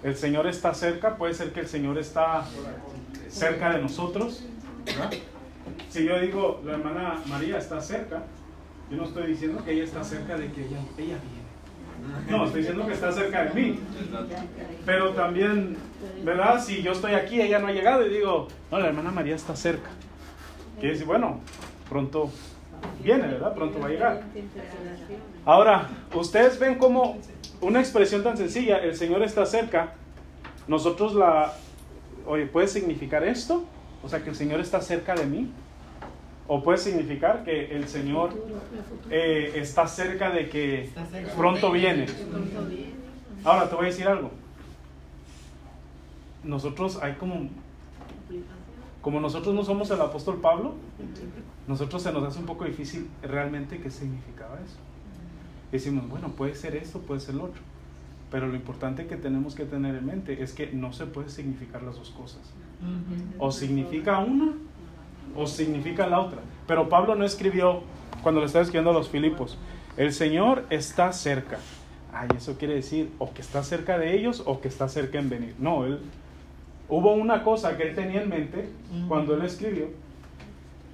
El 0.03 0.15
Señor 0.15 0.47
está 0.47 0.73
cerca, 0.73 1.17
puede 1.17 1.33
ser 1.33 1.51
que 1.51 1.61
el 1.61 1.67
Señor 1.67 1.97
está 1.97 2.45
cerca 3.29 3.73
de 3.73 3.81
nosotros. 3.81 4.43
Si 5.89 6.05
yo 6.05 6.19
digo, 6.19 6.61
la 6.65 6.73
hermana 6.73 7.21
María 7.27 7.57
está 7.57 7.81
cerca, 7.81 8.23
yo 8.89 8.97
no 8.97 9.03
estoy 9.05 9.27
diciendo 9.27 9.63
que 9.63 9.71
ella 9.71 9.83
está 9.83 10.03
cerca 10.03 10.37
de 10.37 10.51
que 10.51 10.65
ella, 10.65 10.79
ella 10.97 11.17
viene. 11.17 11.45
No, 12.29 12.45
estoy 12.45 12.61
diciendo 12.61 12.85
que 12.85 12.93
está 12.93 13.11
cerca 13.11 13.45
de 13.45 13.53
mí. 13.53 13.79
Pero 14.85 15.11
también, 15.11 15.75
¿verdad? 16.23 16.63
Si 16.63 16.81
yo 16.83 16.91
estoy 16.91 17.13
aquí, 17.13 17.41
ella 17.41 17.59
no 17.59 17.67
ha 17.67 17.71
llegado 17.71 18.05
y 18.05 18.09
digo, 18.09 18.47
no, 18.71 18.79
la 18.79 18.87
hermana 18.87 19.11
María 19.11 19.35
está 19.35 19.55
cerca. 19.55 19.89
Quiere 20.79 20.93
decir, 20.93 21.07
bueno, 21.07 21.39
pronto 21.89 22.29
viene, 23.03 23.27
¿verdad? 23.27 23.55
Pronto 23.55 23.79
va 23.79 23.87
a 23.87 23.89
llegar. 23.89 24.21
Ahora, 25.45 25.89
ustedes 26.13 26.59
ven 26.59 26.75
como 26.75 27.17
una 27.61 27.79
expresión 27.79 28.23
tan 28.23 28.37
sencilla, 28.37 28.77
el 28.77 28.95
Señor 28.95 29.23
está 29.23 29.45
cerca, 29.45 29.93
nosotros 30.67 31.15
la, 31.15 31.53
oye, 32.25 32.45
¿puede 32.45 32.67
significar 32.67 33.23
esto? 33.23 33.65
O 34.03 34.09
sea, 34.09 34.23
que 34.23 34.29
el 34.29 34.35
Señor 34.35 34.59
está 34.59 34.81
cerca 34.81 35.15
de 35.15 35.25
mí. 35.25 35.51
O 36.47 36.61
puede 36.61 36.77
significar 36.77 37.43
que 37.43 37.75
el 37.75 37.87
Señor 37.87 38.29
eh, 39.09 39.53
está 39.55 39.87
cerca 39.87 40.29
de 40.29 40.47
que 40.47 40.89
pronto 41.35 41.71
viene. 41.71 42.05
Ahora 43.43 43.67
te 43.67 43.75
voy 43.75 43.85
a 43.85 43.89
decir 43.89 44.07
algo. 44.07 44.31
Nosotros 46.43 46.99
hay 47.01 47.13
como, 47.13 47.49
como 49.01 49.19
nosotros 49.19 49.55
no 49.55 49.63
somos 49.63 49.89
el 49.89 50.01
apóstol 50.01 50.39
Pablo, 50.39 50.75
nosotros 51.67 52.03
se 52.03 52.11
nos 52.11 52.23
hace 52.23 52.39
un 52.39 52.45
poco 52.45 52.65
difícil 52.65 53.09
realmente 53.23 53.79
qué 53.79 53.89
significaba 53.89 54.59
eso. 54.63 54.77
Decimos, 55.71 56.07
bueno, 56.07 56.29
puede 56.29 56.53
ser 56.53 56.75
esto, 56.75 56.99
puede 56.99 57.19
ser 57.19 57.35
lo 57.35 57.45
otro. 57.45 57.61
Pero 58.31 58.47
lo 58.47 58.55
importante 58.55 59.07
que 59.07 59.15
tenemos 59.15 59.55
que 59.55 59.65
tener 59.65 59.95
en 59.95 60.05
mente 60.05 60.43
es 60.43 60.53
que 60.53 60.71
no 60.71 60.93
se 60.93 61.05
puede 61.07 61.29
significar 61.29 61.81
las 61.81 61.95
dos 61.95 62.11
cosas. 62.11 62.41
O 63.39 63.51
significa 63.51 64.19
una 64.19 64.53
o 65.35 65.47
significa 65.47 66.07
la 66.07 66.19
otra. 66.19 66.39
Pero 66.67 66.89
Pablo 66.89 67.15
no 67.15 67.25
escribió, 67.25 67.81
cuando 68.23 68.41
le 68.41 68.47
estaba 68.47 68.63
escribiendo 68.63 68.91
a 68.91 68.93
los 68.93 69.09
Filipos, 69.09 69.57
el 69.97 70.13
Señor 70.13 70.65
está 70.69 71.13
cerca. 71.13 71.59
Ay, 72.13 72.29
eso 72.35 72.57
quiere 72.57 72.75
decir 72.75 73.11
o 73.19 73.33
que 73.33 73.41
está 73.41 73.63
cerca 73.63 73.97
de 73.97 74.15
ellos 74.15 74.43
o 74.45 74.61
que 74.61 74.67
está 74.67 74.87
cerca 74.87 75.19
en 75.19 75.29
venir. 75.29 75.55
No, 75.59 75.85
él 75.85 75.99
hubo 76.89 77.13
una 77.13 77.43
cosa 77.43 77.77
que 77.77 77.83
él 77.83 77.95
tenía 77.95 78.21
en 78.21 78.29
mente 78.29 78.69
cuando 79.07 79.35
él 79.35 79.41
escribió. 79.43 79.89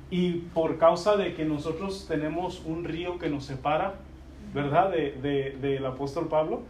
Y 0.10 0.34
por 0.54 0.77
causa 0.77 1.15
de 1.15 1.34
que 1.34 1.45
nosotros 1.45 2.06
tenemos 2.08 2.63
un 2.65 2.84
río 2.84 3.17
que 3.17 3.30
nos 3.30 3.45
separa, 3.45 3.95
¿verdad? 4.54 4.91
De, 4.91 5.58
del 5.62 5.86
apóstol 5.86 6.27
Pablo, 6.27 6.63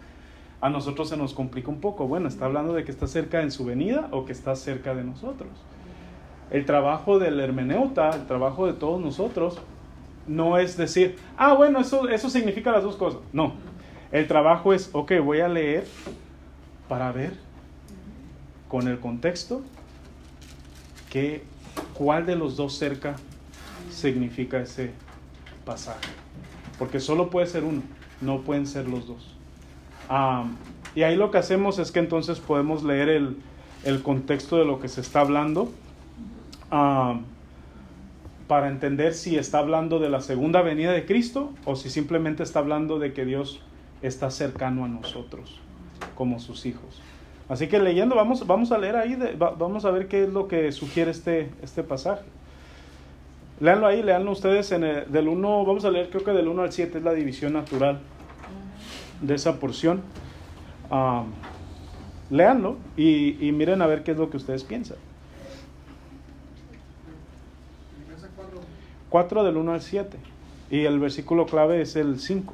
a 0.61 0.69
nosotros 0.69 1.09
se 1.09 1.17
nos 1.17 1.33
complica 1.33 1.69
un 1.69 1.81
poco. 1.81 2.07
Bueno, 2.07 2.27
¿está 2.27 2.45
hablando 2.45 2.73
de 2.73 2.83
que 2.83 2.91
está 2.91 3.07
cerca 3.07 3.41
en 3.41 3.51
su 3.51 3.65
venida 3.65 4.09
o 4.11 4.25
que 4.25 4.31
está 4.31 4.55
cerca 4.55 4.93
de 4.93 5.03
nosotros? 5.03 5.49
El 6.51 6.65
trabajo 6.65 7.17
del 7.17 7.39
hermeneuta, 7.39 8.09
el 8.09 8.27
trabajo 8.27 8.67
de 8.67 8.73
todos 8.73 8.99
nosotros, 8.99 9.57
no 10.27 10.57
es 10.57 10.77
decir, 10.77 11.17
ah, 11.37 11.53
bueno, 11.53 11.79
eso, 11.79 12.07
eso 12.09 12.29
significa 12.29 12.71
las 12.71 12.83
dos 12.83 12.95
cosas. 12.97 13.21
No, 13.31 13.53
el 14.11 14.27
trabajo 14.27 14.73
es, 14.73 14.89
ok, 14.91 15.13
voy 15.23 15.39
a 15.39 15.47
leer 15.47 15.85
para 16.89 17.11
ver 17.11 17.33
con 18.67 18.87
el 18.87 18.99
contexto 18.99 19.61
que 21.09 21.43
cuál 21.93 22.25
de 22.25 22.35
los 22.35 22.57
dos 22.57 22.77
cerca 22.77 23.15
significa 23.89 24.59
ese 24.59 24.91
pasaje. 25.65 26.09
Porque 26.77 26.99
solo 26.99 27.29
puede 27.29 27.47
ser 27.47 27.63
uno, 27.63 27.81
no 28.19 28.41
pueden 28.41 28.67
ser 28.67 28.87
los 28.87 29.07
dos. 29.07 29.35
y 30.95 31.03
ahí 31.03 31.15
lo 31.15 31.31
que 31.31 31.37
hacemos 31.37 31.79
es 31.79 31.91
que 31.91 31.99
entonces 31.99 32.39
podemos 32.39 32.83
leer 32.83 33.07
el, 33.07 33.37
el 33.85 34.01
contexto 34.03 34.57
de 34.57 34.65
lo 34.65 34.79
que 34.79 34.89
se 34.89 34.99
está 34.99 35.21
hablando 35.21 35.71
para 36.71 38.67
entender 38.69 39.13
si 39.13 39.37
está 39.37 39.59
hablando 39.59 39.99
de 39.99 40.09
la 40.09 40.21
segunda 40.21 40.61
venida 40.61 40.91
de 40.91 41.05
Cristo 41.05 41.53
o 41.65 41.75
si 41.75 41.89
simplemente 41.89 42.43
está 42.43 42.59
hablando 42.59 42.97
de 42.97 43.13
que 43.13 43.25
Dios 43.25 43.61
está 44.01 44.31
cercano 44.31 44.85
a 44.85 44.87
nosotros 44.87 45.59
como 46.15 46.39
sus 46.39 46.65
hijos. 46.65 47.01
Así 47.49 47.67
que 47.67 47.79
leyendo, 47.79 48.15
vamos, 48.15 48.47
vamos 48.47 48.71
a 48.71 48.77
leer 48.77 48.95
ahí, 48.95 49.17
vamos 49.37 49.83
a 49.83 49.91
ver 49.91 50.07
qué 50.07 50.23
es 50.23 50.29
lo 50.29 50.47
que 50.47 50.71
sugiere 50.71 51.11
este, 51.11 51.49
este 51.61 51.83
pasaje. 51.83 52.23
Leanlo 53.59 53.87
ahí, 53.87 54.01
leanlo 54.01 54.31
ustedes 54.31 54.71
en 54.71 54.83
el, 54.83 55.11
del 55.11 55.27
1, 55.27 55.65
vamos 55.65 55.83
a 55.85 55.91
leer 55.91 56.09
creo 56.09 56.23
que 56.23 56.31
del 56.31 56.47
1 56.47 56.61
al 56.63 56.71
7 56.71 56.97
es 56.97 57.03
la 57.03 57.13
división 57.13 57.53
natural 57.53 57.99
de 59.21 59.35
esa 59.35 59.59
porción. 59.59 60.01
leanlo 62.29 62.77
y, 62.95 63.45
y 63.45 63.51
miren 63.51 63.81
a 63.81 63.87
ver 63.87 64.03
qué 64.03 64.11
es 64.11 64.17
lo 64.17 64.29
que 64.29 64.37
ustedes 64.37 64.63
piensan. 64.63 64.97
4 69.11 69.43
del 69.43 69.57
1 69.57 69.73
al 69.73 69.81
7. 69.81 70.17
Y 70.71 70.85
el 70.85 70.97
versículo 70.97 71.45
clave 71.45 71.81
es 71.81 71.97
el 71.97 72.19
5. 72.19 72.53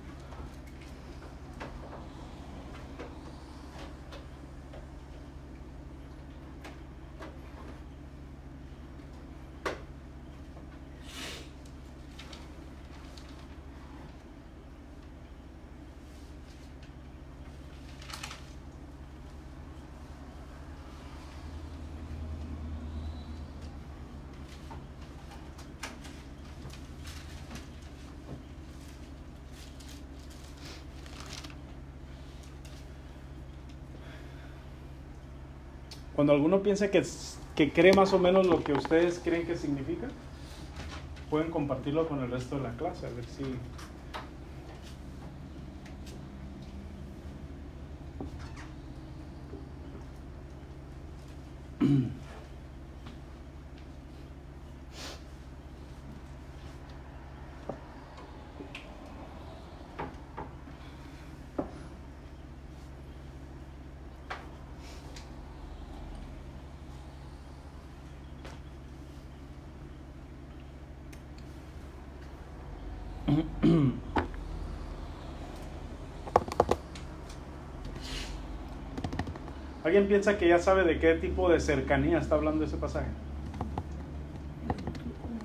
Cuando 36.28 36.44
alguno 36.44 36.62
piensa 36.62 36.92
que, 36.92 37.02
que 37.56 37.72
cree 37.72 37.94
más 37.94 38.12
o 38.12 38.20
menos 38.20 38.46
lo 38.46 38.62
que 38.62 38.74
ustedes 38.74 39.22
creen 39.24 39.48
que 39.48 39.56
significa, 39.56 40.10
pueden 41.30 41.50
compartirlo 41.52 42.06
con 42.06 42.22
el 42.22 42.30
resto 42.30 42.58
de 42.58 42.64
la 42.64 42.76
clase, 42.76 43.06
a 43.06 43.10
ver 43.12 43.24
si 43.24 43.46
¿Alguien 79.84 80.08
piensa 80.08 80.38
que 80.38 80.48
ya 80.48 80.60
sabe 80.60 80.84
de 80.84 81.00
qué 81.00 81.14
tipo 81.16 81.50
de 81.50 81.60
cercanía 81.60 82.20
está 82.20 82.36
hablando 82.36 82.66
ese 82.66 82.78
pasaje? 82.78 83.08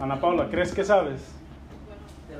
Ana 0.00 0.20
Paula, 0.20 0.48
¿crees 0.50 0.72
que 0.72 0.84
sabes? 0.84 1.20
De 2.28 2.36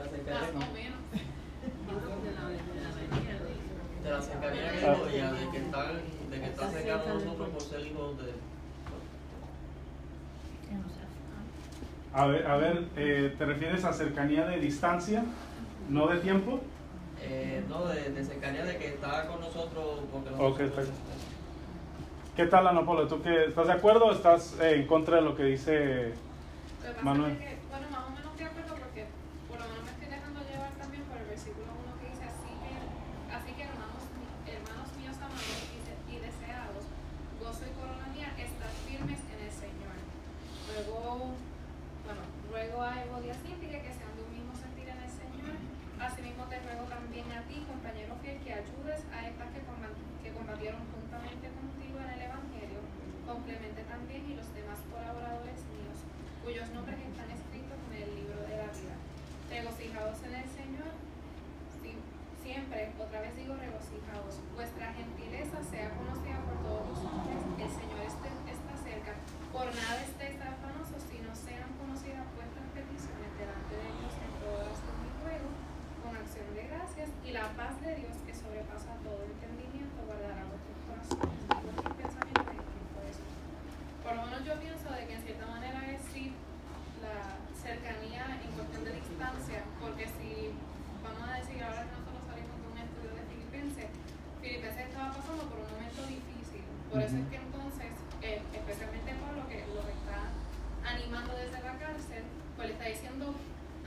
la 4.11 4.21
cercanía 4.21 4.73
que 4.73 4.85
Ah. 4.85 4.97
ya, 5.15 5.33
de 5.33 5.49
que 5.51 5.59
está, 5.59 5.93
de 5.93 6.41
que 6.41 6.47
está 6.47 6.71
cercano 6.71 7.03
a 7.05 7.15
nosotros 7.15 7.49
por 7.51 7.63
ser 7.63 7.87
hijos 7.87 8.17
de 8.19 8.33
A 12.15 12.27
ver, 12.27 12.47
a 12.47 12.57
ver 12.57 12.85
eh, 12.97 13.35
¿te 13.39 13.47
refieres 13.47 13.85
a 13.85 13.93
cercanía 13.93 14.45
de 14.47 14.59
distancia, 14.59 15.25
no 15.93 16.07
de 16.09 16.19
tiempo? 16.19 16.61
eh, 17.21 17.63
no, 17.69 17.85
de, 17.87 18.11
de 18.11 18.25
cercanía 18.25 18.65
de 18.65 18.77
que 18.79 18.89
está 18.89 19.27
con 19.29 19.41
nosotros 19.41 20.01
porque 20.11 20.31
Ok, 20.31 20.39
nosotros 20.61 20.89
está- 20.89 20.93
¿Qué 22.37 22.47
tal, 22.47 22.67
Ana 22.67 22.85
Paula? 22.85 23.07
¿Tú 23.07 23.21
qué, 23.23 23.45
estás 23.53 23.67
de 23.67 23.73
acuerdo 23.75 24.07
o 24.07 24.13
estás 24.13 24.57
eh, 24.61 24.75
en 24.81 24.87
contra 24.87 25.17
de 25.17 25.23
lo 25.23 25.37
que 25.37 25.45
dice 25.45 26.15
Manuel? 27.03 27.33
es 27.33 27.39
que, 27.39 27.59
bueno, 27.71 27.87
más 27.93 28.09
o 28.09 28.11
menos 28.11 28.33
de 28.39 28.45
acuerdo 28.45 28.73
porque 28.75 29.05
por 29.53 29.61
lo 29.61 29.65
menos 29.69 29.85
me 29.85 29.91
estoy 29.93 30.09
dejando 30.09 30.41
llevar 30.49 30.73
también 30.81 31.05
por 31.05 31.17
el 31.21 31.27
versículo 31.29 31.69
1 31.77 31.93
que 32.01 32.07
dice 32.09 32.25
así 32.25 32.51
que, 32.57 32.73
así 33.37 33.51
que 33.53 33.63
hermanos, 33.69 34.03
hermanos 34.49 34.89
míos 34.97 35.17
amados 35.21 35.61
y, 35.77 35.79
de- 35.85 36.01
y 36.09 36.17
deseados, 36.25 36.85
gozo 37.39 37.63
y 37.69 37.73
corona 37.77 38.09
mía, 38.17 38.33
estad 38.41 38.73
firmes 38.89 39.21
en 39.29 39.39
el 39.45 39.53
Señor. 39.53 39.95
Luego, 40.73 41.37
bueno, 42.09 42.23
ruego 42.49 42.77
a 42.81 42.97
Evodia 43.05 43.37
Síndica 43.45 43.77
que 43.77 43.93
sean 43.93 44.17
de 44.17 44.25
un 44.25 44.33
mismo 44.33 44.57
sentir 44.57 44.89
en 44.89 44.99
el 45.05 45.13
Señor. 45.13 45.53
Asimismo 46.01 46.49
te 46.49 46.59
ruego 46.65 46.89
también 46.89 47.29
a 47.31 47.45
ti, 47.47 47.61
compañero 47.69 48.17
fiel, 48.25 48.41
que 48.41 48.57
ayudes 48.57 49.05
a 49.13 49.19
estas 49.29 49.49
que, 49.55 49.61
combat- 49.69 50.01
que 50.25 50.33
combatieron 50.35 50.83
juntamente 50.91 51.47
contigo 51.55 52.03
en 52.03 52.11
el 52.11 52.21
Evangelio, 52.27 52.81
con 53.23 53.39
Clemente 53.47 53.87
también 53.87 54.27
y 54.27 54.35
los 54.35 54.51
demás 54.51 54.83
colaboradores 54.91 55.63
míos, 55.71 55.99
cuyos 56.43 56.67
nombres 56.75 56.99
están 57.07 57.31
escritos 57.31 57.79
en 57.87 58.03
el 58.03 58.11
libro 58.19 58.35
de 58.51 58.55
la 58.59 58.67
vida. 58.75 58.95
Regocijados 59.47 60.19
en 60.27 60.35
el 60.43 60.49
Señor, 60.51 60.91
sí, 61.79 61.95
siempre, 62.73 63.05
otra 63.05 63.21
vez 63.21 63.37
digo 63.37 63.55
regocijados, 63.55 64.41
vuestra 64.57 64.93
gentileza 64.97 65.61
sea 65.69 65.93
conocida 65.93 66.41
por 66.49 66.57
todos 66.65 66.89
los 66.89 66.99
hombres, 67.05 67.37
el 67.61 67.69
Señor 67.69 68.01
está 68.09 68.75
cerca, 68.81 69.13
por 69.53 69.69
nada 69.69 70.01
estéis 70.01 70.41
afanosos, 70.41 71.01
sino 71.13 71.29
sean 71.37 71.69
conocidas 71.77 72.25
vuestras 72.33 72.65
peticiones 72.73 73.29
delante 73.37 73.77
de 73.77 73.89
Dios 73.93 74.13
en 74.17 74.33
toda 74.41 74.57
oración 74.65 74.97
y 75.05 75.11
ruego, 75.21 75.49
con 76.01 76.13
acción 76.17 76.49
de 76.57 76.65
gracias, 76.65 77.09
y 77.21 77.31
la 77.37 77.53
paz 77.53 77.77
de 77.85 77.93
Dios 78.01 78.17
que 78.25 78.33
sobrepasa 78.33 78.97
todo 79.05 79.21
entendimiento 79.21 79.99
guardará 80.09 80.49
vuestros 80.49 80.77
corazones 80.89 81.45
y 81.45 81.61
vuestros 81.69 81.93
pensamientos 81.93 82.57
en 82.57 82.65
Cristo 82.73 82.99
Jesús. 83.05 83.33
Por 84.01 84.13
lo 84.17 84.23
menos 84.27 84.41
yo 84.49 84.55
pienso 84.57 84.89
de 84.89 85.03
que 85.05 85.15
en 85.21 85.23
cierta 85.23 85.47
manera 85.47 85.81
es 85.93 86.01
sí 86.09 86.33
la 87.05 87.37
cercanía 87.53 88.41
en 88.41 88.51
cuestión 88.57 88.83
de 88.85 88.93
distancia, 88.97 89.61
porque 89.77 90.09
si 90.09 90.57
vamos 91.05 91.29
a 91.29 91.39
decir 91.39 91.59
ahora 91.63 91.85
que 91.87 91.95
nosotros 91.99 92.23
salimos 92.31 92.57
de 92.63 92.67
un 92.71 92.79
estudio 92.79 93.11
de 93.15 93.23
Filipenses, 93.31 93.91
Filipenses 94.43 94.87
estaba 94.87 95.11
pasando 95.15 95.43
por 95.51 95.59
un 95.59 95.71
momento 95.71 96.03
por 96.93 97.01
eso 97.01 97.17
es 97.17 97.27
que 97.33 97.37
entonces, 97.41 97.93
eh, 98.21 98.43
especialmente 98.53 99.17
Pablo 99.17 99.49
que 99.49 99.65
lo 99.73 99.81
está 99.81 100.29
animando 100.85 101.33
desde 101.33 101.57
la 101.65 101.73
cárcel, 101.81 102.21
pues 102.55 102.69
le 102.69 102.75
está 102.75 102.85
diciendo 102.85 103.35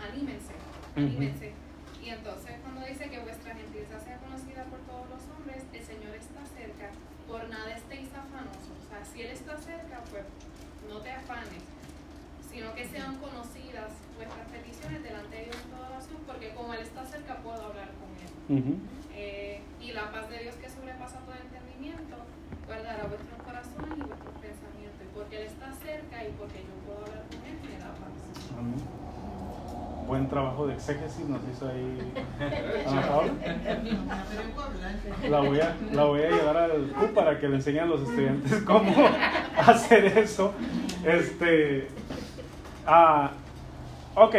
anímense, 0.02 0.54
anímense. 0.98 1.54
Y 2.02 2.10
entonces 2.10 2.58
cuando 2.66 2.82
dice 2.82 3.10
que 3.10 3.20
vuestra 3.22 3.54
gentileza 3.54 4.00
sea 4.02 4.18
conocida 4.18 4.66
por 4.66 4.80
todos 4.90 5.06
los 5.10 5.22
hombres, 5.38 5.62
el 5.72 5.86
Señor 5.86 6.18
está 6.18 6.42
cerca, 6.50 6.90
por 7.30 7.48
nada 7.48 7.78
estéis 7.78 8.10
afanosos. 8.10 8.74
O 8.74 8.90
sea, 8.90 9.06
si 9.06 9.22
Él 9.22 9.32
está 9.38 9.54
cerca, 9.58 10.02
pues 10.10 10.26
no 10.90 10.98
te 11.06 11.12
afanes, 11.12 11.62
sino 12.50 12.74
que 12.74 12.90
sean 12.90 13.18
conocidas 13.22 13.94
vuestras 14.18 14.50
peticiones 14.50 15.04
delante 15.04 15.36
de 15.36 15.44
Dios 15.46 15.58
en 15.62 15.70
toda 15.70 15.90
oración, 15.94 16.20
porque 16.26 16.54
como 16.58 16.74
Él 16.74 16.82
está 16.82 17.06
cerca, 17.06 17.38
puedo 17.38 17.62
hablar 17.70 17.90
con 18.02 18.10
Él. 18.18 18.80
Eh, 19.14 19.62
y 19.80 19.94
la 19.94 20.12
paz 20.12 20.28
de 20.30 20.40
Dios 20.40 20.56
que 20.56 20.70
sobrepasa 20.70 21.20
todo 21.20 21.36
entendimiento, 21.36 22.18
guardará 22.68 23.04
vuestros 23.08 23.42
corazones 23.44 23.98
y 23.98 24.02
vuestros 24.02 24.36
pensamientos. 24.42 25.08
Porque 25.14 25.38
Él 25.38 25.48
está 25.48 25.72
cerca 25.74 26.24
y 26.24 26.32
porque 26.34 26.60
yo 26.60 26.74
puedo 26.86 27.00
hablar 27.06 27.24
con 27.30 27.40
Él, 27.46 27.58
me 27.70 27.78
da 27.80 27.92
paz. 27.94 28.58
Amén. 28.58 29.06
Buen 30.08 30.30
trabajo 30.30 30.68
de 30.68 30.76
exégesis 30.76 31.28
nos 31.28 31.42
hizo 31.52 31.68
ahí 31.68 32.14
Ana 32.88 33.02
Paula. 33.08 33.34
La 35.28 35.40
voy, 35.40 35.60
a, 35.60 35.76
la 35.92 36.04
voy 36.04 36.22
a 36.22 36.30
llevar 36.30 36.58
al 36.58 36.92
Q 36.92 37.14
para 37.16 37.40
que 37.40 37.50
le 37.50 37.56
enseñe 37.56 37.80
a 37.80 37.86
los 37.86 38.02
estudiantes 38.02 38.62
cómo 38.66 38.94
hacer 39.58 40.06
eso. 40.06 40.54
Este, 41.04 41.88
ah, 42.86 43.32
ok, 44.16 44.36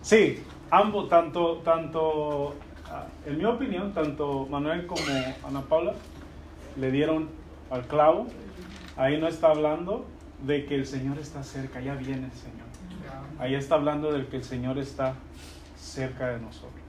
sí, 0.00 0.42
ambos, 0.70 1.10
tanto, 1.10 1.58
tanto, 1.58 2.54
ah, 2.90 3.04
en 3.26 3.36
mi 3.36 3.44
opinión, 3.44 3.92
tanto 3.92 4.46
Manuel 4.46 4.86
como 4.86 5.02
Ana 5.46 5.60
Paula 5.60 5.92
le 6.76 6.90
dieron 6.90 7.28
al 7.70 7.86
clavo. 7.86 8.26
Ahí 8.96 9.18
no 9.18 9.28
está 9.28 9.48
hablando 9.48 10.04
de 10.46 10.66
que 10.66 10.74
el 10.74 10.86
Señor 10.86 11.18
está 11.18 11.42
cerca, 11.42 11.80
ya 11.80 11.94
viene 11.94 12.26
el 12.26 12.32
Señor. 12.32 12.64
Ahí 13.38 13.54
está 13.54 13.74
hablando 13.74 14.12
del 14.12 14.26
que 14.26 14.36
el 14.36 14.44
Señor 14.44 14.78
está 14.78 15.14
cerca 15.76 16.28
de 16.28 16.40
nosotros. 16.40 16.84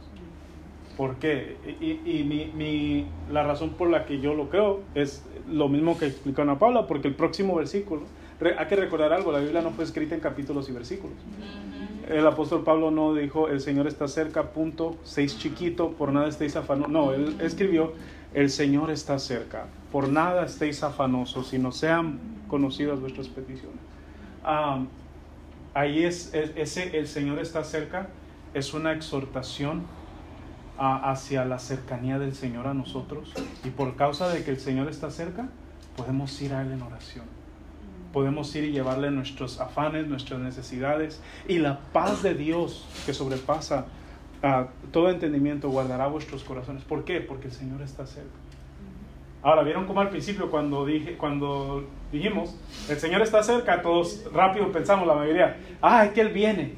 ¿Por 0.98 1.16
qué? 1.18 1.58
Y, 1.82 2.24
mi, 2.24 3.06
la 3.32 3.44
razón 3.44 3.72
por 3.72 3.90
la 3.90 4.06
que 4.06 4.20
yo 4.20 4.34
lo 4.34 4.50
creo 4.50 4.82
es 4.94 5.26
lo 5.50 5.68
mismo 5.68 5.98
que 5.98 6.06
explicó 6.06 6.42
Ana 6.42 6.58
Paula, 6.58 6.88
porque 6.88 7.08
el 7.08 7.16
próximo 7.16 7.56
versículo, 7.56 8.04
hay 8.58 8.66
que 8.68 8.76
recordar 8.76 9.12
algo, 9.12 9.32
la 9.32 9.40
Biblia 9.40 9.62
no 9.62 9.72
fue 9.72 9.84
escrita 9.84 10.16
en 10.16 10.22
capítulos 10.22 10.70
y 10.70 10.72
versículos. 10.72 11.18
El 12.08 12.26
apóstol 12.26 12.64
Pablo 12.64 12.92
no 12.92 13.14
dijo, 13.14 13.50
el 13.50 13.60
Señor 13.60 13.88
está 13.88 14.08
cerca, 14.08 14.52
punto, 14.52 14.96
seis 15.04 15.38
chiquito, 15.38 15.92
por 15.92 16.14
nada 16.14 16.28
estéis 16.28 16.56
afanosos. 16.56 16.92
No, 16.92 17.14
él 17.14 17.36
escribió, 17.42 17.94
el 18.36 18.50
Señor 18.52 18.92
está 18.92 19.18
cerca, 19.18 19.66
por 19.92 20.10
nada 20.10 20.46
estéis 20.46 20.84
afanosos, 20.84 21.48
sino 21.48 21.72
sean 21.72 22.20
conocidas 22.48 23.00
vuestras 23.00 23.28
peticiones. 23.30 23.80
Ah, 24.44 24.84
ahí 25.74 26.04
es, 26.04 26.34
es- 26.34 26.52
ese 26.56 26.98
el 27.00 27.08
Señor 27.08 27.40
está 27.40 27.64
cerca, 27.64 28.10
es 28.54 28.74
una 28.74 28.92
exhortación 28.94 29.84
a- 30.78 31.10
hacia 31.12 31.46
la 31.46 31.58
cercanía 31.60 32.20
del 32.20 32.36
Señor 32.36 32.68
a 32.68 32.74
nosotros. 32.74 33.32
Y 33.64 33.70
por 33.70 33.96
causa 33.96 34.28
de 34.28 34.44
que 34.44 34.52
el 34.52 34.60
Señor 34.60 34.90
está 34.90 35.10
cerca, 35.10 35.48
podemos 35.96 36.40
ir 36.42 36.54
a 36.54 36.62
Él 36.62 36.74
en 36.74 36.82
oración. 36.82 37.26
Podemos 38.12 38.54
ir 38.56 38.66
y 38.66 38.72
llevarle 38.72 39.12
nuestros 39.12 39.60
afanes, 39.62 40.08
nuestras 40.08 40.40
necesidades 40.42 41.22
y 41.48 41.58
la 41.60 41.80
paz 41.94 42.22
de 42.22 42.34
Dios 42.34 42.86
que 43.06 43.14
sobrepasa 43.14 43.86
a 44.42 44.68
todo 44.92 45.10
entendimiento 45.10 45.70
guardará 45.70 46.08
vuestros 46.08 46.44
corazones. 46.44 46.84
¿Por 46.84 47.04
qué? 47.04 47.22
Porque 47.22 47.48
el 47.48 47.54
Señor 47.54 47.82
está 47.82 48.06
cerca. 48.06 48.30
Ahora, 49.42 49.62
¿vieron 49.62 49.86
cómo 49.86 50.02
al 50.02 50.10
principio 50.10 50.50
cuando, 50.50 50.86
dije, 50.86 51.18
cuando 51.18 51.86
dijimos, 52.12 52.56
el 52.90 52.98
Señor 52.98 53.22
está 53.22 53.44
cerca, 53.44 53.82
todos 53.82 54.24
rápido 54.34 54.72
pensamos, 54.72 55.06
la 55.06 55.14
mayoría, 55.14 55.58
ah, 55.82 56.06
es 56.06 56.14
que 56.14 56.22
Él 56.22 56.30
viene. 56.30 56.74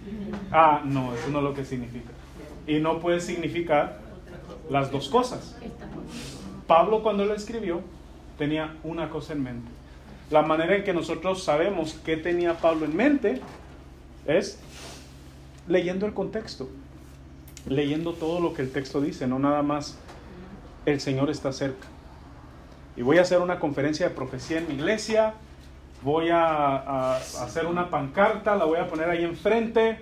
Ah, 0.51 0.81
no, 0.83 1.13
eso 1.13 1.29
no 1.29 1.37
es 1.37 1.43
lo 1.45 1.53
que 1.53 1.63
significa. 1.63 2.11
Y 2.67 2.79
no 2.79 2.99
puede 2.99 3.21
significar 3.21 3.99
las 4.69 4.91
dos 4.91 5.07
cosas. 5.07 5.57
Pablo 6.67 7.01
cuando 7.01 7.23
lo 7.25 7.33
escribió 7.33 7.81
tenía 8.37 8.75
una 8.83 9.09
cosa 9.09 9.33
en 9.33 9.43
mente. 9.43 9.71
La 10.29 10.41
manera 10.41 10.75
en 10.75 10.83
que 10.83 10.93
nosotros 10.93 11.43
sabemos 11.43 11.93
qué 12.03 12.17
tenía 12.17 12.57
Pablo 12.57 12.85
en 12.85 12.95
mente 12.95 13.41
es 14.25 14.59
leyendo 15.67 16.05
el 16.05 16.13
contexto, 16.13 16.69
leyendo 17.69 18.13
todo 18.13 18.39
lo 18.39 18.53
que 18.53 18.61
el 18.61 18.71
texto 18.71 19.01
dice, 19.01 19.27
no 19.27 19.39
nada 19.39 19.61
más 19.61 19.97
el 20.85 20.99
Señor 21.01 21.29
está 21.29 21.51
cerca. 21.51 21.87
Y 22.95 23.01
voy 23.01 23.17
a 23.17 23.21
hacer 23.21 23.39
una 23.39 23.59
conferencia 23.59 24.09
de 24.09 24.15
profecía 24.15 24.57
en 24.59 24.67
mi 24.67 24.75
iglesia, 24.75 25.33
voy 26.03 26.29
a, 26.29 27.17
hacer 27.17 27.65
una 27.65 27.89
pancarta, 27.89 28.55
la 28.55 28.65
voy 28.65 28.79
a 28.79 28.87
poner 28.87 29.09
ahí 29.09 29.23
enfrente, 29.23 29.99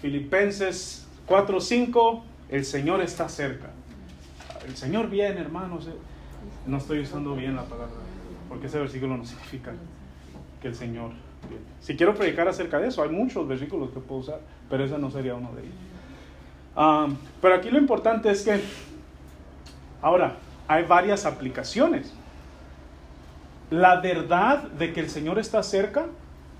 Filipenses 0.00 1.06
4:5, 1.26 2.22
el 2.50 2.64
Señor 2.64 3.00
está 3.00 3.28
cerca. 3.28 3.70
El 4.66 4.76
Señor 4.76 5.10
viene, 5.10 5.40
hermanos. 5.40 5.86
eh. 5.86 5.92
No 6.66 6.76
estoy 6.76 7.00
usando 7.00 7.34
bien 7.34 7.56
la 7.56 7.64
palabra, 7.64 7.96
porque 8.48 8.66
ese 8.66 8.78
versículo 8.78 9.16
no 9.16 9.24
significa 9.24 9.72
que 10.60 10.68
el 10.68 10.74
Señor 10.74 11.12
viene. 11.48 11.64
Si 11.80 11.96
quiero 11.96 12.14
predicar 12.14 12.46
acerca 12.46 12.78
de 12.78 12.88
eso, 12.88 13.02
hay 13.02 13.08
muchos 13.08 13.48
versículos 13.48 13.90
que 13.90 14.00
puedo 14.00 14.20
usar, 14.20 14.40
pero 14.68 14.84
ese 14.84 14.98
no 14.98 15.10
sería 15.10 15.34
uno 15.34 15.52
de 15.52 15.62
ellos. 15.62 15.74
Pero 16.74 17.54
aquí 17.54 17.70
lo 17.70 17.78
importante 17.78 18.30
es 18.30 18.42
que, 18.42 18.60
ahora, 20.02 20.36
hay 20.66 20.84
varias 20.84 21.26
aplicaciones. 21.26 22.12
La 23.70 24.00
verdad 24.00 24.62
de 24.62 24.92
que 24.92 25.00
el 25.00 25.10
Señor 25.10 25.38
está 25.38 25.62
cerca 25.62 26.06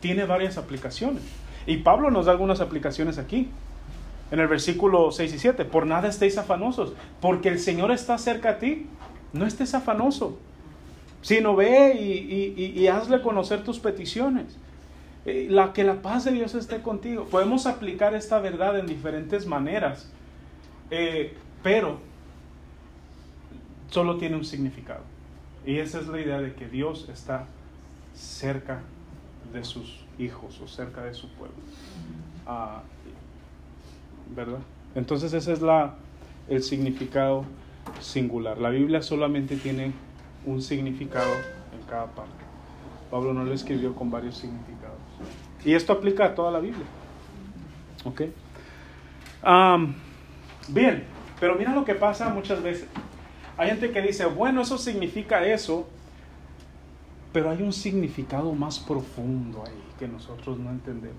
tiene 0.00 0.24
varias 0.24 0.58
aplicaciones. 0.58 1.22
Y 1.66 1.78
Pablo 1.78 2.10
nos 2.10 2.26
da 2.26 2.32
algunas 2.32 2.60
aplicaciones 2.60 3.18
aquí. 3.18 3.48
En 4.30 4.40
el 4.40 4.46
versículo 4.46 5.10
6 5.10 5.34
y 5.34 5.38
7, 5.38 5.64
por 5.64 5.86
nada 5.86 6.08
estéis 6.08 6.36
afanosos, 6.36 6.92
porque 7.20 7.48
el 7.48 7.58
Señor 7.58 7.90
está 7.90 8.18
cerca 8.18 8.50
a 8.50 8.58
ti, 8.58 8.86
no 9.32 9.46
estés 9.46 9.72
afanoso, 9.74 10.38
sino 11.22 11.56
ve 11.56 11.94
y 11.94 12.86
hazle 12.88 13.22
conocer 13.22 13.64
tus 13.64 13.78
peticiones. 13.78 14.58
La, 15.48 15.72
que 15.72 15.84
la 15.84 16.02
paz 16.02 16.24
de 16.24 16.32
Dios 16.32 16.54
esté 16.54 16.80
contigo. 16.82 17.24
Podemos 17.24 17.66
aplicar 17.66 18.14
esta 18.14 18.38
verdad 18.40 18.78
en 18.78 18.86
diferentes 18.86 19.46
maneras, 19.46 20.10
eh, 20.90 21.34
pero 21.62 21.98
solo 23.90 24.16
tiene 24.18 24.36
un 24.36 24.44
significado. 24.44 25.02
Y 25.66 25.78
esa 25.78 26.00
es 26.00 26.06
la 26.06 26.20
idea 26.20 26.40
de 26.40 26.54
que 26.54 26.68
Dios 26.68 27.08
está 27.12 27.46
cerca 28.14 28.80
de 29.52 29.64
sus 29.64 30.04
hijos 30.18 30.60
o 30.60 30.68
cerca 30.68 31.02
de 31.04 31.14
su 31.14 31.28
pueblo. 31.30 31.56
Ah, 32.46 32.82
¿Verdad? 34.34 34.60
Entonces 34.94 35.32
ese 35.32 35.52
es 35.52 35.62
la, 35.62 35.94
el 36.48 36.62
significado 36.62 37.44
singular. 38.00 38.58
La 38.58 38.70
Biblia 38.70 39.02
solamente 39.02 39.56
tiene 39.56 39.92
un 40.46 40.62
significado 40.62 41.32
en 41.72 41.86
cada 41.88 42.06
parte. 42.06 42.32
Pablo 43.10 43.32
no 43.32 43.44
lo 43.44 43.52
escribió 43.52 43.94
con 43.94 44.10
varios 44.10 44.36
significados. 44.36 44.77
Y 45.64 45.74
esto 45.74 45.92
aplica 45.92 46.26
a 46.26 46.34
toda 46.34 46.50
la 46.50 46.60
Biblia. 46.60 46.86
¿Ok? 48.04 48.22
Bien, 50.68 51.04
pero 51.40 51.54
mira 51.56 51.74
lo 51.74 51.84
que 51.84 51.94
pasa 51.94 52.28
muchas 52.28 52.62
veces. 52.62 52.86
Hay 53.56 53.70
gente 53.70 53.90
que 53.90 54.00
dice, 54.02 54.26
bueno, 54.26 54.62
eso 54.62 54.78
significa 54.78 55.44
eso, 55.44 55.88
pero 57.32 57.50
hay 57.50 57.62
un 57.62 57.72
significado 57.72 58.52
más 58.52 58.78
profundo 58.78 59.64
ahí 59.66 59.82
que 59.98 60.06
nosotros 60.06 60.58
no 60.58 60.70
entendemos. 60.70 61.18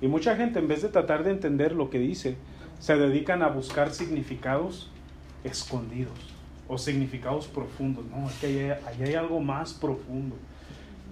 Y 0.00 0.08
mucha 0.08 0.34
gente, 0.34 0.58
en 0.58 0.66
vez 0.66 0.82
de 0.82 0.88
tratar 0.88 1.22
de 1.22 1.30
entender 1.30 1.72
lo 1.72 1.90
que 1.90 1.98
dice, 1.98 2.36
se 2.78 2.96
dedican 2.96 3.42
a 3.42 3.48
buscar 3.48 3.92
significados 3.92 4.90
escondidos 5.44 6.18
o 6.66 6.78
significados 6.78 7.46
profundos. 7.46 8.06
No, 8.06 8.28
es 8.28 8.34
que 8.38 8.46
ahí 8.46 8.70
ahí 8.86 9.02
hay 9.08 9.14
algo 9.14 9.40
más 9.40 9.74
profundo. 9.74 10.36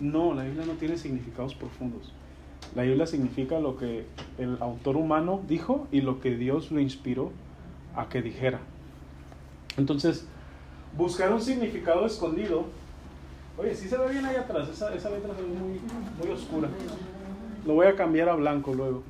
No, 0.00 0.32
la 0.34 0.44
Biblia 0.44 0.64
no 0.66 0.72
tiene 0.74 0.96
significados 0.96 1.54
profundos. 1.54 2.12
La 2.74 2.82
Biblia 2.82 3.06
significa 3.06 3.58
lo 3.58 3.76
que 3.76 4.04
el 4.38 4.58
autor 4.60 4.96
humano 4.96 5.40
dijo 5.48 5.88
y 5.90 6.00
lo 6.00 6.20
que 6.20 6.36
Dios 6.36 6.70
lo 6.70 6.80
inspiró 6.80 7.32
a 7.96 8.08
que 8.08 8.22
dijera. 8.22 8.60
Entonces, 9.76 10.26
buscar 10.96 11.32
un 11.32 11.40
significado 11.40 12.06
escondido. 12.06 12.64
Oye, 13.56 13.74
sí 13.74 13.88
se 13.88 13.96
ve 13.96 14.10
bien 14.10 14.24
ahí 14.24 14.36
atrás, 14.36 14.68
esa, 14.68 14.90
letra 14.90 15.10
se 15.10 15.10
ve 15.10 15.48
muy, 15.48 15.80
muy 16.20 16.34
oscura. 16.34 16.68
Lo 17.66 17.74
voy 17.74 17.86
a 17.86 17.96
cambiar 17.96 18.28
a 18.28 18.34
blanco 18.34 18.72
luego. 18.74 19.02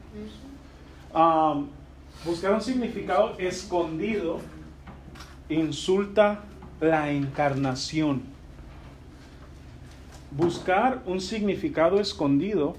Buscar 2.25 2.53
un 2.53 2.61
significado 2.61 3.39
escondido 3.39 4.41
insulta 5.49 6.41
la 6.81 7.11
encarnación. 7.11 8.23
Buscar 10.31 11.03
un 11.07 11.21
significado 11.21 12.01
escondido 12.01 12.77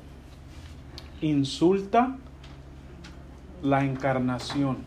insulta 1.22 2.18
la 3.62 3.84
encarnación. 3.84 4.78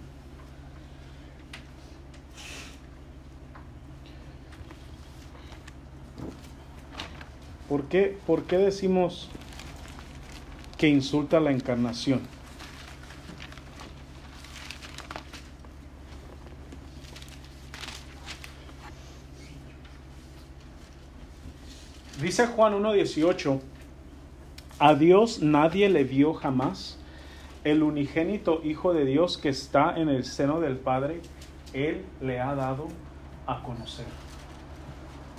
¿Por 7.68 7.85
qué, 7.85 8.18
¿Por 8.26 8.45
qué 8.45 8.59
decimos 8.59 9.30
que 10.76 10.89
insulta 10.89 11.41
la 11.41 11.53
encarnación? 11.53 12.20
Dice 22.20 22.47
Juan 22.47 22.74
1.18, 22.74 23.61
a 24.83 24.97
Dios 24.97 25.41
nadie 25.41 25.89
le 25.89 26.03
vio 26.03 26.35
jamás, 26.35 26.99
el 27.62 27.85
unigénito 27.85 28.61
Hijo 28.64 28.93
de 28.93 29.05
Dios 29.05 29.39
que 29.39 29.49
está 29.49 29.97
en 29.97 30.09
el 30.09 30.24
seno 30.24 30.59
del 30.59 30.76
Padre, 30.76 31.20
Él 31.72 32.05
le 32.20 32.41
ha 32.41 32.57
dado 32.57 32.89
a 33.47 33.62
conocer. 33.62 34.07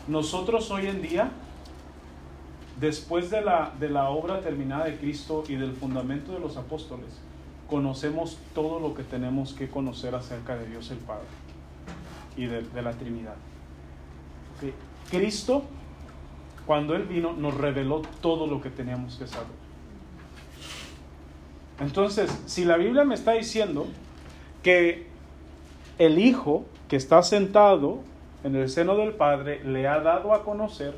Nosotros 0.08 0.72
hoy 0.72 0.88
en 0.88 1.02
día, 1.02 1.30
después 2.80 3.30
de 3.32 3.42
la, 3.42 3.74
de 3.78 3.90
la 3.90 4.08
obra 4.12 4.40
terminada 4.40 4.86
de 4.86 4.96
Cristo 4.96 5.44
y 5.50 5.56
del 5.56 5.74
fundamento 5.74 6.32
de 6.32 6.40
los 6.40 6.56
apóstoles, 6.56 7.10
conocemos 7.70 8.38
todo 8.56 8.80
lo 8.80 8.94
que 8.94 9.04
tenemos 9.04 9.52
que 9.52 9.70
conocer 9.70 10.16
acerca 10.16 10.56
de 10.56 10.70
Dios 10.70 10.90
el 10.90 11.00
Padre 11.00 11.28
y 12.38 12.46
de, 12.46 12.82
la 12.82 12.94
Trinidad. 12.94 13.36
Cristo 15.12 15.66
cuando 16.66 16.96
Él 16.96 17.04
vino, 17.04 17.34
nos 17.34 17.56
reveló 17.56 18.02
todo 18.22 18.48
lo 18.48 18.62
que 18.62 18.70
teníamos 18.70 19.18
que 19.18 19.28
saber. 19.28 19.48
Entonces, 21.80 22.32
si 22.46 22.64
la 22.64 22.78
Biblia 22.78 23.04
me 23.04 23.16
está 23.16 23.34
diciendo 23.34 23.88
que 24.62 25.08
el 25.98 26.20
Hijo 26.20 26.66
que 26.88 26.96
está 26.96 27.22
sentado 27.24 28.00
en 28.44 28.56
el 28.56 28.70
seno 28.70 28.96
del 28.96 29.14
Padre 29.14 29.64
le 29.64 29.88
ha 29.88 30.00
dado 30.00 30.34
a 30.34 30.44
conocer, 30.44 30.94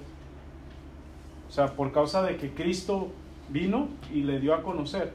o 1.48 1.52
sea, 1.52 1.74
por 1.74 1.92
causa 1.92 2.22
de 2.22 2.38
que 2.38 2.52
Cristo 2.52 3.10
vino 3.50 3.90
y 4.14 4.22
le 4.22 4.40
dio 4.40 4.54
a 4.54 4.62
conocer. 4.62 5.14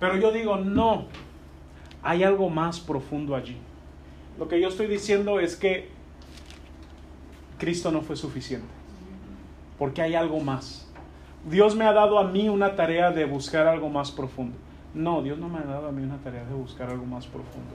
Pero 0.00 0.16
yo 0.16 0.32
digo, 0.32 0.56
no, 0.56 1.06
hay 2.02 2.24
algo 2.24 2.48
más 2.48 2.80
profundo 2.80 3.36
allí. 3.36 3.56
Lo 4.38 4.48
que 4.48 4.60
yo 4.60 4.68
estoy 4.68 4.86
diciendo 4.86 5.38
es 5.38 5.54
que 5.54 5.88
Cristo 7.58 7.92
no 7.92 8.00
fue 8.00 8.16
suficiente 8.16 8.79
porque 9.80 10.02
hay 10.02 10.14
algo 10.14 10.40
más. 10.40 10.86
Dios 11.48 11.74
me 11.74 11.86
ha 11.86 11.94
dado 11.94 12.18
a 12.18 12.24
mí 12.24 12.50
una 12.50 12.76
tarea 12.76 13.12
de 13.12 13.24
buscar 13.24 13.66
algo 13.66 13.88
más 13.88 14.10
profundo. 14.10 14.54
No, 14.92 15.22
Dios 15.22 15.38
no 15.38 15.48
me 15.48 15.58
ha 15.58 15.62
dado 15.62 15.88
a 15.88 15.90
mí 15.90 16.02
una 16.02 16.18
tarea 16.18 16.44
de 16.44 16.52
buscar 16.52 16.90
algo 16.90 17.06
más 17.06 17.26
profundo. 17.26 17.70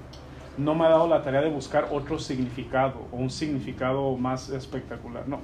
No 0.56 0.76
me 0.76 0.86
ha 0.86 0.89
dado 0.89 1.08
la 1.08 1.24
tarea 1.24 1.41
de 1.41 1.49
buscar 1.49 1.88
otro 1.91 2.20
significado 2.20 3.08
o 3.12 3.18
un 3.18 3.32
significado 3.32 4.16
más 4.18 4.49
espectacular. 4.49 5.28
No, 5.28 5.39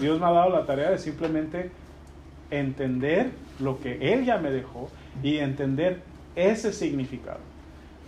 Dios 0.00 0.18
me 0.18 0.24
ha 0.24 0.30
dado 0.30 0.48
la 0.48 0.64
tarea 0.64 0.90
de 0.90 0.96
simplemente 0.96 1.70
entender 2.50 3.32
lo 3.60 3.78
que 3.78 4.14
Él 4.14 4.24
ya 4.24 4.38
me 4.38 4.50
dejó 4.50 4.88
y 5.22 5.36
entender 5.36 6.00
ese 6.34 6.72
significado. 6.72 7.40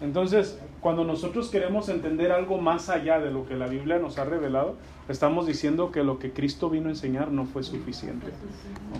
Entonces, 0.01 0.59
cuando 0.81 1.05
nosotros 1.05 1.49
queremos 1.49 1.89
entender 1.89 2.31
algo 2.31 2.59
más 2.59 2.89
allá 2.89 3.19
de 3.19 3.31
lo 3.31 3.47
que 3.47 3.57
la 3.57 3.67
Biblia 3.67 3.99
nos 3.99 4.19
ha 4.19 4.25
revelado, 4.25 4.77
estamos 5.09 5.47
diciendo 5.47 5.91
que 5.91 6.05
lo 6.05 6.19
que 6.19 6.33
Cristo 6.33 6.71
vino 6.71 6.87
a 6.87 6.91
enseñar 6.91 7.33
no 7.33 7.47
fue 7.47 7.63
suficiente. 7.63 8.29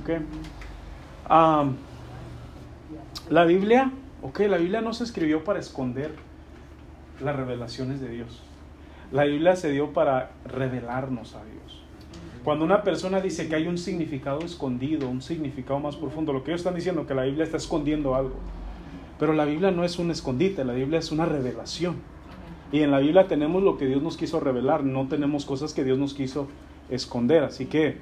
¿Ok? 0.01 0.23
Am, 1.29 1.77
la 3.31 3.45
Biblia, 3.45 3.93
ok, 4.23 4.41
la 4.41 4.57
Biblia 4.57 4.81
no 4.81 4.93
se 4.93 5.05
escribió 5.05 5.45
para 5.45 5.61
esconder 5.61 6.13
las 7.21 7.37
revelaciones 7.37 8.01
de 8.01 8.09
Dios. 8.09 8.43
La 9.13 9.25
Biblia 9.25 9.57
se 9.57 9.71
dio 9.71 9.93
para 9.93 10.31
revelarnos 10.45 11.35
a 11.35 11.45
Dios. 11.45 11.83
Cuando 12.45 12.65
una 12.65 12.83
persona 12.83 13.21
dice 13.21 13.49
que 13.49 13.55
hay 13.55 13.67
un 13.67 13.79
significado 13.79 14.41
escondido, 14.41 15.09
un 15.09 15.23
significado 15.23 15.81
más 15.81 15.97
profundo, 15.97 16.33
lo 16.33 16.43
que 16.43 16.51
ellos 16.51 16.61
están 16.61 16.75
diciendo 16.75 17.07
que 17.07 17.15
la 17.15 17.25
Biblia 17.25 17.45
está 17.45 17.57
escondiendo 17.57 18.15
algo. 18.15 18.37
Pero 19.19 19.33
la 19.33 19.45
Biblia 19.45 19.71
no 19.71 19.85
es 19.85 19.99
un 19.99 20.11
escondite, 20.11 20.65
la 20.65 20.73
Biblia 20.73 20.99
es 20.99 21.11
una 21.11 21.27
revelación. 21.27 21.97
Y 22.71 22.81
en 22.81 22.91
la 22.91 22.99
Biblia 22.99 23.27
tenemos 23.27 23.63
lo 23.63 23.79
que 23.79 23.87
Dios 23.87 24.03
nos 24.03 24.17
quiso 24.17 24.41
revelar, 24.41 24.85
no 24.85 25.09
tenemos 25.09 25.45
cosas 25.45 25.73
que 25.73 25.85
Dios 25.85 25.99
nos 25.99 26.15
quiso 26.15 26.49
esconder. 26.91 27.43
Así 27.43 27.67
que 27.67 27.99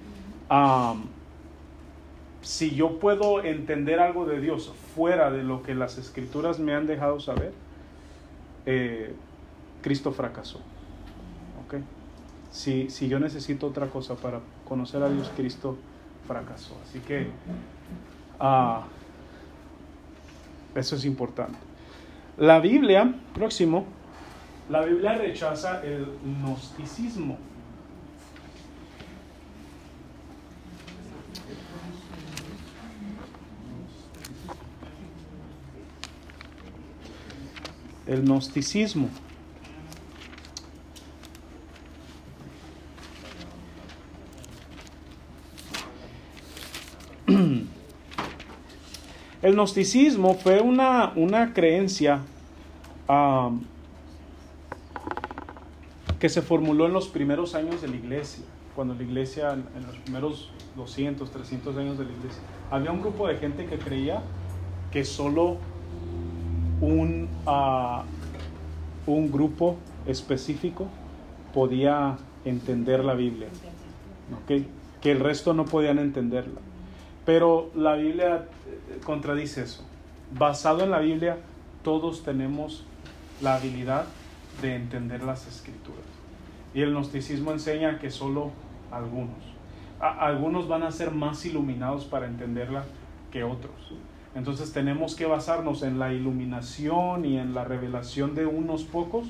si 2.42 2.74
yo 2.74 2.98
puedo 2.98 3.42
entender 3.42 4.00
algo 4.00 4.26
de 4.26 4.40
Dios 4.40 4.72
fuera 4.94 5.30
de 5.30 5.42
lo 5.42 5.62
que 5.62 5.74
las 5.74 5.98
escrituras 5.98 6.58
me 6.58 6.74
han 6.74 6.86
dejado 6.86 7.20
saber, 7.20 7.52
eh, 8.66 9.14
Cristo 9.82 10.12
fracasó. 10.12 10.58
¿ok? 11.66 11.82
Si, 12.50 12.90
si 12.90 13.08
yo 13.08 13.18
necesito 13.18 13.66
otra 13.66 13.86
cosa 13.88 14.16
para 14.16 14.40
conocer 14.68 15.02
a 15.02 15.08
Dios, 15.08 15.30
Cristo 15.36 15.76
fracasó. 16.26 16.76
Así 16.84 17.00
que 17.00 17.28
ah, 18.40 18.84
eso 20.80 20.96
es 20.96 21.04
importante. 21.04 21.58
La 22.38 22.60
Biblia, 22.60 23.14
próximo, 23.34 23.86
la 24.68 24.84
Biblia 24.84 25.14
rechaza 25.14 25.80
el 25.84 26.06
gnosticismo. 26.24 27.38
El 38.08 38.22
gnosticismo. 38.22 39.08
El 49.46 49.54
gnosticismo 49.54 50.34
fue 50.34 50.60
una, 50.60 51.12
una 51.14 51.54
creencia 51.54 52.22
que 56.18 56.28
se 56.28 56.42
formuló 56.42 56.86
en 56.86 56.92
los 56.92 57.06
primeros 57.06 57.54
años 57.54 57.80
de 57.80 57.86
la 57.86 57.94
iglesia, 57.94 58.44
cuando 58.74 58.94
la 58.94 59.04
iglesia, 59.04 59.52
en 59.52 59.86
los 59.86 59.94
primeros 59.98 60.50
200, 60.74 61.30
300 61.30 61.76
años 61.76 61.96
de 61.96 62.06
la 62.06 62.10
iglesia, 62.10 62.42
había 62.72 62.90
un 62.90 63.00
grupo 63.00 63.28
de 63.28 63.36
gente 63.36 63.66
que 63.66 63.78
creía 63.78 64.20
que 64.90 65.04
solo 65.04 65.58
un, 66.80 67.28
uh, 67.46 68.02
un 69.08 69.30
grupo 69.30 69.76
específico 70.08 70.88
podía 71.54 72.16
entender 72.44 73.04
la 73.04 73.14
Biblia. 73.14 73.46
Que 74.48 75.12
el 75.12 75.20
resto 75.20 75.54
no 75.54 75.66
podían 75.66 76.00
entenderla. 76.00 76.65
Pero 77.26 77.70
la 77.74 77.94
Biblia 77.96 78.46
eh, 78.66 79.00
contradice 79.04 79.64
eso. 79.64 79.84
Basado 80.32 80.84
en 80.84 80.90
la 80.90 81.00
Biblia, 81.00 81.38
todos 81.82 82.22
tenemos 82.22 82.84
la 83.42 83.56
habilidad 83.56 84.06
de 84.62 84.76
entender 84.76 85.22
las 85.22 85.46
escrituras. 85.46 86.04
Y 86.72 86.82
el 86.82 86.92
gnosticismo 86.92 87.52
enseña 87.52 87.98
que 87.98 88.10
solo 88.10 88.52
algunos. 88.90 89.36
Algunos 89.98 90.68
van 90.68 90.82
a 90.82 90.92
ser 90.92 91.10
más 91.10 91.44
iluminados 91.46 92.04
para 92.04 92.26
entenderla 92.26 92.84
que 93.32 93.44
otros. 93.44 93.74
Entonces 94.34 94.72
tenemos 94.72 95.16
que 95.16 95.24
basarnos 95.24 95.82
en 95.82 95.98
la 95.98 96.12
iluminación 96.12 97.24
y 97.24 97.38
en 97.38 97.54
la 97.54 97.64
revelación 97.64 98.34
de 98.34 98.44
unos 98.44 98.84
pocos 98.84 99.28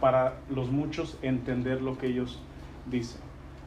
para 0.00 0.34
los 0.50 0.70
muchos 0.70 1.16
entender 1.22 1.80
lo 1.80 1.96
que 1.96 2.08
ellos 2.08 2.38
dicen. 2.90 3.21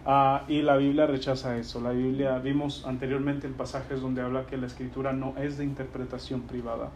Ah, 0.06 0.44
y 0.48 0.62
la 0.62 0.78
Biblia 0.78 1.08
rechaza 1.08 1.58
eso. 1.58 1.82
La 1.82 1.90
Biblia, 1.90 2.38
vimos 2.38 2.86
anteriormente 2.86 3.48
en 3.48 3.54
pasajes 3.54 4.02
donde 4.02 4.22
habla 4.22 4.46
que 4.46 4.56
la 4.56 4.68
escritura 4.68 5.14
no 5.14 5.34
es 5.38 5.58
de 5.58 5.64
interpretación 5.64 6.42
privada. 6.42 6.90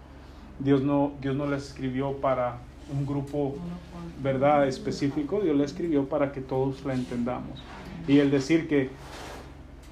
Dios 0.59 0.83
no, 0.83 1.13
Dios 1.19 1.35
no 1.35 1.47
la 1.47 1.57
escribió 1.57 2.13
para 2.17 2.59
un 2.95 3.07
grupo, 3.07 3.55
¿verdad?, 4.21 4.67
específico. 4.67 5.41
Dios 5.41 5.57
la 5.57 5.65
escribió 5.65 6.07
para 6.07 6.31
que 6.31 6.41
todos 6.41 6.85
la 6.85 6.93
entendamos. 6.93 7.63
Y 8.07 8.19
el 8.19 8.29
decir 8.29 8.67
que 8.67 8.89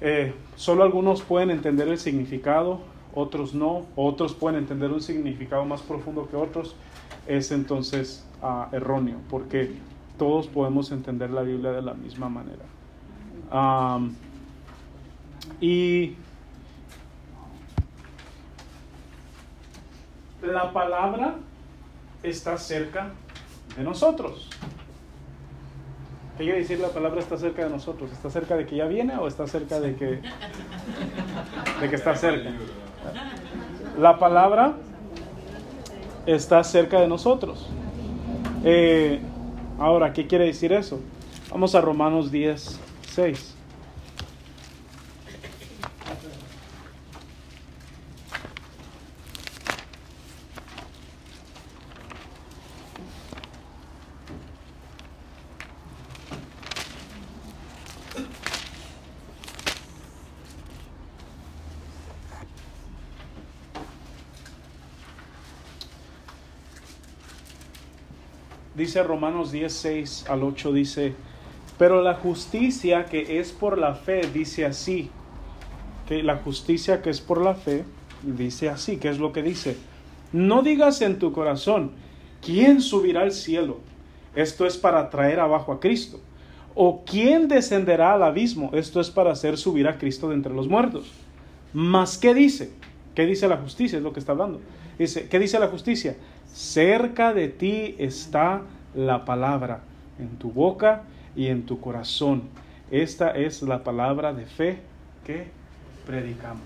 eh, 0.00 0.32
solo 0.54 0.84
algunos 0.84 1.22
pueden 1.22 1.50
entender 1.50 1.88
el 1.88 1.98
significado, 1.98 2.80
otros 3.14 3.52
no, 3.52 3.86
otros 3.96 4.32
pueden 4.34 4.60
entender 4.60 4.92
un 4.92 5.00
significado 5.00 5.64
más 5.64 5.82
profundo 5.82 6.28
que 6.30 6.36
otros, 6.36 6.76
es 7.26 7.50
entonces 7.50 8.24
ah, 8.42 8.68
erróneo, 8.70 9.16
porque 9.28 9.72
todos 10.18 10.46
podemos 10.46 10.92
entender 10.92 11.30
la 11.30 11.42
Biblia 11.42 11.72
de 11.72 11.82
la 11.82 11.94
misma 11.94 12.28
manera. 12.28 12.77
Am, 13.50 14.14
y 15.60 16.14
la 20.42 20.72
palabra 20.72 21.34
está 22.22 22.56
cerca 22.58 23.10
de 23.76 23.82
nosotros. 23.82 24.50
¿Qué 26.36 26.44
quiere 26.44 26.60
decir 26.60 26.78
la 26.78 26.90
palabra 26.90 27.20
está 27.20 27.36
cerca 27.36 27.64
de 27.64 27.70
nosotros? 27.70 28.12
¿Está 28.12 28.30
cerca 28.30 28.56
de 28.56 28.64
que 28.64 28.76
ya 28.76 28.86
viene 28.86 29.16
o 29.16 29.26
está 29.26 29.46
cerca 29.48 29.80
de 29.80 29.96
que, 29.96 30.20
de 31.80 31.90
que 31.90 31.96
está 31.96 32.14
cerca? 32.14 32.50
La 33.98 34.18
palabra 34.18 34.74
está 36.26 36.62
cerca 36.62 37.00
de 37.00 37.08
nosotros. 37.08 37.68
Eh, 38.64 39.20
ahora, 39.80 40.12
¿qué 40.12 40.28
quiere 40.28 40.44
decir 40.44 40.72
eso? 40.72 41.00
Vamos 41.50 41.74
a 41.74 41.80
Romanos 41.80 42.30
10, 42.30 42.78
6. 43.18 43.54
Dice 68.76 69.02
Romanos 69.02 69.50
10, 69.50 69.72
6 69.72 70.26
al 70.28 70.44
8, 70.44 70.72
dice, 70.72 71.16
pero 71.78 72.02
la 72.02 72.14
justicia 72.14 73.04
que 73.04 73.38
es 73.38 73.52
por 73.52 73.78
la 73.78 73.94
fe 73.94 74.22
dice 74.34 74.66
así, 74.66 75.10
que 76.08 76.22
la 76.22 76.36
justicia 76.38 77.00
que 77.00 77.10
es 77.10 77.20
por 77.20 77.40
la 77.40 77.54
fe 77.54 77.84
dice 78.22 78.68
así, 78.68 78.96
¿qué 78.96 79.08
es 79.08 79.18
lo 79.18 79.32
que 79.32 79.42
dice? 79.42 79.76
No 80.32 80.62
digas 80.62 81.00
en 81.02 81.18
tu 81.18 81.32
corazón, 81.32 81.92
¿quién 82.44 82.82
subirá 82.82 83.22
al 83.22 83.32
cielo? 83.32 83.78
Esto 84.34 84.66
es 84.66 84.76
para 84.76 85.08
traer 85.08 85.40
abajo 85.40 85.72
a 85.72 85.80
Cristo. 85.80 86.20
¿O 86.74 87.04
quién 87.04 87.48
descenderá 87.48 88.14
al 88.14 88.22
abismo? 88.22 88.70
Esto 88.72 89.00
es 89.00 89.10
para 89.10 89.32
hacer 89.32 89.56
subir 89.56 89.88
a 89.88 89.98
Cristo 89.98 90.28
de 90.28 90.34
entre 90.34 90.54
los 90.54 90.68
muertos. 90.68 91.10
Mas, 91.72 92.18
¿qué 92.18 92.34
dice? 92.34 92.72
¿Qué 93.14 93.26
dice 93.26 93.48
la 93.48 93.56
justicia? 93.56 93.98
Es 93.98 94.04
lo 94.04 94.12
que 94.12 94.20
está 94.20 94.32
hablando. 94.32 94.60
Dice, 94.98 95.28
¿qué 95.28 95.38
dice 95.38 95.58
la 95.58 95.68
justicia? 95.68 96.16
Cerca 96.52 97.34
de 97.34 97.48
ti 97.48 97.94
está 97.98 98.62
la 98.94 99.24
palabra, 99.24 99.82
en 100.18 100.30
tu 100.38 100.50
boca 100.50 101.04
y 101.36 101.46
en 101.48 101.66
tu 101.66 101.80
corazón. 101.80 102.42
Esta 102.90 103.30
es 103.30 103.62
la 103.62 103.84
palabra 103.84 104.32
de 104.32 104.46
fe 104.46 104.80
que 105.26 105.48
predicamos. 106.06 106.62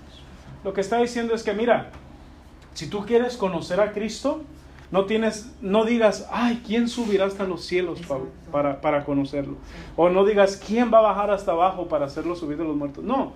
Lo 0.63 0.73
que 0.73 0.81
está 0.81 0.97
diciendo 0.99 1.33
es 1.33 1.43
que, 1.43 1.53
mira, 1.53 1.89
si 2.73 2.87
tú 2.87 3.05
quieres 3.05 3.35
conocer 3.37 3.79
a 3.81 3.91
Cristo, 3.91 4.41
no 4.91 5.05
tienes, 5.05 5.51
no 5.61 5.85
digas, 5.85 6.27
ay, 6.31 6.61
¿quién 6.65 6.87
subirá 6.87 7.25
hasta 7.25 7.43
los 7.45 7.65
cielos 7.65 7.99
pa- 8.07 8.19
para, 8.51 8.79
para 8.79 9.03
conocerlo? 9.03 9.57
O 9.97 10.09
no 10.09 10.23
digas, 10.23 10.55
¿quién 10.65 10.93
va 10.93 10.99
a 10.99 11.01
bajar 11.01 11.31
hasta 11.31 11.51
abajo 11.51 11.87
para 11.87 12.05
hacerlo 12.05 12.35
subir 12.35 12.57
de 12.57 12.63
los 12.63 12.75
muertos? 12.75 13.03
No. 13.03 13.33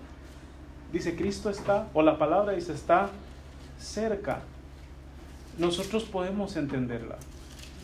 Dice, 0.93 1.15
Cristo 1.15 1.49
está, 1.49 1.88
o 1.93 2.01
la 2.01 2.17
palabra 2.17 2.53
dice, 2.53 2.73
está 2.73 3.09
cerca. 3.80 4.39
Nosotros 5.57 6.03
podemos 6.05 6.55
entenderla. 6.55 7.17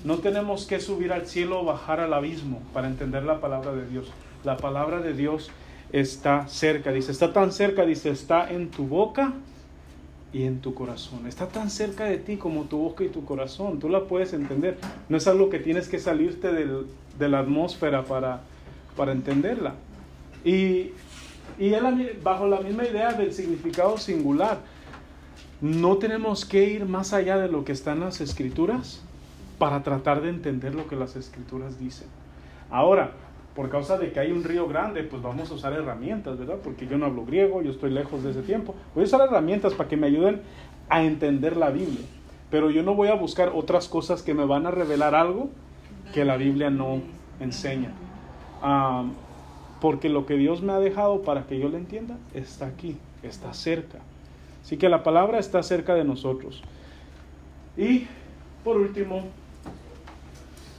No 0.04 0.18
tenemos 0.18 0.66
que 0.66 0.80
subir 0.80 1.14
al 1.14 1.28
cielo 1.28 1.62
o 1.62 1.66
bajar 1.66 2.00
al 2.02 2.14
abismo 2.14 2.62
para 2.74 2.88
entender 2.88 3.24
la 3.24 3.40
palabra 3.40 3.74
de 3.74 3.88
Dios. 3.88 4.12
La 4.44 4.58
palabra 4.58 5.00
de 5.00 5.14
Dios 5.14 5.50
está 5.94 6.48
cerca. 6.48 6.92
Dice, 6.92 7.12
está 7.12 7.32
tan 7.32 7.52
cerca, 7.54 7.86
dice, 7.86 8.10
está 8.10 8.52
en 8.52 8.70
tu 8.70 8.86
boca 8.86 9.34
y 10.34 10.44
en 10.44 10.60
tu 10.60 10.74
corazón. 10.74 11.26
Está 11.26 11.48
tan 11.48 11.70
cerca 11.70 12.04
de 12.06 12.18
ti 12.18 12.36
como 12.36 12.64
tu 12.64 12.80
boca 12.80 13.04
y 13.06 13.08
tu 13.10 13.24
corazón. 13.24 13.80
Tú 13.80 13.88
la 13.88 14.04
puedes 14.06 14.34
entender. 14.34 14.78
No 15.08 15.16
es 15.16 15.28
algo 15.28 15.50
que 15.50 15.60
tienes 15.60 15.88
que 15.88 16.00
salirte 16.00 16.52
del- 16.52 16.88
de 17.18 17.30
la 17.30 17.40
atmósfera 17.40 18.04
para, 18.04 18.42
para 18.98 19.14
entenderla. 19.14 19.76
Y, 20.44 20.92
y 21.60 21.72
bajo 22.22 22.48
la 22.48 22.60
misma 22.60 22.84
idea 22.86 23.14
del 23.14 23.32
significado 23.32 23.98
singular. 23.98 24.58
No 25.62 25.96
tenemos 25.96 26.44
que 26.44 26.66
ir 26.66 26.86
más 26.86 27.14
allá 27.14 27.38
de 27.38 27.48
lo 27.48 27.64
que 27.64 27.72
está 27.72 27.94
en 27.94 28.02
las 28.02 28.20
escrituras 28.20 29.02
para 29.58 29.84
tratar 29.84 30.22
de 30.22 30.30
entender 30.30 30.76
lo 30.76 30.88
que 30.88 30.96
las 30.96 31.16
escrituras 31.16 31.80
dicen. 31.80 32.08
Ahora, 32.70 33.12
por 33.56 33.70
causa 33.70 33.98
de 33.98 34.12
que 34.12 34.20
hay 34.20 34.32
un 34.32 34.44
río 34.44 34.68
grande, 34.68 35.04
pues 35.04 35.22
vamos 35.22 35.52
a 35.52 35.54
usar 35.54 35.74
herramientas, 35.74 36.40
¿verdad? 36.40 36.58
Porque 36.64 36.88
yo 36.88 36.98
no 36.98 37.06
hablo 37.06 37.26
griego, 37.26 37.62
yo 37.62 37.72
estoy 37.72 37.92
lejos 37.92 38.24
de 38.24 38.32
ese 38.32 38.42
tiempo. 38.42 38.74
Voy 38.96 39.04
a 39.04 39.08
usar 39.08 39.22
herramientas 39.22 39.74
para 39.74 39.88
que 39.88 39.98
me 39.98 40.08
ayuden 40.08 40.42
a 40.90 41.04
entender 41.04 41.56
la 41.56 41.70
Biblia. 41.70 42.06
Pero 42.50 42.70
yo 42.72 42.84
no 42.84 42.96
voy 42.96 43.10
a 43.10 43.16
buscar 43.16 43.52
otras 43.54 43.88
cosas 43.88 44.24
que 44.24 44.34
me 44.34 44.46
van 44.46 44.66
a 44.66 44.72
revelar 44.72 45.16
algo 45.16 45.50
que 46.14 46.26
la 46.26 46.38
Biblia 46.38 46.70
no 46.70 47.02
enseña. 47.40 47.92
Ah, 48.62 49.06
porque 49.82 50.10
lo 50.10 50.26
que 50.26 50.36
Dios 50.36 50.62
me 50.62 50.72
ha 50.74 50.80
dejado 50.80 51.22
para 51.22 51.46
que 51.46 51.60
yo 51.60 51.70
lo 51.70 51.78
entienda 51.78 52.18
está 52.34 52.68
aquí, 52.68 52.98
está 53.22 53.54
cerca. 53.54 54.00
Así 54.64 54.78
que 54.78 54.90
la 54.90 55.04
palabra 55.04 55.40
está 55.40 55.62
cerca 55.62 55.94
de 55.94 56.06
nosotros. 56.06 56.64
Y 57.76 58.08
por 58.64 58.78
último, 58.78 59.26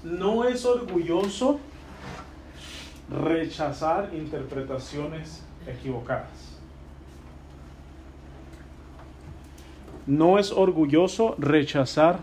no 0.04 0.44
es 0.44 0.66
orgulloso 0.66 1.58
rechazar 3.10 4.10
interpretaciones 4.14 5.42
equivocadas. 5.66 6.30
No 10.06 10.38
es 10.38 10.52
orgulloso 10.52 11.34
rechazar 11.38 12.20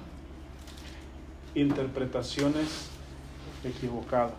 interpretaciones 1.56 2.90
equivocadas. 3.64 4.34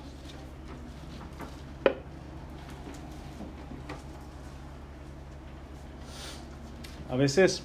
A 7.10 7.16
veces 7.16 7.62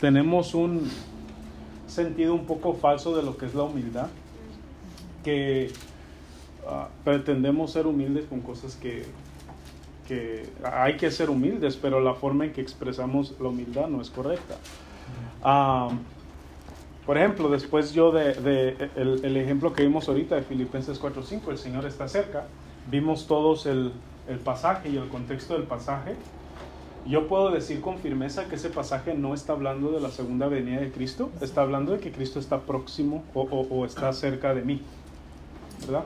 tenemos 0.00 0.54
un 0.54 0.88
sentido 1.88 2.32
un 2.32 2.46
poco 2.46 2.74
falso 2.74 3.14
de 3.16 3.22
lo 3.22 3.36
que 3.36 3.46
es 3.46 3.54
la 3.54 3.64
humildad, 3.64 4.08
que 5.24 5.70
ah, 6.66 6.88
pretendemos 7.04 7.72
ser 7.72 7.86
humildes 7.86 8.26
con 8.26 8.40
cosas 8.40 8.76
que, 8.76 9.04
que 10.06 10.46
hay 10.64 10.96
que 10.96 11.10
ser 11.10 11.30
humildes, 11.30 11.76
pero 11.76 12.00
la 12.00 12.14
forma 12.14 12.44
en 12.46 12.52
que 12.52 12.60
expresamos 12.60 13.34
la 13.40 13.48
humildad 13.48 13.88
no 13.88 14.00
es 14.00 14.10
correcta. 14.10 14.56
Ah, 15.42 15.88
por 17.06 17.16
ejemplo, 17.16 17.48
después 17.48 17.92
yo 17.94 18.12
de, 18.12 18.34
de 18.34 18.90
el, 18.96 19.24
el 19.24 19.36
ejemplo 19.38 19.72
que 19.72 19.82
vimos 19.82 20.08
ahorita 20.08 20.34
de 20.34 20.42
Filipenses 20.42 21.00
4.5, 21.00 21.50
el 21.50 21.58
Señor 21.58 21.86
está 21.86 22.06
cerca, 22.06 22.44
vimos 22.90 23.26
todos 23.26 23.64
el, 23.66 23.92
el 24.28 24.38
pasaje 24.38 24.90
y 24.90 24.96
el 24.98 25.08
contexto 25.08 25.54
del 25.54 25.62
pasaje. 25.62 26.16
Yo 27.06 27.26
puedo 27.26 27.50
decir 27.50 27.80
con 27.80 27.96
firmeza 27.98 28.48
que 28.48 28.56
ese 28.56 28.68
pasaje 28.68 29.14
no 29.14 29.32
está 29.32 29.54
hablando 29.54 29.90
de 29.92 30.00
la 30.00 30.10
segunda 30.10 30.48
venida 30.48 30.80
de 30.80 30.90
Cristo, 30.92 31.30
está 31.40 31.62
hablando 31.62 31.92
de 31.92 32.00
que 32.00 32.12
Cristo 32.12 32.38
está 32.38 32.60
próximo 32.60 33.24
o, 33.32 33.42
o- 33.42 33.66
o 33.80 33.86
está 33.86 34.12
cerca 34.12 34.52
de 34.54 34.60
mí, 34.60 34.82
¿verdad? 35.86 36.04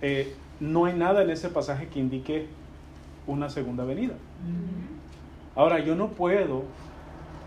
Eh, 0.00 0.34
no 0.60 0.86
hay 0.86 0.94
nada 0.94 1.22
en 1.22 1.30
ese 1.30 1.48
pasaje 1.48 1.88
que 1.88 1.98
indique 2.00 2.46
una 3.26 3.48
segunda 3.48 3.84
venida. 3.84 4.14
Ahora, 5.54 5.80
yo 5.80 5.94
no 5.94 6.08
puedo, 6.08 6.64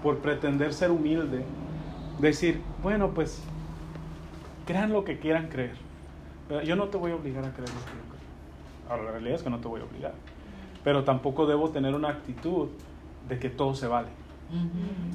por 0.04 0.20
pretender 0.20 0.74
ser 0.74 0.91
humilde, 0.91 1.43
decir, 2.20 2.62
bueno, 2.84 3.12
pues, 3.12 3.41
crean 4.66 4.91
lo 4.93 5.04
que 5.04 5.20
quieran 5.20 5.47
creer. 5.47 5.76
Yo 6.66 6.76
no 6.76 6.89
te 6.89 6.97
voy 6.97 7.12
a 7.12 7.16
obligar 7.16 7.45
a 7.45 7.54
creer 7.54 7.70
lo 7.70 7.80
que 7.80 7.91
yo 7.91 8.04
creo. 8.10 8.89
Ahora, 8.89 9.04
la 9.04 9.12
realidad 9.12 9.36
es 9.36 9.43
que 9.43 9.49
no 9.49 9.60
te 9.60 9.68
voy 9.68 9.82
a 9.82 9.86
obligar. 9.86 10.14
Pero 10.84 11.04
tampoco 11.04 11.45
debo 11.45 11.70
tener 11.70 11.95
una 11.95 12.10
actitud 12.10 12.70
de 13.30 13.39
que 13.39 13.49
todo 13.49 13.76
se 13.76 13.88
vale. 13.88 14.10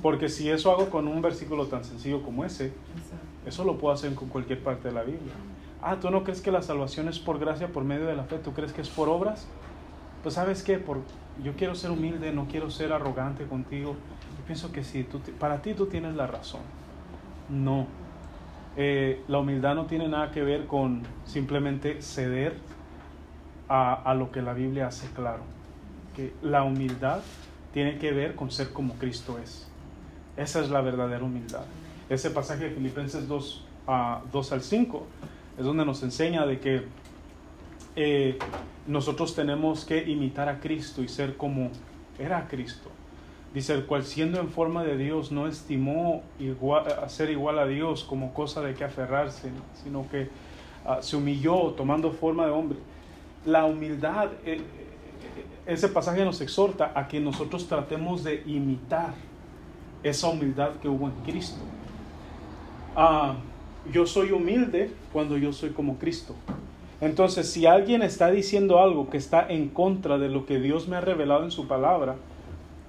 Porque 0.00 0.28
si 0.30 0.48
eso 0.48 0.70
hago 0.70 0.88
con 0.88 1.06
un 1.08 1.20
versículo 1.20 1.66
tan 1.66 1.84
sencillo 1.84 2.22
como 2.22 2.44
ese, 2.44 2.72
eso 3.44 3.64
lo 3.64 3.76
puedo 3.76 3.92
hacer 3.92 4.14
con 4.14 4.28
cualquier 4.28 4.62
parte 4.62 4.88
de 4.88 4.94
la 4.94 5.02
Biblia. 5.02 5.34
Ah, 5.82 5.96
¿tú 6.00 6.10
no 6.10 6.24
crees 6.24 6.40
que 6.40 6.50
la 6.50 6.62
salvación 6.62 7.08
es 7.08 7.18
por 7.18 7.38
gracia, 7.38 7.68
por 7.68 7.84
medio 7.84 8.06
de 8.06 8.16
la 8.16 8.24
fe? 8.24 8.38
¿Tú 8.38 8.52
crees 8.52 8.72
que 8.72 8.80
es 8.80 8.88
por 8.88 9.08
obras? 9.08 9.46
Pues 10.22 10.34
sabes 10.34 10.62
qué, 10.62 10.78
por, 10.78 11.02
yo 11.42 11.54
quiero 11.54 11.74
ser 11.74 11.90
humilde, 11.90 12.32
no 12.32 12.46
quiero 12.46 12.70
ser 12.70 12.92
arrogante 12.92 13.46
contigo. 13.46 13.92
Yo 14.38 14.44
pienso 14.46 14.72
que 14.72 14.82
sí, 14.82 15.04
tú, 15.04 15.20
para 15.38 15.62
ti 15.62 15.74
tú 15.74 15.86
tienes 15.86 16.14
la 16.14 16.26
razón. 16.26 16.62
No. 17.48 17.86
Eh, 18.76 19.22
la 19.28 19.38
humildad 19.38 19.74
no 19.74 19.86
tiene 19.86 20.08
nada 20.08 20.30
que 20.30 20.42
ver 20.42 20.66
con 20.66 21.02
simplemente 21.24 22.02
ceder 22.02 22.56
a, 23.68 23.94
a 23.94 24.14
lo 24.14 24.30
que 24.32 24.42
la 24.42 24.54
Biblia 24.54 24.88
hace 24.88 25.08
claro. 25.10 25.42
Que 26.14 26.34
la 26.42 26.62
humildad 26.62 27.20
tiene 27.72 27.98
que 27.98 28.12
ver 28.12 28.34
con 28.34 28.50
ser 28.50 28.72
como 28.72 28.94
Cristo 28.94 29.38
es. 29.38 29.68
Esa 30.36 30.60
es 30.60 30.70
la 30.70 30.80
verdadera 30.80 31.22
humildad. 31.24 31.64
Ese 32.08 32.30
pasaje 32.30 32.64
de 32.64 32.70
Filipenses 32.70 33.28
2, 33.28 33.64
a 33.86 34.22
2 34.32 34.52
al 34.52 34.62
5 34.62 35.06
es 35.58 35.64
donde 35.64 35.84
nos 35.84 36.02
enseña 36.02 36.46
de 36.46 36.60
que 36.60 36.82
eh, 37.96 38.38
nosotros 38.86 39.34
tenemos 39.34 39.84
que 39.84 40.04
imitar 40.04 40.48
a 40.48 40.60
Cristo 40.60 41.02
y 41.02 41.08
ser 41.08 41.36
como 41.36 41.70
era 42.18 42.46
Cristo. 42.48 42.90
Dice, 43.54 43.72
el 43.72 43.86
cual 43.86 44.04
siendo 44.04 44.38
en 44.38 44.50
forma 44.50 44.84
de 44.84 44.98
Dios 44.98 45.32
no 45.32 45.46
estimó 45.46 46.22
igual, 46.38 46.84
ser 47.08 47.30
igual 47.30 47.58
a 47.58 47.66
Dios 47.66 48.04
como 48.04 48.34
cosa 48.34 48.60
de 48.60 48.74
que 48.74 48.84
aferrarse, 48.84 49.50
sino 49.82 50.06
que 50.10 50.28
ah, 50.84 50.98
se 51.00 51.16
humilló 51.16 51.72
tomando 51.72 52.12
forma 52.12 52.44
de 52.44 52.52
hombre. 52.52 52.78
La 53.46 53.64
humildad, 53.64 54.28
eh, 54.44 54.56
eh, 54.56 54.60
ese 55.64 55.88
pasaje 55.88 56.22
nos 56.22 56.40
exhorta 56.42 56.92
a 56.94 57.08
que 57.08 57.18
nosotros 57.18 57.66
tratemos 57.66 58.24
de 58.24 58.42
imitar 58.44 59.14
esa 60.02 60.28
humildad 60.28 60.72
que 60.82 60.88
hubo 60.88 61.06
en 61.06 61.14
Cristo. 61.24 61.62
Ah, 62.94 63.36
yo 63.92 64.06
soy 64.06 64.32
humilde 64.32 64.90
cuando 65.12 65.38
yo 65.38 65.52
soy 65.52 65.70
como 65.70 65.98
Cristo. 65.98 66.34
Entonces, 67.00 67.50
si 67.50 67.66
alguien 67.66 68.02
está 68.02 68.30
diciendo 68.30 68.80
algo 68.80 69.10
que 69.10 69.18
está 69.18 69.46
en 69.48 69.68
contra 69.68 70.18
de 70.18 70.28
lo 70.28 70.46
que 70.46 70.58
Dios 70.58 70.88
me 70.88 70.96
ha 70.96 71.00
revelado 71.00 71.44
en 71.44 71.50
su 71.50 71.68
palabra, 71.68 72.16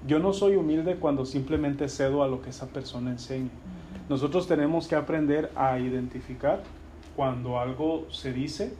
yo 0.06 0.18
no 0.18 0.32
soy 0.32 0.56
humilde 0.56 0.96
cuando 0.96 1.26
simplemente 1.26 1.88
cedo 1.88 2.22
a 2.22 2.28
lo 2.28 2.40
que 2.40 2.50
esa 2.50 2.68
persona 2.68 3.10
enseña. 3.10 3.50
Nosotros 4.08 4.48
tenemos 4.48 4.88
que 4.88 4.94
aprender 4.94 5.50
a 5.54 5.78
identificar 5.78 6.62
cuando 7.16 7.58
algo 7.58 8.06
se 8.10 8.32
dice 8.32 8.72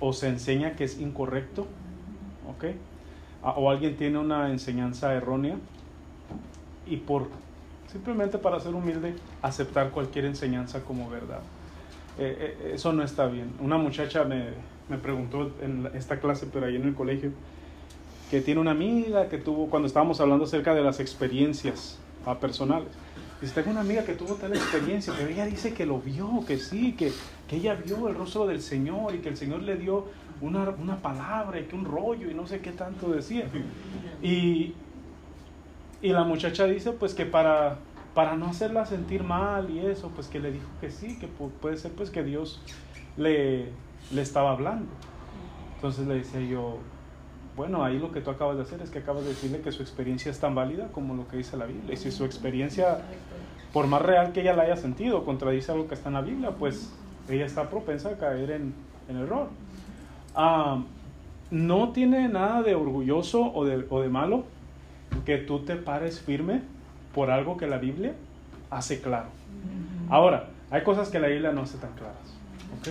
o 0.00 0.12
se 0.12 0.28
enseña 0.28 0.76
que 0.76 0.84
es 0.84 1.00
incorrecto, 1.00 1.66
¿ok? 2.48 2.64
Ah, 3.42 3.54
O 3.56 3.70
alguien 3.70 3.96
tiene 3.96 4.18
una 4.18 4.50
enseñanza 4.50 5.12
errónea 5.14 5.56
y 6.86 6.96
por 6.96 7.28
simplemente 7.90 8.38
para 8.38 8.60
ser 8.60 8.74
humilde 8.74 9.14
aceptar 9.42 9.90
cualquier 9.90 10.24
enseñanza 10.24 10.82
como 10.82 11.08
verdad. 11.08 11.40
Eh, 12.18 12.56
eh, 12.60 12.72
eso 12.74 12.92
no 12.92 13.02
está 13.02 13.26
bien. 13.26 13.52
Una 13.60 13.76
muchacha 13.76 14.24
me, 14.24 14.50
me 14.88 14.98
preguntó 14.98 15.50
en 15.60 15.88
esta 15.94 16.18
clase, 16.18 16.46
pero 16.52 16.66
ahí 16.66 16.76
en 16.76 16.84
el 16.84 16.94
colegio, 16.94 17.30
que 18.30 18.40
tiene 18.40 18.60
una 18.60 18.72
amiga 18.72 19.28
que 19.28 19.38
tuvo, 19.38 19.68
cuando 19.68 19.86
estábamos 19.86 20.20
hablando 20.20 20.44
acerca 20.44 20.74
de 20.74 20.82
las 20.82 21.00
experiencias 21.00 21.98
ah, 22.24 22.38
personales, 22.38 22.88
dice, 23.40 23.54
tengo 23.54 23.70
una 23.70 23.80
amiga 23.80 24.04
que 24.04 24.14
tuvo 24.14 24.34
tal 24.34 24.52
experiencia, 24.52 25.12
pero 25.16 25.30
ella 25.30 25.46
dice 25.46 25.74
que 25.74 25.86
lo 25.86 26.00
vio, 26.00 26.44
que 26.46 26.58
sí, 26.58 26.92
que, 26.92 27.12
que 27.48 27.56
ella 27.56 27.74
vio 27.74 28.08
el 28.08 28.14
rostro 28.14 28.46
del 28.46 28.62
Señor 28.62 29.14
y 29.14 29.18
que 29.18 29.28
el 29.28 29.36
Señor 29.36 29.62
le 29.62 29.76
dio 29.76 30.06
una, 30.40 30.70
una 30.70 30.96
palabra 30.96 31.60
y 31.60 31.64
que 31.64 31.74
un 31.76 31.84
rollo 31.84 32.30
y 32.30 32.34
no 32.34 32.46
sé 32.46 32.60
qué 32.60 32.72
tanto 32.72 33.10
decía. 33.10 33.46
Y, 34.22 34.74
y 36.02 36.10
la 36.10 36.24
muchacha 36.24 36.64
dice 36.66 36.92
pues 36.92 37.14
que 37.14 37.26
para, 37.26 37.76
para 38.14 38.36
no 38.36 38.46
hacerla 38.46 38.86
sentir 38.86 39.22
mal 39.22 39.70
y 39.70 39.80
eso, 39.80 40.10
pues 40.14 40.26
que 40.28 40.38
le 40.40 40.52
dijo 40.52 40.66
que 40.80 40.90
sí, 40.90 41.16
que 41.18 41.26
pu- 41.26 41.50
puede 41.60 41.76
ser 41.76 41.92
pues 41.92 42.10
que 42.10 42.22
Dios 42.22 42.60
le, 43.16 43.66
le 44.12 44.22
estaba 44.22 44.52
hablando. 44.52 44.86
Entonces 45.76 46.06
le 46.06 46.14
decía 46.16 46.40
yo, 46.40 46.78
bueno, 47.56 47.84
ahí 47.84 47.98
lo 47.98 48.12
que 48.12 48.20
tú 48.20 48.30
acabas 48.30 48.56
de 48.56 48.62
hacer 48.62 48.82
es 48.82 48.90
que 48.90 48.98
acabas 48.98 49.22
de 49.22 49.30
decirle 49.30 49.60
que 49.60 49.72
su 49.72 49.82
experiencia 49.82 50.30
es 50.30 50.38
tan 50.38 50.54
válida 50.54 50.88
como 50.92 51.14
lo 51.14 51.26
que 51.28 51.38
dice 51.38 51.56
la 51.56 51.64
Biblia. 51.66 51.94
Y 51.94 51.96
si 51.96 52.10
su 52.10 52.24
experiencia, 52.24 52.98
por 53.72 53.86
más 53.86 54.02
real 54.02 54.32
que 54.32 54.42
ella 54.42 54.54
la 54.54 54.64
haya 54.64 54.76
sentido, 54.76 55.24
contradice 55.24 55.72
algo 55.72 55.88
que 55.88 55.94
está 55.94 56.08
en 56.10 56.14
la 56.14 56.20
Biblia, 56.22 56.50
pues 56.50 56.92
ella 57.30 57.46
está 57.46 57.68
propensa 57.70 58.10
a 58.10 58.18
caer 58.18 58.50
en, 58.50 58.74
en 59.08 59.16
error. 59.16 59.48
Ah, 60.34 60.82
no 61.50 61.90
tiene 61.92 62.28
nada 62.28 62.62
de 62.62 62.74
orgulloso 62.74 63.52
o 63.54 63.64
de, 63.64 63.86
o 63.88 64.00
de 64.00 64.08
malo 64.08 64.44
que 65.24 65.38
tú 65.38 65.60
te 65.60 65.76
pares 65.76 66.20
firme 66.20 66.62
por 67.14 67.30
algo 67.30 67.56
que 67.56 67.66
la 67.66 67.78
Biblia 67.78 68.14
hace 68.70 69.00
claro. 69.00 69.28
Ahora, 70.10 70.48
hay 70.70 70.82
cosas 70.82 71.08
que 71.08 71.18
la 71.18 71.28
Biblia 71.28 71.52
no 71.52 71.62
hace 71.62 71.78
tan 71.78 71.92
claras. 71.92 72.16
¿ok? 72.80 72.88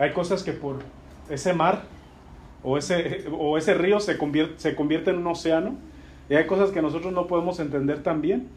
Hay 0.00 0.12
cosas 0.12 0.42
que 0.42 0.52
por 0.52 0.80
ese 1.28 1.52
mar 1.52 1.82
o 2.62 2.78
ese, 2.78 3.26
o 3.36 3.56
ese 3.56 3.74
río 3.74 4.00
se 4.00 4.18
convierte, 4.18 4.54
se 4.58 4.74
convierte 4.74 5.10
en 5.10 5.18
un 5.18 5.26
océano 5.28 5.76
y 6.28 6.34
hay 6.34 6.46
cosas 6.46 6.70
que 6.70 6.82
nosotros 6.82 7.12
no 7.12 7.26
podemos 7.26 7.58
entender 7.60 8.02
tan 8.02 8.20
bien 8.20 8.48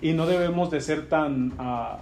y 0.00 0.12
no 0.12 0.26
debemos 0.26 0.70
de 0.70 0.80
ser 0.80 1.08
tan, 1.08 1.52
ah, 1.58 1.98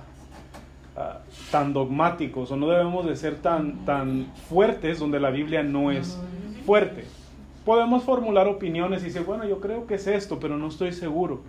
ah, 0.96 1.18
tan 1.50 1.72
dogmáticos 1.72 2.50
o 2.50 2.56
no 2.56 2.68
debemos 2.68 3.06
de 3.06 3.16
ser 3.16 3.36
tan, 3.36 3.84
tan 3.84 4.26
fuertes 4.48 4.98
donde 4.98 5.20
la 5.20 5.30
Biblia 5.30 5.62
no 5.62 5.90
es 5.90 6.18
fuerte. 6.64 7.04
Podemos 7.70 8.02
formular 8.02 8.48
opiniones 8.48 9.02
y 9.02 9.04
decir, 9.04 9.22
bueno, 9.22 9.46
yo 9.46 9.60
creo 9.60 9.86
que 9.86 9.94
es 9.94 10.08
esto, 10.08 10.40
pero 10.40 10.58
no 10.58 10.66
estoy 10.66 10.92
seguro. 10.92 11.42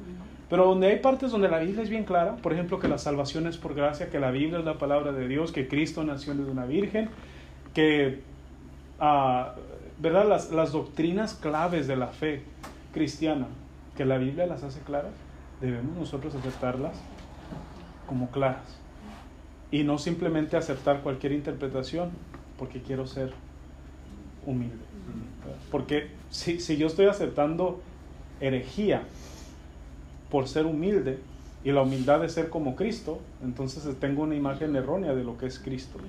Pero 0.51 0.67
donde 0.67 0.85
hay 0.85 0.99
partes 0.99 1.31
donde 1.31 1.49
la 1.49 1.57
Biblia 1.57 1.81
es 1.81 1.89
bien 1.89 2.03
clara, 2.03 2.35
por 2.35 2.53
ejemplo, 2.53 2.77
que 2.77 2.87
la 2.87 2.99
salvación 2.99 3.47
es 3.47 3.57
por 3.57 3.73
gracia, 3.73 4.11
que 4.11 4.19
la 4.19 4.29
Biblia 4.29 4.59
es 4.59 4.65
la 4.65 4.77
palabra 4.77 5.13
de 5.13 5.27
Dios, 5.27 5.51
que 5.51 5.67
Cristo 5.67 6.03
nació 6.03 6.35
de 6.35 6.43
una 6.43 6.67
virgen, 6.67 7.09
que, 7.73 8.21
ah, 8.99 9.55
¿verdad? 9.97 10.29
Las, 10.29 10.51
las 10.51 10.71
doctrinas 10.71 11.33
claves 11.33 11.87
de 11.87 11.95
la 11.95 12.09
fe 12.09 12.43
cristiana, 12.93 13.47
que 13.97 14.05
la 14.05 14.19
Biblia 14.19 14.45
las 14.45 14.61
hace 14.61 14.81
claras, 14.81 15.13
debemos 15.59 15.97
nosotros 15.97 16.35
aceptarlas 16.35 17.01
como 18.05 18.29
claras. 18.29 18.79
Y 19.71 19.85
no 19.85 19.97
simplemente 19.97 20.55
aceptar 20.55 21.01
cualquier 21.01 21.31
interpretación 21.31 22.11
porque 22.59 22.79
quiero 22.79 23.07
ser 23.07 23.33
humilde. 24.45 24.90
Porque 25.69 26.09
si, 26.29 26.59
si 26.59 26.77
yo 26.77 26.87
estoy 26.87 27.05
aceptando 27.05 27.81
herejía 28.39 29.03
por 30.29 30.47
ser 30.47 30.65
humilde 30.65 31.19
y 31.63 31.71
la 31.71 31.81
humildad 31.81 32.21
de 32.21 32.29
ser 32.29 32.49
como 32.49 32.75
Cristo, 32.75 33.19
entonces 33.43 33.83
tengo 33.99 34.23
una 34.23 34.35
imagen 34.35 34.75
errónea 34.75 35.13
de 35.13 35.23
lo 35.23 35.37
que 35.37 35.45
es 35.45 35.59
Cristo. 35.59 35.99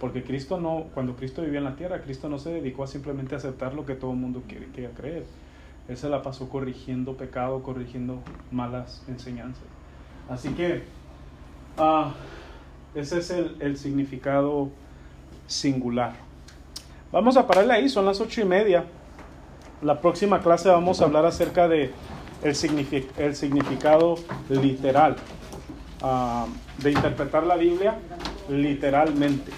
Porque 0.00 0.22
Cristo 0.22 0.60
no, 0.60 0.86
cuando 0.94 1.16
Cristo 1.16 1.42
vivió 1.42 1.58
en 1.58 1.64
la 1.64 1.76
tierra, 1.76 2.00
Cristo 2.02 2.28
no 2.28 2.38
se 2.38 2.50
dedicó 2.50 2.84
a 2.84 2.86
simplemente 2.86 3.34
aceptar 3.34 3.74
lo 3.74 3.84
que 3.84 3.94
todo 3.94 4.12
el 4.12 4.16
mundo 4.16 4.42
quería 4.48 4.90
creer. 4.90 5.24
Él 5.88 5.96
se 5.96 6.08
la 6.08 6.22
pasó 6.22 6.48
corrigiendo 6.48 7.16
pecado, 7.16 7.62
corrigiendo 7.62 8.20
malas 8.50 9.02
enseñanzas. 9.08 9.64
Así 10.28 10.50
que 10.50 10.82
ah, 11.78 12.14
ese 12.94 13.18
es 13.18 13.30
el, 13.30 13.56
el 13.60 13.76
significado 13.76 14.70
singular. 15.46 16.27
Vamos 17.12 17.36
a 17.36 17.46
pararle 17.46 17.72
ahí, 17.72 17.88
son 17.88 18.04
las 18.04 18.20
ocho 18.20 18.40
y 18.40 18.44
media. 18.44 18.84
La 19.82 20.00
próxima 20.00 20.40
clase 20.40 20.68
vamos 20.68 21.00
a 21.00 21.04
hablar 21.04 21.24
acerca 21.24 21.68
de 21.68 21.92
el, 22.42 22.54
signifi- 22.54 23.06
el 23.16 23.34
significado 23.36 24.16
literal, 24.48 25.16
ah, 26.02 26.46
de 26.78 26.92
interpretar 26.92 27.44
la 27.44 27.56
Biblia 27.56 27.96
literalmente. 28.48 29.52